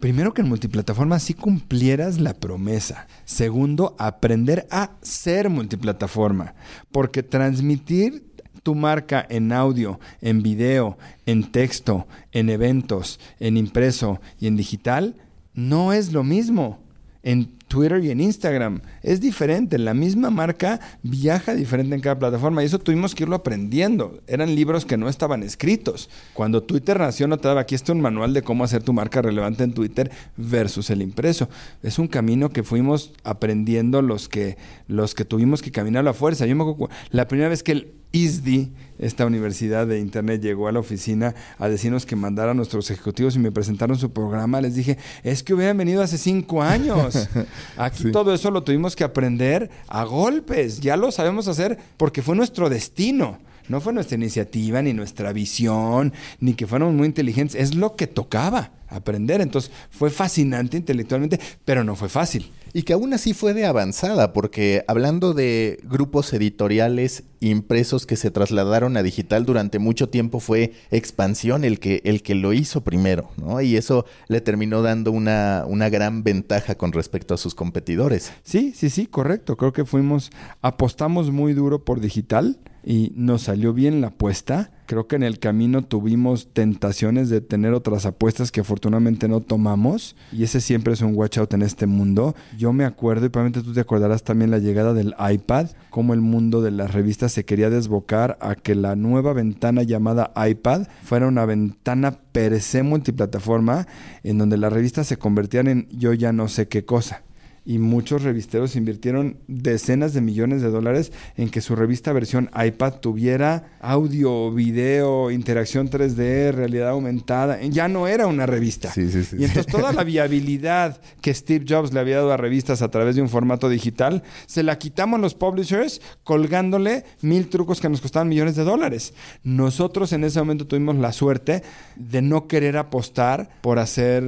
Primero 0.00 0.32
que 0.32 0.42
en 0.42 0.48
multiplataforma 0.48 1.18
sí 1.18 1.34
cumplieras 1.34 2.20
la 2.20 2.34
promesa. 2.34 3.06
Segundo, 3.24 3.96
aprender 3.98 4.66
a 4.70 4.92
ser 5.02 5.48
multiplataforma. 5.50 6.54
Porque 6.92 7.22
transmitir 7.22 8.26
tu 8.62 8.74
marca 8.74 9.26
en 9.28 9.52
audio, 9.52 9.98
en 10.20 10.42
video, 10.42 10.98
en 11.26 11.50
texto, 11.50 12.06
en 12.32 12.50
eventos, 12.50 13.18
en 13.40 13.56
impreso 13.56 14.20
y 14.38 14.46
en 14.46 14.56
digital 14.56 15.16
no 15.54 15.92
es 15.92 16.12
lo 16.12 16.22
mismo. 16.22 16.78
En 17.22 17.57
Twitter 17.68 18.02
y 18.02 18.10
en 18.10 18.20
Instagram. 18.20 18.80
Es 19.02 19.20
diferente, 19.20 19.78
la 19.78 19.94
misma 19.94 20.30
marca 20.30 20.80
viaja 21.02 21.54
diferente 21.54 21.94
en 21.94 22.00
cada 22.00 22.18
plataforma 22.18 22.62
y 22.62 22.66
eso 22.66 22.78
tuvimos 22.78 23.14
que 23.14 23.24
irlo 23.24 23.36
aprendiendo. 23.36 24.20
Eran 24.26 24.54
libros 24.54 24.84
que 24.84 24.96
no 24.96 25.08
estaban 25.08 25.42
escritos. 25.42 26.10
Cuando 26.34 26.62
Twitter 26.62 26.98
nació 26.98 27.28
no 27.28 27.36
te 27.36 27.48
daba 27.48 27.60
aquí 27.60 27.74
está 27.74 27.92
un 27.92 28.00
manual 28.00 28.34
de 28.34 28.42
cómo 28.42 28.64
hacer 28.64 28.82
tu 28.82 28.92
marca 28.92 29.22
relevante 29.22 29.62
en 29.64 29.74
Twitter 29.74 30.10
versus 30.36 30.90
el 30.90 31.02
impreso. 31.02 31.48
Es 31.82 31.98
un 31.98 32.08
camino 32.08 32.50
que 32.50 32.62
fuimos 32.62 33.12
aprendiendo 33.22 34.02
los 34.02 34.28
que, 34.28 34.56
los 34.86 35.14
que 35.14 35.24
tuvimos 35.24 35.62
que 35.62 35.70
caminar 35.70 36.00
a 36.00 36.04
la 36.04 36.14
fuerza. 36.14 36.46
Yo 36.46 36.56
me 36.56 36.62
acuerdo, 36.62 36.94
la 37.10 37.28
primera 37.28 37.48
vez 37.48 37.62
que 37.62 37.72
el 37.72 37.92
ISDI, 38.12 38.72
esta 38.98 39.26
universidad 39.26 39.86
de 39.86 40.00
internet, 40.00 40.40
llegó 40.40 40.66
a 40.66 40.72
la 40.72 40.80
oficina 40.80 41.34
a 41.58 41.68
decirnos 41.68 42.06
que 42.06 42.16
mandara 42.16 42.52
a 42.52 42.54
nuestros 42.54 42.90
ejecutivos 42.90 43.36
y 43.36 43.38
me 43.38 43.52
presentaron 43.52 43.98
su 43.98 44.10
programa. 44.12 44.60
Les 44.60 44.74
dije, 44.74 44.96
es 45.22 45.42
que 45.42 45.52
hubieran 45.54 45.76
venido 45.76 46.02
hace 46.02 46.16
cinco 46.16 46.62
años. 46.62 47.28
Aquí 47.76 48.10
todo 48.10 48.34
eso 48.34 48.50
lo 48.50 48.62
tuvimos 48.62 48.96
que 48.96 49.04
aprender 49.04 49.70
a 49.88 50.04
golpes. 50.04 50.80
Ya 50.80 50.96
lo 50.96 51.12
sabemos 51.12 51.48
hacer 51.48 51.78
porque 51.96 52.22
fue 52.22 52.36
nuestro 52.36 52.68
destino. 52.68 53.38
No 53.68 53.80
fue 53.82 53.92
nuestra 53.92 54.16
iniciativa, 54.16 54.80
ni 54.80 54.94
nuestra 54.94 55.32
visión, 55.32 56.14
ni 56.40 56.54
que 56.54 56.66
fuéramos 56.66 56.94
muy 56.94 57.06
inteligentes. 57.06 57.60
Es 57.60 57.74
lo 57.74 57.96
que 57.96 58.06
tocaba 58.06 58.70
aprender. 58.88 59.40
Entonces 59.40 59.70
fue 59.90 60.10
fascinante 60.10 60.76
intelectualmente, 60.78 61.38
pero 61.64 61.84
no 61.84 61.94
fue 61.94 62.08
fácil. 62.08 62.50
Y 62.72 62.82
que 62.82 62.92
aún 62.92 63.14
así 63.14 63.34
fue 63.34 63.54
de 63.54 63.66
avanzada, 63.66 64.32
porque 64.32 64.84
hablando 64.88 65.34
de 65.34 65.80
grupos 65.82 66.32
editoriales 66.32 67.24
impresos 67.40 68.06
que 68.06 68.16
se 68.16 68.30
trasladaron 68.30 68.96
a 68.96 69.02
digital 69.02 69.46
durante 69.46 69.78
mucho 69.78 70.08
tiempo 70.08 70.40
fue 70.40 70.72
Expansión 70.90 71.64
el 71.64 71.78
que, 71.78 72.00
el 72.04 72.22
que 72.22 72.34
lo 72.34 72.52
hizo 72.52 72.82
primero, 72.82 73.30
¿no? 73.36 73.60
Y 73.60 73.76
eso 73.76 74.04
le 74.28 74.40
terminó 74.40 74.82
dando 74.82 75.12
una, 75.12 75.64
una 75.66 75.88
gran 75.88 76.24
ventaja 76.24 76.74
con 76.76 76.92
respecto 76.92 77.34
a 77.34 77.38
sus 77.38 77.54
competidores. 77.54 78.32
Sí, 78.42 78.72
sí, 78.74 78.90
sí, 78.90 79.06
correcto. 79.06 79.56
Creo 79.56 79.72
que 79.72 79.84
fuimos, 79.84 80.30
apostamos 80.62 81.30
muy 81.30 81.54
duro 81.54 81.84
por 81.84 82.00
digital 82.00 82.58
y 82.88 83.12
nos 83.16 83.42
salió 83.42 83.74
bien 83.74 84.00
la 84.00 84.06
apuesta. 84.06 84.70
Creo 84.86 85.06
que 85.06 85.16
en 85.16 85.22
el 85.22 85.38
camino 85.38 85.84
tuvimos 85.84 86.54
tentaciones 86.54 87.28
de 87.28 87.42
tener 87.42 87.74
otras 87.74 88.06
apuestas 88.06 88.50
que 88.50 88.62
afortunadamente 88.62 89.28
no 89.28 89.40
tomamos 89.40 90.16
y 90.32 90.44
ese 90.44 90.62
siempre 90.62 90.94
es 90.94 91.02
un 91.02 91.14
watch 91.14 91.36
out 91.36 91.52
en 91.52 91.60
este 91.60 91.86
mundo. 91.86 92.34
Yo 92.56 92.72
me 92.72 92.86
acuerdo 92.86 93.26
y 93.26 93.28
probablemente 93.28 93.62
tú 93.62 93.74
te 93.74 93.80
acordarás 93.80 94.22
también 94.22 94.50
la 94.50 94.56
llegada 94.56 94.94
del 94.94 95.14
iPad, 95.18 95.66
cómo 95.90 96.14
el 96.14 96.22
mundo 96.22 96.62
de 96.62 96.70
las 96.70 96.94
revistas 96.94 97.30
se 97.30 97.44
quería 97.44 97.68
desbocar 97.68 98.38
a 98.40 98.54
que 98.54 98.74
la 98.74 98.96
nueva 98.96 99.34
ventana 99.34 99.82
llamada 99.82 100.32
iPad 100.48 100.86
fuera 101.02 101.26
una 101.26 101.44
ventana 101.44 102.12
per 102.32 102.58
se 102.62 102.82
multiplataforma 102.82 103.86
en 104.22 104.38
donde 104.38 104.56
las 104.56 104.72
revistas 104.72 105.06
se 105.06 105.18
convertían 105.18 105.66
en 105.66 105.88
yo 105.90 106.14
ya 106.14 106.32
no 106.32 106.48
sé 106.48 106.68
qué 106.68 106.86
cosa 106.86 107.22
y 107.68 107.76
muchos 107.76 108.22
revisteros 108.22 108.76
invirtieron 108.76 109.36
decenas 109.46 110.14
de 110.14 110.22
millones 110.22 110.62
de 110.62 110.70
dólares 110.70 111.12
en 111.36 111.50
que 111.50 111.60
su 111.60 111.76
revista 111.76 112.14
versión 112.14 112.48
iPad 112.58 112.94
tuviera 112.94 113.76
audio, 113.82 114.50
video, 114.50 115.30
interacción 115.30 115.90
3D, 115.90 116.52
realidad 116.52 116.88
aumentada. 116.88 117.60
Ya 117.60 117.86
no 117.86 118.08
era 118.08 118.26
una 118.26 118.46
revista. 118.46 118.90
Sí, 118.90 119.10
sí, 119.10 119.22
sí, 119.22 119.36
y 119.38 119.44
entonces 119.44 119.66
toda 119.70 119.92
la 119.92 120.02
viabilidad 120.02 120.98
que 121.20 121.34
Steve 121.34 121.66
Jobs 121.68 121.92
le 121.92 122.00
había 122.00 122.16
dado 122.16 122.32
a 122.32 122.38
revistas 122.38 122.80
a 122.80 122.88
través 122.88 123.16
de 123.16 123.20
un 123.20 123.28
formato 123.28 123.68
digital, 123.68 124.22
se 124.46 124.62
la 124.62 124.78
quitamos 124.78 125.20
los 125.20 125.34
publishers 125.34 126.00
colgándole 126.24 127.04
mil 127.20 127.50
trucos 127.50 127.82
que 127.82 127.90
nos 127.90 128.00
costaban 128.00 128.30
millones 128.30 128.56
de 128.56 128.64
dólares. 128.64 129.12
Nosotros 129.42 130.14
en 130.14 130.24
ese 130.24 130.38
momento 130.38 130.66
tuvimos 130.66 130.96
la 130.96 131.12
suerte 131.12 131.62
de 131.96 132.22
no 132.22 132.48
querer 132.48 132.78
apostar 132.78 133.50
por 133.60 133.78
hacer... 133.78 134.24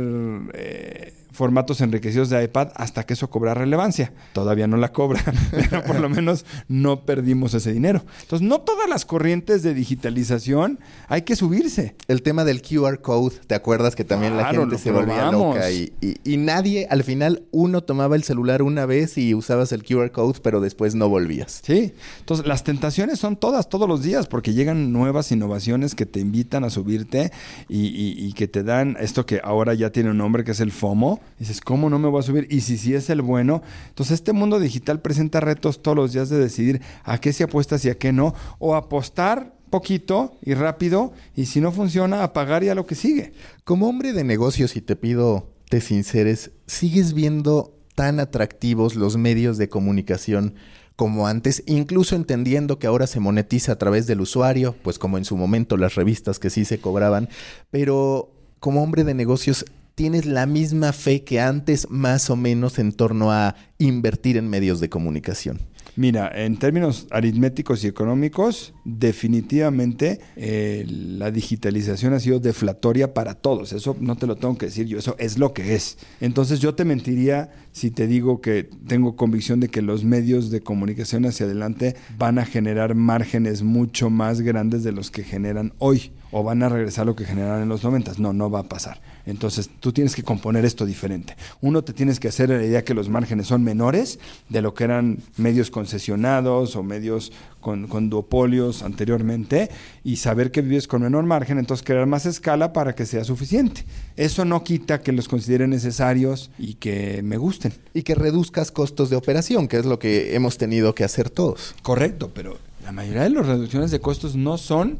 Eh, 0.53 1.15
formatos 1.41 1.81
enriquecidos 1.81 2.29
de 2.29 2.45
iPad 2.45 2.69
hasta 2.75 3.05
que 3.05 3.15
eso 3.15 3.31
cobra 3.31 3.55
relevancia. 3.55 4.13
Todavía 4.35 4.67
no 4.67 4.77
la 4.77 4.93
cobra, 4.93 5.23
pero 5.51 5.83
por 5.85 5.99
lo 5.99 6.11
menos 6.11 6.45
no 6.69 7.07
perdimos 7.07 7.55
ese 7.55 7.73
dinero. 7.73 8.03
Entonces, 8.21 8.47
no 8.47 8.61
todas 8.61 8.91
las 8.91 9.07
corrientes 9.07 9.63
de 9.63 9.73
digitalización 9.73 10.81
hay 11.09 11.23
que 11.23 11.37
subirse. 11.37 11.95
El 12.09 12.21
tema 12.21 12.45
del 12.45 12.61
QR 12.61 13.01
code, 13.01 13.37
¿te 13.47 13.55
acuerdas 13.55 13.97
que 13.97 14.05
también 14.05 14.37
la 14.37 14.51
gente 14.51 14.77
se 14.77 14.91
volvía 14.91 15.33
loca? 15.33 15.71
Y, 15.71 15.95
y, 16.03 16.37
nadie, 16.37 16.87
al 16.91 17.05
final, 17.05 17.45
uno 17.53 17.85
tomaba 17.85 18.17
el 18.17 18.23
celular 18.23 18.61
una 18.61 18.85
vez 18.85 19.17
y 19.17 19.35
usabas 19.35 19.73
el 19.73 19.83
QR 19.83 20.11
code, 20.11 20.41
pero 20.43 20.61
después 20.61 20.95
no 20.95 21.09
volvías. 21.09 21.63
Sí, 21.65 21.95
entonces 22.19 22.47
las 22.47 22.65
tentaciones 22.65 23.19
son 23.19 23.37
todas, 23.37 23.71
todos 23.71 23.89
los 23.89 24.03
días, 24.03 24.27
porque 24.27 24.53
llegan 24.53 24.93
nuevas 24.93 25.33
innovaciones 25.33 25.95
que 25.95 26.05
te 26.05 26.21
invitan 26.21 26.65
a 26.65 26.69
subirte 26.71 27.33
y, 27.67 27.87
y 28.27 28.33
que 28.35 28.47
te 28.47 28.63
dan 28.63 28.99
esto 29.01 29.25
que 29.25 29.41
ahora 29.43 29.73
ya 29.73 29.89
tiene 29.89 30.11
un 30.11 30.19
nombre, 30.19 30.45
que 30.45 30.51
es 30.51 30.61
el 30.61 30.71
FOMO 30.71 31.23
dices, 31.39 31.61
¿cómo 31.61 31.91
no 31.91 31.99
me 31.99 32.09
voy 32.09 32.21
a 32.21 32.23
subir? 32.23 32.47
Y 32.51 32.63
si 32.63 32.77
sí 32.77 32.95
es 32.95 33.11
el 33.11 33.23
bueno. 33.23 33.63
Entonces, 33.89 34.15
este 34.15 34.33
mundo 34.33 34.61
digital 34.61 35.01
presenta 35.01 35.41
retos 35.41 35.83
todos 35.83 35.97
los 35.97 36.13
días 36.13 36.29
de 36.29 36.39
decidir 36.39 36.81
a 37.05 37.19
qué 37.19 37.33
se 37.33 37.45
apuestas 37.45 37.85
y 37.85 37.91
a 37.91 37.99
qué 37.99 38.13
no. 38.13 38.35
O 38.59 38.75
apostar 38.75 39.55
poquito 39.71 40.39
y 40.43 40.55
rápido. 40.55 41.13
Y 41.35 41.47
si 41.47 41.61
no 41.61 41.73
funciona, 41.73 42.23
apagar 42.25 42.65
ya 42.65 42.75
lo 42.75 42.87
que 42.87 42.95
sigue. 42.95 43.33
Como 43.65 43.89
hombre 43.89 44.13
de 44.13 44.25
negocios, 44.25 44.77
y 44.77 44.81
te 44.81 44.97
pido 44.97 45.55
te 45.69 45.81
sinceres, 45.81 46.51
¿sigues 46.67 47.15
viendo 47.15 47.79
tan 47.95 48.19
atractivos 48.19 48.97
los 48.97 49.17
medios 49.17 49.57
de 49.57 49.69
comunicación? 49.69 50.55
como 51.01 51.27
antes, 51.27 51.63
incluso 51.65 52.15
entendiendo 52.15 52.79
que 52.79 52.87
ahora 52.87 53.07
se 53.07 53.21
monetiza 53.21 53.73
a 53.73 53.79
través 53.79 54.07
del 54.07 54.21
usuario, 54.21 54.77
pues 54.83 54.99
como 54.99 55.17
en 55.17 55.25
su 55.25 55.35
momento 55.35 55.79
las 55.79 55.95
revistas 55.95 56.39
que 56.39 56.51
sí 56.51 56.67
se 56.67 56.79
cobraban, 56.79 57.31
pero 57.71 58.35
como 58.59 58.83
hombre 58.83 59.03
de 59.05 59.15
negocios, 59.15 59.65
tienes 59.95 60.27
la 60.27 60.47
misma 60.47 60.93
fe 60.93 61.25
que 61.25 61.41
antes, 61.41 61.89
más 61.91 62.31
o 62.31 62.37
menos, 62.37 62.79
en 62.79 62.93
torno 62.93 63.33
a 63.33 63.57
invertir 63.79 64.37
en 64.37 64.49
medios 64.49 64.81
de 64.81 64.89
comunicación? 64.89 65.59
Mira, 65.97 66.31
en 66.35 66.57
términos 66.57 67.09
aritméticos 67.11 67.85
y 67.85 67.89
económicos, 67.89 68.73
definitivamente 68.85 70.21
eh, 70.37 70.87
la 70.89 71.31
digitalización 71.31 72.15
ha 72.15 72.21
sido 72.21 72.39
deflatoria 72.39 73.13
para 73.13 73.35
todos. 73.35 73.73
Eso 73.73 73.97
no 74.01 74.17
te 74.17 74.27
lo 74.27 74.37
tengo 74.37 74.57
que 74.57 74.67
decir 74.67 74.87
yo, 74.87 74.99
eso 74.99 75.17
es 75.19 75.37
lo 75.37 75.53
que 75.53 75.75
es. 75.75 75.99
Entonces 76.21 76.61
yo 76.61 76.75
te 76.75 76.85
mentiría 76.85 77.51
si 77.73 77.91
te 77.91 78.07
digo 78.07 78.41
que 78.41 78.69
tengo 78.87 79.17
convicción 79.17 79.61
de 79.61 79.69
que 79.69 79.83
los 79.83 80.05
medios 80.05 80.51
de 80.51 80.61
comunicación 80.61 81.27
hacia 81.27 81.47
adelante 81.47 81.97
van 82.17 82.39
a 82.39 82.47
generar 82.47 82.95
márgenes 82.95 83.63
mucho 83.63 84.11
más 84.11 84.41
grandes 84.41 84.85
de 84.85 84.93
los 84.93 85.11
que 85.11 85.25
generan 85.25 85.75
hoy 85.79 86.13
o 86.31 86.43
van 86.43 86.63
a 86.63 86.69
regresar 86.69 87.03
a 87.03 87.07
lo 87.07 87.17
que 87.17 87.25
generaron 87.25 87.63
en 87.63 87.69
los 87.69 87.83
90. 87.85 88.13
No, 88.19 88.33
no 88.33 88.51
va 88.51 88.61
a 88.61 88.69
pasar. 88.69 89.01
Entonces 89.27 89.71
tú 89.81 89.93
tienes 89.93 90.15
que 90.15 90.23
componer 90.23 90.65
esto 90.65 90.87
diferente. 90.87 91.37
Uno, 91.61 91.83
te 91.83 91.93
tienes 91.93 92.21
que 92.21 92.29
hacer 92.29 92.51
la 92.51 92.65
idea 92.65 92.85
que 92.85 92.95
los 92.95 93.09
márgenes 93.09 93.47
son 93.47 93.63
menores 93.63 94.19
de 94.49 94.63
lo 94.63 94.75
que 94.75 94.85
eran 94.85 95.19
medios 95.37 95.71
concesionados 95.71 96.77
o 96.77 96.83
medios 96.83 97.33
con, 97.61 97.87
con 97.89 98.11
duopolios 98.11 98.83
anteriormente 98.83 99.71
y 100.03 100.17
saber 100.17 100.51
que 100.51 100.63
vives 100.63 100.89
con 100.89 101.03
menor 101.03 101.25
margen, 101.25 101.59
entonces 101.59 101.85
crear 101.85 102.07
más 102.07 102.27
escala 102.27 102.73
para 102.73 102.95
que 102.95 103.07
sea 103.07 103.25
suficiente. 103.25 103.85
Eso 104.17 104.45
no 104.45 104.65
quita 104.65 105.03
que 105.03 105.13
los 105.13 105.29
considere 105.29 105.67
necesarios 105.67 106.51
y 106.59 106.75
que 106.75 107.23
me 107.23 107.37
gusten. 107.37 107.73
Y 107.95 108.03
que 108.03 108.15
reduzcas 108.15 108.71
costos 108.71 109.11
de 109.11 109.17
operación, 109.17 109.69
que 109.69 109.79
es 109.79 109.85
lo 109.85 109.99
que 109.99 110.35
hemos 110.35 110.59
tenido 110.59 110.95
que 110.95 111.05
hacer 111.05 111.31
todos. 111.31 111.75
Correcto, 111.83 112.31
pero 112.35 112.59
la 112.85 112.93
mayoría 112.93 113.23
de 113.23 113.31
las 113.31 113.47
reducciones 113.47 113.91
de 113.91 114.01
costos 114.01 114.37
no 114.37 114.59
son 114.59 114.99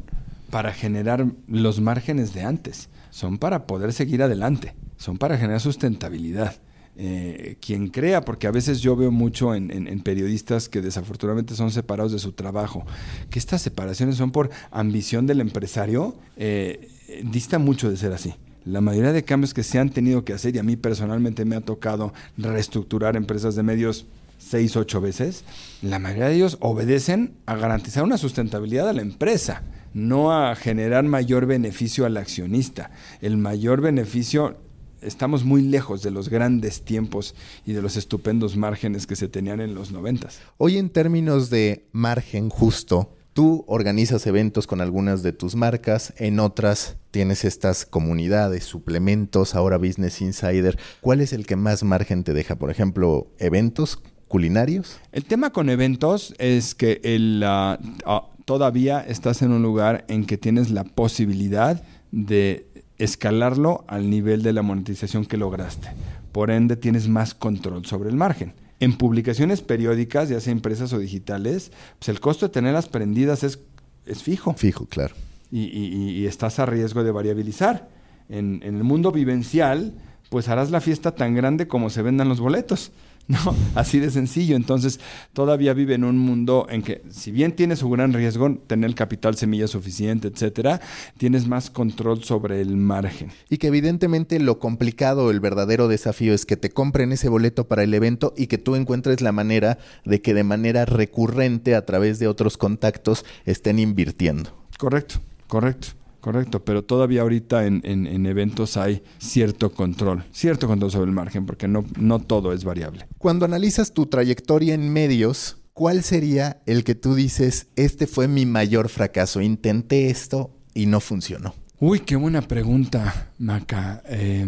para 0.51 0.73
generar 0.73 1.25
los 1.47 1.79
márgenes 1.79 2.33
de 2.33 2.43
antes, 2.43 2.89
son 3.09 3.37
para 3.37 3.65
poder 3.65 3.93
seguir 3.93 4.21
adelante, 4.21 4.75
son 4.97 5.17
para 5.17 5.37
generar 5.37 5.61
sustentabilidad. 5.61 6.55
Eh, 6.97 7.55
quien 7.61 7.87
crea, 7.87 8.25
porque 8.25 8.47
a 8.47 8.51
veces 8.51 8.81
yo 8.81 8.97
veo 8.97 9.11
mucho 9.11 9.55
en, 9.55 10.01
periodistas 10.01 10.67
que 10.67 10.81
desafortunadamente 10.81 11.55
son 11.55 11.71
separados 11.71 12.11
de 12.11 12.19
su 12.19 12.33
trabajo, 12.33 12.85
que 13.29 13.39
estas 13.39 13.61
separaciones 13.61 14.17
son 14.17 14.31
por 14.31 14.49
ambición 14.71 15.25
del 15.25 15.39
empresario, 15.39 16.15
eh, 16.35 16.89
dista 17.23 17.59
mucho 17.59 17.89
de 17.89 17.95
ser 17.95 18.11
así. 18.11 18.35
La 18.65 18.81
mayoría 18.81 19.13
de 19.13 19.23
cambios 19.23 19.53
que 19.53 19.63
se 19.63 19.79
han 19.79 19.89
tenido 19.89 20.25
que 20.25 20.33
hacer, 20.33 20.53
y 20.55 20.59
a 20.59 20.63
mí 20.63 20.75
personalmente 20.75 21.45
me 21.45 21.55
ha 21.55 21.61
tocado 21.61 22.13
reestructurar 22.37 23.15
empresas 23.15 23.55
de 23.55 23.63
medios 23.63 24.05
seis, 24.37 24.75
ocho 24.75 24.99
veces, 24.99 25.45
la 25.81 25.97
mayoría 25.97 26.27
de 26.27 26.35
ellos 26.35 26.57
obedecen 26.59 27.35
a 27.45 27.55
garantizar 27.55 28.03
una 28.03 28.17
sustentabilidad 28.17 28.89
a 28.89 28.93
la 28.93 29.01
empresa 29.01 29.63
no 29.93 30.31
a 30.31 30.55
generar 30.55 31.03
mayor 31.03 31.45
beneficio 31.45 32.05
al 32.05 32.17
accionista. 32.17 32.91
El 33.21 33.37
mayor 33.37 33.81
beneficio, 33.81 34.57
estamos 35.01 35.43
muy 35.43 35.61
lejos 35.61 36.01
de 36.01 36.11
los 36.11 36.29
grandes 36.29 36.83
tiempos 36.83 37.35
y 37.65 37.73
de 37.73 37.81
los 37.81 37.97
estupendos 37.97 38.55
márgenes 38.55 39.07
que 39.07 39.15
se 39.15 39.27
tenían 39.27 39.61
en 39.61 39.73
los 39.75 39.91
noventas. 39.91 40.39
Hoy 40.57 40.77
en 40.77 40.89
términos 40.89 41.49
de 41.49 41.87
margen 41.91 42.49
justo, 42.49 43.15
Tú 43.33 43.63
organizas 43.65 44.27
eventos 44.27 44.67
con 44.67 44.81
algunas 44.81 45.23
de 45.23 45.31
tus 45.31 45.55
marcas, 45.55 46.13
en 46.17 46.37
otras 46.41 46.97
tienes 47.11 47.45
estas 47.45 47.85
comunidades, 47.85 48.65
suplementos, 48.65 49.55
ahora 49.55 49.77
Business 49.77 50.19
Insider. 50.19 50.77
¿Cuál 50.99 51.21
es 51.21 51.31
el 51.31 51.45
que 51.45 51.55
más 51.55 51.83
margen 51.83 52.25
te 52.25 52.33
deja? 52.33 52.57
Por 52.57 52.71
ejemplo, 52.71 53.31
eventos 53.39 54.01
culinarios. 54.27 54.97
El 55.13 55.23
tema 55.23 55.51
con 55.51 55.69
eventos 55.69 56.33
es 56.39 56.75
que 56.75 56.99
el, 57.03 57.41
ah, 57.45 57.79
ah, 58.05 58.27
todavía 58.51 58.99
estás 58.99 59.41
en 59.43 59.53
un 59.53 59.61
lugar 59.63 60.03
en 60.09 60.25
que 60.25 60.37
tienes 60.37 60.71
la 60.71 60.83
posibilidad 60.83 61.81
de 62.11 62.67
escalarlo 62.97 63.85
al 63.87 64.09
nivel 64.09 64.43
de 64.43 64.51
la 64.51 64.61
monetización 64.61 65.23
que 65.25 65.37
lograste. 65.37 65.87
por 66.33 66.51
ende 66.51 66.75
tienes 66.75 67.07
más 67.07 67.33
control 67.33 67.85
sobre 67.85 68.09
el 68.09 68.15
margen. 68.17 68.53
En 68.81 68.97
publicaciones 68.97 69.61
periódicas, 69.61 70.27
ya 70.27 70.39
sea 70.41 70.51
impresas 70.51 70.91
o 70.91 70.99
digitales, 70.99 71.71
pues 71.99 72.09
el 72.09 72.19
costo 72.19 72.45
de 72.47 72.51
tenerlas 72.53 72.87
prendidas 72.89 73.43
es, 73.45 73.59
es 74.05 74.21
fijo. 74.21 74.53
Fijo, 74.57 74.85
claro. 74.85 75.13
Y, 75.49 75.61
y- 75.65 76.09
y 76.19 76.25
estás 76.25 76.59
a 76.59 76.65
riesgo 76.65 77.03
de 77.05 77.11
variabilizar. 77.11 77.87
En, 78.27 78.59
en 78.63 78.75
el 78.75 78.83
mundo 78.83 79.11
vivencial, 79.13 79.93
pues 80.29 80.47
harás 80.49 80.71
la 80.71 80.79
fiesta 80.81 81.11
tan 81.15 81.35
grande 81.35 81.67
como 81.67 81.89
se 81.89 82.01
vendan 82.01 82.27
los 82.29 82.39
boletos. 82.41 82.91
¿no? 83.45 83.55
Así 83.75 83.99
de 83.99 84.11
sencillo. 84.11 84.55
Entonces, 84.55 84.99
todavía 85.33 85.73
vive 85.73 85.95
en 85.95 86.03
un 86.03 86.17
mundo 86.17 86.67
en 86.69 86.81
que, 86.81 87.01
si 87.09 87.31
bien 87.31 87.53
tienes 87.53 87.79
su 87.79 87.89
gran 87.89 88.13
riesgo, 88.13 88.57
tener 88.67 88.93
capital 88.93 89.35
semilla 89.35 89.67
suficiente, 89.67 90.27
etcétera, 90.27 90.81
tienes 91.17 91.47
más 91.47 91.69
control 91.69 92.23
sobre 92.23 92.61
el 92.61 92.75
margen. 92.75 93.31
Y 93.49 93.57
que 93.57 93.67
evidentemente 93.67 94.39
lo 94.39 94.59
complicado, 94.59 95.31
el 95.31 95.39
verdadero 95.39 95.87
desafío 95.87 96.33
es 96.33 96.45
que 96.45 96.57
te 96.57 96.69
compren 96.69 97.11
ese 97.11 97.29
boleto 97.29 97.67
para 97.67 97.83
el 97.83 97.93
evento 97.93 98.33
y 98.35 98.47
que 98.47 98.57
tú 98.57 98.75
encuentres 98.75 99.21
la 99.21 99.31
manera 99.31 99.77
de 100.03 100.21
que 100.21 100.33
de 100.33 100.43
manera 100.43 100.85
recurrente 100.85 101.75
a 101.75 101.85
través 101.85 102.19
de 102.19 102.27
otros 102.27 102.57
contactos 102.57 103.25
estén 103.45 103.79
invirtiendo. 103.79 104.51
Correcto, 104.77 105.21
correcto. 105.47 106.00
Correcto, 106.21 106.63
pero 106.63 106.83
todavía 106.83 107.21
ahorita 107.23 107.65
en, 107.65 107.81
en- 107.83 108.07
en 108.07 108.25
eventos 108.27 108.77
hay 108.77 109.03
cierto 109.17 109.71
control, 109.71 110.23
cierto 110.31 110.67
control 110.67 110.91
sobre 110.91 111.09
el 111.09 111.15
margen, 111.15 111.45
porque 111.45 111.67
no, 111.67 111.83
no 111.99 112.19
todo 112.19 112.53
es 112.53 112.63
variable. 112.63 113.07
Cuando 113.17 113.43
analizas 113.45 113.91
tu 113.93 114.05
trayectoria 114.05 114.73
en 114.75 114.93
medios, 114.93 115.57
¿cuál 115.73 116.03
sería 116.03 116.61
el 116.67 116.83
que 116.83 116.93
tú 116.95 117.15
dices, 117.15 117.67
este 117.75 118.05
fue 118.07 118.27
mi 118.27 118.45
mayor 118.45 118.87
fracaso? 118.89 119.41
Intenté 119.41 120.09
esto 120.11 120.51
y 120.75 120.85
no 120.85 120.99
funcionó. 120.99 121.55
Uy, 121.79 122.01
qué 122.01 122.15
buena 122.15 122.43
pregunta, 122.43 123.31
Maca. 123.39 124.03
Eh, 124.07 124.45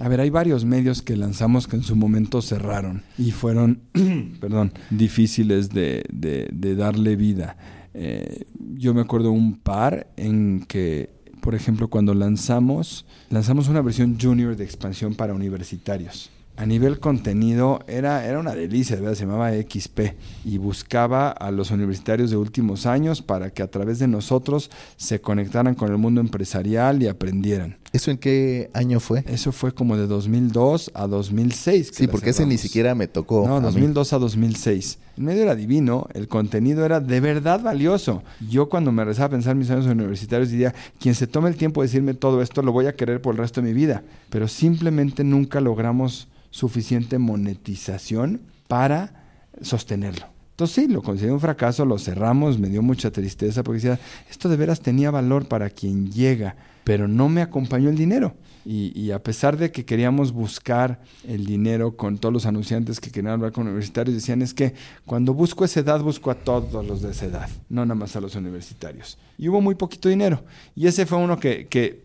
a 0.00 0.08
ver, 0.08 0.20
hay 0.22 0.30
varios 0.30 0.64
medios 0.64 1.02
que 1.02 1.14
lanzamos 1.14 1.66
que 1.66 1.76
en 1.76 1.82
su 1.82 1.94
momento 1.96 2.40
cerraron 2.40 3.02
y 3.18 3.32
fueron, 3.32 3.82
perdón, 4.40 4.72
difíciles 4.88 5.68
de, 5.68 6.04
de- 6.10 6.48
de 6.50 6.74
darle 6.74 7.16
vida. 7.16 7.58
Eh, 7.98 8.44
yo 8.74 8.92
me 8.92 9.00
acuerdo 9.00 9.30
un 9.30 9.58
par 9.58 10.08
en 10.18 10.66
que, 10.68 11.08
por 11.40 11.54
ejemplo, 11.54 11.88
cuando 11.88 12.12
lanzamos, 12.12 13.06
lanzamos 13.30 13.68
una 13.68 13.80
versión 13.80 14.18
junior 14.20 14.54
de 14.54 14.64
expansión 14.64 15.14
para 15.14 15.32
universitarios. 15.32 16.30
A 16.58 16.66
nivel 16.66 17.00
contenido 17.00 17.80
era, 17.86 18.26
era 18.26 18.38
una 18.38 18.54
delicia, 18.54 18.96
de 18.96 19.02
verdad, 19.02 19.16
se 19.16 19.24
llamaba 19.24 19.52
XP 19.52 20.14
y 20.44 20.58
buscaba 20.58 21.30
a 21.30 21.50
los 21.50 21.70
universitarios 21.70 22.30
de 22.30 22.36
últimos 22.36 22.86
años 22.86 23.22
para 23.22 23.50
que 23.50 23.62
a 23.62 23.70
través 23.70 23.98
de 23.98 24.08
nosotros 24.08 24.70
se 24.96 25.20
conectaran 25.20 25.74
con 25.74 25.90
el 25.90 25.98
mundo 25.98 26.20
empresarial 26.20 27.02
y 27.02 27.08
aprendieran. 27.08 27.78
¿Eso 27.92 28.10
en 28.10 28.18
qué 28.18 28.70
año 28.74 29.00
fue? 29.00 29.24
Eso 29.26 29.52
fue 29.52 29.72
como 29.72 29.96
de 29.96 30.06
2002 30.06 30.92
a 30.94 31.06
2006. 31.06 31.90
que 31.90 31.96
Sí, 31.96 32.06
porque 32.08 32.30
ese 32.30 32.46
ni 32.46 32.58
siquiera 32.58 32.94
me 32.94 33.06
tocó. 33.06 33.46
No, 33.46 33.56
a 33.56 33.60
mí. 33.60 33.66
2002 33.66 34.12
a 34.12 34.18
2006. 34.18 34.98
El 35.16 35.24
medio 35.24 35.42
era 35.44 35.54
divino, 35.54 36.08
el 36.12 36.28
contenido 36.28 36.84
era 36.84 37.00
de 37.00 37.20
verdad 37.20 37.60
valioso. 37.62 38.22
Yo 38.50 38.68
cuando 38.68 38.92
me 38.92 39.04
rezaba 39.04 39.26
a 39.26 39.30
pensar 39.30 39.54
mis 39.54 39.70
años 39.70 39.86
universitarios 39.86 40.50
diría, 40.50 40.74
quien 41.00 41.14
se 41.14 41.26
tome 41.26 41.48
el 41.48 41.56
tiempo 41.56 41.80
de 41.80 41.88
decirme 41.88 42.12
todo 42.12 42.42
esto 42.42 42.60
lo 42.60 42.72
voy 42.72 42.86
a 42.86 42.96
querer 42.96 43.22
por 43.22 43.34
el 43.34 43.38
resto 43.38 43.62
de 43.62 43.68
mi 43.68 43.72
vida. 43.72 44.02
Pero 44.28 44.46
simplemente 44.46 45.24
nunca 45.24 45.60
logramos 45.60 46.28
suficiente 46.50 47.18
monetización 47.18 48.40
para 48.68 49.24
sostenerlo. 49.62 50.26
Entonces 50.50 50.84
sí, 50.84 50.88
lo 50.88 51.02
consideré 51.02 51.32
un 51.32 51.40
fracaso, 51.40 51.84
lo 51.84 51.98
cerramos, 51.98 52.58
me 52.58 52.68
dio 52.68 52.82
mucha 52.82 53.10
tristeza 53.10 53.62
porque 53.62 53.80
decía, 53.80 54.00
esto 54.30 54.48
de 54.48 54.56
veras 54.56 54.80
tenía 54.80 55.10
valor 55.10 55.48
para 55.48 55.70
quien 55.70 56.10
llega, 56.10 56.56
pero 56.84 57.08
no 57.08 57.28
me 57.28 57.42
acompañó 57.42 57.88
el 57.88 57.96
dinero. 57.96 58.34
Y, 58.68 58.92
y 59.00 59.12
a 59.12 59.22
pesar 59.22 59.56
de 59.56 59.70
que 59.70 59.84
queríamos 59.84 60.32
buscar 60.32 61.00
el 61.24 61.46
dinero 61.46 61.96
con 61.96 62.18
todos 62.18 62.32
los 62.32 62.46
anunciantes 62.46 62.98
que 62.98 63.12
querían 63.12 63.34
hablar 63.34 63.52
con 63.52 63.68
universitarios, 63.68 64.16
decían 64.16 64.42
es 64.42 64.52
que 64.52 64.74
cuando 65.04 65.34
busco 65.34 65.64
esa 65.64 65.80
edad, 65.80 66.00
busco 66.00 66.32
a 66.32 66.34
todos 66.34 66.84
los 66.84 67.00
de 67.00 67.12
esa 67.12 67.26
edad, 67.26 67.48
no 67.68 67.86
nada 67.86 67.94
más 67.94 68.16
a 68.16 68.20
los 68.20 68.34
universitarios. 68.34 69.18
Y 69.38 69.48
hubo 69.48 69.60
muy 69.60 69.76
poquito 69.76 70.08
dinero. 70.08 70.42
Y 70.74 70.88
ese 70.88 71.06
fue 71.06 71.18
uno 71.18 71.38
que, 71.38 71.68
que 71.68 72.02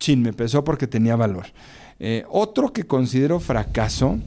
chin, 0.00 0.20
me 0.20 0.32
pesó 0.32 0.64
porque 0.64 0.88
tenía 0.88 1.14
valor. 1.14 1.46
Eh, 2.00 2.24
otro 2.28 2.72
que 2.72 2.84
considero 2.84 3.38
fracaso 3.38 4.18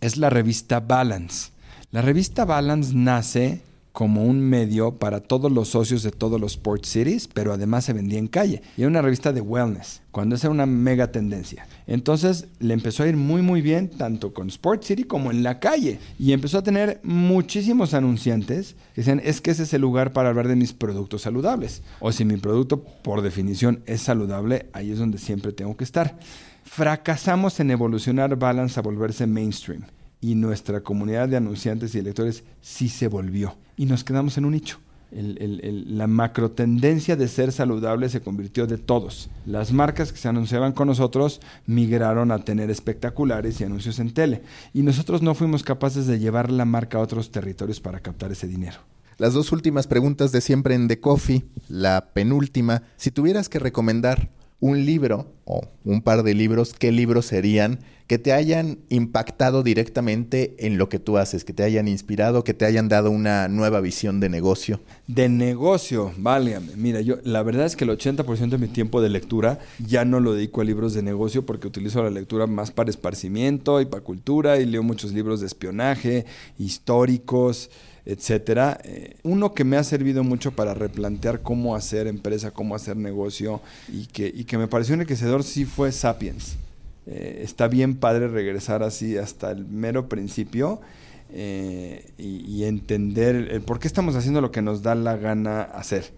es 0.00 0.16
la 0.18 0.30
revista 0.30 0.78
Balance. 0.78 1.50
La 1.90 2.02
revista 2.02 2.44
Balance 2.44 2.92
nace 2.94 3.62
como 3.94 4.24
un 4.24 4.40
medio 4.40 4.96
para 4.96 5.20
todos 5.20 5.52
los 5.52 5.68
socios 5.68 6.02
de 6.02 6.10
todos 6.10 6.40
los 6.40 6.54
Sport 6.54 6.84
Cities, 6.84 7.28
pero 7.28 7.52
además 7.52 7.84
se 7.84 7.92
vendía 7.92 8.18
en 8.18 8.26
calle. 8.26 8.60
Y 8.76 8.80
era 8.80 8.88
una 8.88 9.00
revista 9.00 9.32
de 9.32 9.40
wellness, 9.40 10.02
cuando 10.10 10.34
esa 10.34 10.48
era 10.48 10.52
una 10.52 10.66
mega 10.66 11.12
tendencia. 11.12 11.68
Entonces 11.86 12.48
le 12.58 12.74
empezó 12.74 13.04
a 13.04 13.06
ir 13.06 13.16
muy 13.16 13.40
muy 13.40 13.62
bien, 13.62 13.88
tanto 13.88 14.34
con 14.34 14.48
Sport 14.48 14.82
City 14.82 15.04
como 15.04 15.30
en 15.30 15.44
la 15.44 15.60
calle. 15.60 16.00
Y 16.18 16.32
empezó 16.32 16.58
a 16.58 16.64
tener 16.64 16.98
muchísimos 17.04 17.94
anunciantes 17.94 18.74
que 18.96 19.02
decían, 19.02 19.22
es 19.22 19.40
que 19.40 19.52
ese 19.52 19.62
es 19.62 19.72
el 19.74 19.82
lugar 19.82 20.12
para 20.12 20.30
hablar 20.30 20.48
de 20.48 20.56
mis 20.56 20.72
productos 20.72 21.22
saludables. 21.22 21.84
O 22.00 22.10
si 22.10 22.24
mi 22.24 22.36
producto 22.36 22.82
por 22.82 23.22
definición 23.22 23.84
es 23.86 24.02
saludable, 24.02 24.66
ahí 24.72 24.90
es 24.90 24.98
donde 24.98 25.18
siempre 25.18 25.52
tengo 25.52 25.76
que 25.76 25.84
estar. 25.84 26.18
Fracasamos 26.64 27.60
en 27.60 27.70
evolucionar 27.70 28.34
Balance 28.34 28.80
a 28.80 28.82
volverse 28.82 29.28
mainstream 29.28 29.84
y 30.24 30.36
nuestra 30.36 30.80
comunidad 30.80 31.28
de 31.28 31.36
anunciantes 31.36 31.94
y 31.94 32.00
lectores 32.00 32.44
sí 32.62 32.88
se 32.88 33.08
volvió. 33.08 33.58
Y 33.76 33.84
nos 33.84 34.04
quedamos 34.04 34.38
en 34.38 34.46
un 34.46 34.52
nicho. 34.52 34.78
La 35.10 36.06
macro 36.06 36.50
tendencia 36.50 37.14
de 37.14 37.28
ser 37.28 37.52
saludable 37.52 38.08
se 38.08 38.22
convirtió 38.22 38.66
de 38.66 38.78
todos. 38.78 39.28
Las 39.44 39.70
marcas 39.70 40.12
que 40.12 40.18
se 40.18 40.28
anunciaban 40.28 40.72
con 40.72 40.88
nosotros 40.88 41.42
migraron 41.66 42.32
a 42.32 42.38
tener 42.38 42.70
espectaculares 42.70 43.60
y 43.60 43.64
anuncios 43.64 43.98
en 43.98 44.14
tele. 44.14 44.40
Y 44.72 44.80
nosotros 44.80 45.20
no 45.20 45.34
fuimos 45.34 45.62
capaces 45.62 46.06
de 46.06 46.18
llevar 46.18 46.50
la 46.50 46.64
marca 46.64 46.96
a 46.96 47.02
otros 47.02 47.30
territorios 47.30 47.80
para 47.80 48.00
captar 48.00 48.32
ese 48.32 48.48
dinero. 48.48 48.78
Las 49.18 49.34
dos 49.34 49.52
últimas 49.52 49.86
preguntas 49.86 50.32
de 50.32 50.40
siempre 50.40 50.74
en 50.74 50.88
The 50.88 51.00
Coffee. 51.00 51.44
La 51.68 52.12
penúltima, 52.14 52.82
si 52.96 53.10
tuvieras 53.10 53.50
que 53.50 53.58
recomendar 53.58 54.30
un 54.58 54.86
libro 54.86 55.30
o 55.44 55.68
un 55.84 56.00
par 56.00 56.22
de 56.22 56.32
libros, 56.32 56.72
¿qué 56.72 56.92
libros 56.92 57.26
serían 57.26 57.80
que 58.06 58.18
te 58.18 58.32
hayan 58.32 58.78
impactado 58.90 59.62
directamente 59.62 60.54
en 60.58 60.76
lo 60.76 60.88
que 60.88 60.98
tú 60.98 61.16
haces, 61.16 61.44
que 61.44 61.54
te 61.54 61.62
hayan 61.62 61.88
inspirado, 61.88 62.44
que 62.44 62.52
te 62.52 62.66
hayan 62.66 62.88
dado 62.88 63.10
una 63.10 63.48
nueva 63.48 63.80
visión 63.80 64.20
de 64.20 64.28
negocio? 64.28 64.80
De 65.06 65.28
negocio, 65.28 66.12
válgame. 66.18 66.76
Mira, 66.76 67.00
yo 67.00 67.16
la 67.24 67.42
verdad 67.42 67.64
es 67.64 67.76
que 67.76 67.84
el 67.84 67.90
80% 67.90 68.50
de 68.50 68.58
mi 68.58 68.68
tiempo 68.68 69.00
de 69.00 69.08
lectura 69.08 69.58
ya 69.86 70.04
no 70.04 70.20
lo 70.20 70.34
dedico 70.34 70.60
a 70.60 70.64
libros 70.64 70.92
de 70.92 71.02
negocio 71.02 71.46
porque 71.46 71.66
utilizo 71.66 72.02
la 72.02 72.10
lectura 72.10 72.46
más 72.46 72.70
para 72.70 72.90
esparcimiento 72.90 73.80
y 73.80 73.86
para 73.86 74.04
cultura 74.04 74.58
y 74.58 74.66
leo 74.66 74.82
muchos 74.82 75.12
libros 75.12 75.40
de 75.40 75.46
espionaje, 75.46 76.26
históricos, 76.58 77.70
etcétera. 78.04 78.78
Eh, 78.84 79.16
uno 79.22 79.54
que 79.54 79.64
me 79.64 79.78
ha 79.78 79.84
servido 79.84 80.22
mucho 80.24 80.52
para 80.52 80.74
replantear 80.74 81.40
cómo 81.40 81.74
hacer 81.74 82.06
empresa, 82.06 82.50
cómo 82.50 82.74
hacer 82.74 82.96
negocio 82.96 83.62
y 83.88 84.06
que, 84.06 84.30
y 84.34 84.44
que 84.44 84.58
me 84.58 84.68
pareció 84.68 84.94
enriquecedor 84.94 85.42
sí 85.42 85.64
fue 85.64 85.90
Sapiens. 85.90 86.56
Eh, 87.06 87.40
está 87.42 87.68
bien 87.68 87.96
padre 87.96 88.28
regresar 88.28 88.82
así 88.82 89.16
hasta 89.18 89.50
el 89.50 89.66
mero 89.66 90.08
principio 90.08 90.80
eh, 91.30 92.10
y, 92.16 92.64
entender 92.64 93.34
el 93.50 93.60
por 93.60 93.78
qué 93.78 93.88
estamos 93.88 94.16
haciendo 94.16 94.40
lo 94.40 94.50
que 94.50 94.62
nos 94.62 94.82
da 94.82 94.94
la 94.94 95.16
gana 95.16 95.62
hacer. 95.62 96.12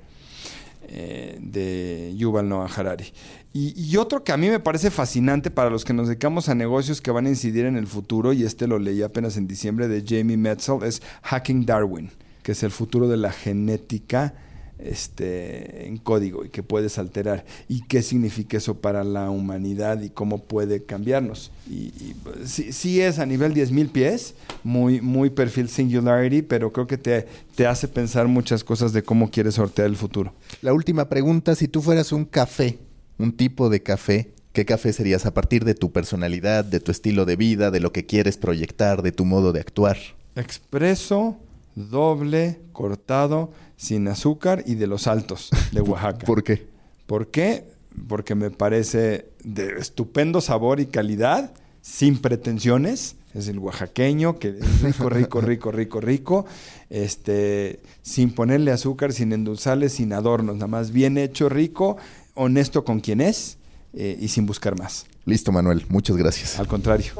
eh, 0.89 1.39
de 1.41 2.15
Yuval 2.17 2.49
Noah 2.49 2.71
Harari. 2.75 3.13
Y, 3.53 3.75
y 3.81 3.97
otro 3.97 4.23
que 4.23 4.33
a 4.33 4.37
mí 4.37 4.49
me 4.49 4.61
parece 4.61 4.91
fascinante 4.91 5.51
para 5.51 5.71
los 5.71 5.85
que 5.85 5.93
nos 5.93 6.09
dedicamos 6.09 6.49
a 6.49 6.55
negocios 6.55 7.01
que 7.01 7.11
van 7.11 7.27
a 7.27 7.31
incidir 7.31 7.65
en 7.65 7.77
el 7.77 7.87
futuro, 7.87 8.33
y 8.33 8.45
este 8.45 8.67
lo 8.67 8.79
leí 8.79 9.03
apenas 9.03 9.37
en 9.37 9.47
diciembre 9.47 9.89
de 9.89 10.05
Jamie 10.07 10.37
Metzel, 10.37 10.83
es 10.85 11.03
Hacking 11.23 11.67
Darwin, 11.67 12.11
que 12.43 12.53
es 12.53 12.63
el 12.63 12.71
futuro 12.71 13.09
de 13.09 13.17
la 13.17 13.33
genética 13.33 14.35
este, 14.79 15.87
en 15.87 15.97
código 15.97 16.45
y 16.45 16.49
que 16.49 16.63
puedes 16.63 16.99
alterar. 16.99 17.45
¿Y 17.69 17.83
qué 17.83 18.03
significa 18.03 18.57
eso 18.57 18.81
para 18.81 19.05
la 19.05 19.31
humanidad 19.31 20.03
y 20.03 20.11
cómo 20.11 20.45
puede 20.45 20.85
cambiarnos? 20.85 21.51
Y, 21.69 21.93
y, 21.99 22.17
pues, 22.23 22.51
sí, 22.51 22.73
sí 22.73 23.01
es 23.01 23.19
a 23.19 23.27
nivel 23.27 23.55
10.000 23.55 23.91
pies, 23.91 24.35
muy, 24.63 25.01
muy 25.01 25.31
perfil 25.31 25.69
Singularity, 25.69 26.43
pero 26.43 26.73
creo 26.73 26.87
que 26.87 26.99
te, 26.99 27.27
te 27.55 27.67
hace 27.67 27.89
pensar 27.89 28.29
muchas 28.29 28.65
cosas 28.65 28.93
de 28.93 29.03
cómo 29.03 29.31
quieres 29.31 29.55
sortear 29.55 29.89
el 29.89 29.97
futuro. 29.97 30.35
La 30.63 30.73
última 30.73 31.09
pregunta, 31.09 31.55
si 31.55 31.69
tú 31.69 31.83
fueras 31.83 32.13
un 32.13 32.25
café, 32.25 32.79
un 33.19 33.33
tipo 33.33 33.69
de 33.71 33.83
café, 33.83 34.33
¿qué 34.53 34.65
café 34.65 34.93
serías 34.93 35.27
a 35.27 35.35
partir 35.35 35.65
de 35.65 35.75
tu 35.75 35.93
personalidad, 35.93 36.65
de 36.65 36.81
tu 36.81 36.91
estilo 36.91 37.25
de 37.25 37.37
vida, 37.37 37.71
de 37.71 37.81
lo 37.81 37.93
que 37.93 38.07
quieres 38.07 38.37
proyectar, 38.37 39.03
de 39.03 39.13
tu 39.13 39.25
modo 39.25 39.53
de 39.53 39.61
actuar? 39.61 39.97
Expreso, 40.35 41.39
doble, 41.75 42.59
cortado, 42.73 43.53
sin 43.77 44.09
azúcar 44.09 44.63
y 44.67 44.75
de 44.75 44.87
los 44.87 45.07
altos 45.07 45.51
de 45.73 45.81
Oaxaca. 45.83 46.27
¿Por 46.27 46.43
qué? 46.43 46.67
¿Por 47.07 47.29
qué? 47.29 47.65
Porque 48.09 48.35
me 48.35 48.51
parece 48.51 49.29
de 49.43 49.79
estupendo 49.79 50.41
sabor 50.41 50.81
y 50.81 50.87
calidad, 50.87 51.53
sin 51.81 52.19
pretensiones. 52.19 53.17
Es 53.33 53.49
el 53.49 53.59
oaxaqueño, 53.59 54.39
que 54.39 54.49
es 54.49 54.81
rico, 54.81 55.11
rico, 55.11 55.41
rico, 55.43 55.71
rico, 55.71 56.01
rico. 56.01 56.47
Este, 56.89 57.81
sin 58.01 58.31
ponerle 58.31 58.73
azúcar, 58.73 59.13
sin 59.13 59.33
endulzarle, 59.33 59.91
sin 59.91 60.15
adornos. 60.15 60.57
Nada 60.57 60.69
más 60.69 60.91
bien 60.91 61.19
hecho, 61.19 61.51
rico, 61.51 61.99
honesto 62.35 62.85
con 62.85 63.01
quien 63.01 63.21
es 63.21 63.59
eh, 63.93 64.17
y 64.19 64.29
sin 64.29 64.47
buscar 64.47 64.79
más. 64.79 65.07
Listo, 65.27 65.53
Manuel. 65.53 65.85
Muchas 65.91 66.17
gracias. 66.17 66.59
Al 66.59 66.67
contrario. 66.67 67.13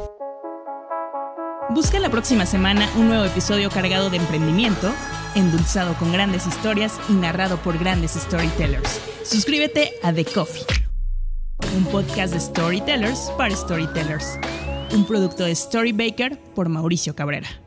Busca 1.71 1.99
la 1.99 2.11
próxima 2.11 2.47
semana 2.47 2.89
un 2.97 3.09
nuevo 3.09 3.25
episodio 3.25 3.71
cargado 3.71 4.09
de 4.09 4.19
emprendimiento, 4.19 4.93
endulzado 5.37 5.95
con 5.95 6.13
grandes 6.13 6.47
historias 6.47 6.99
y 7.09 7.13
narrado 7.13 7.59
por 7.59 7.79
grandes 7.79 8.13
storytellers. 8.13 9.01
Suscríbete 9.23 9.93
a 10.03 10.13
The 10.13 10.25
Coffee, 10.25 10.65
un 11.77 11.85
podcast 11.85 12.33
de 12.33 12.41
storytellers 12.41 13.31
para 13.37 13.55
storytellers. 13.55 14.39
Un 14.93 15.05
producto 15.05 15.45
de 15.45 15.55
Storybaker 15.55 16.39
por 16.55 16.69
Mauricio 16.69 17.15
Cabrera. 17.15 17.66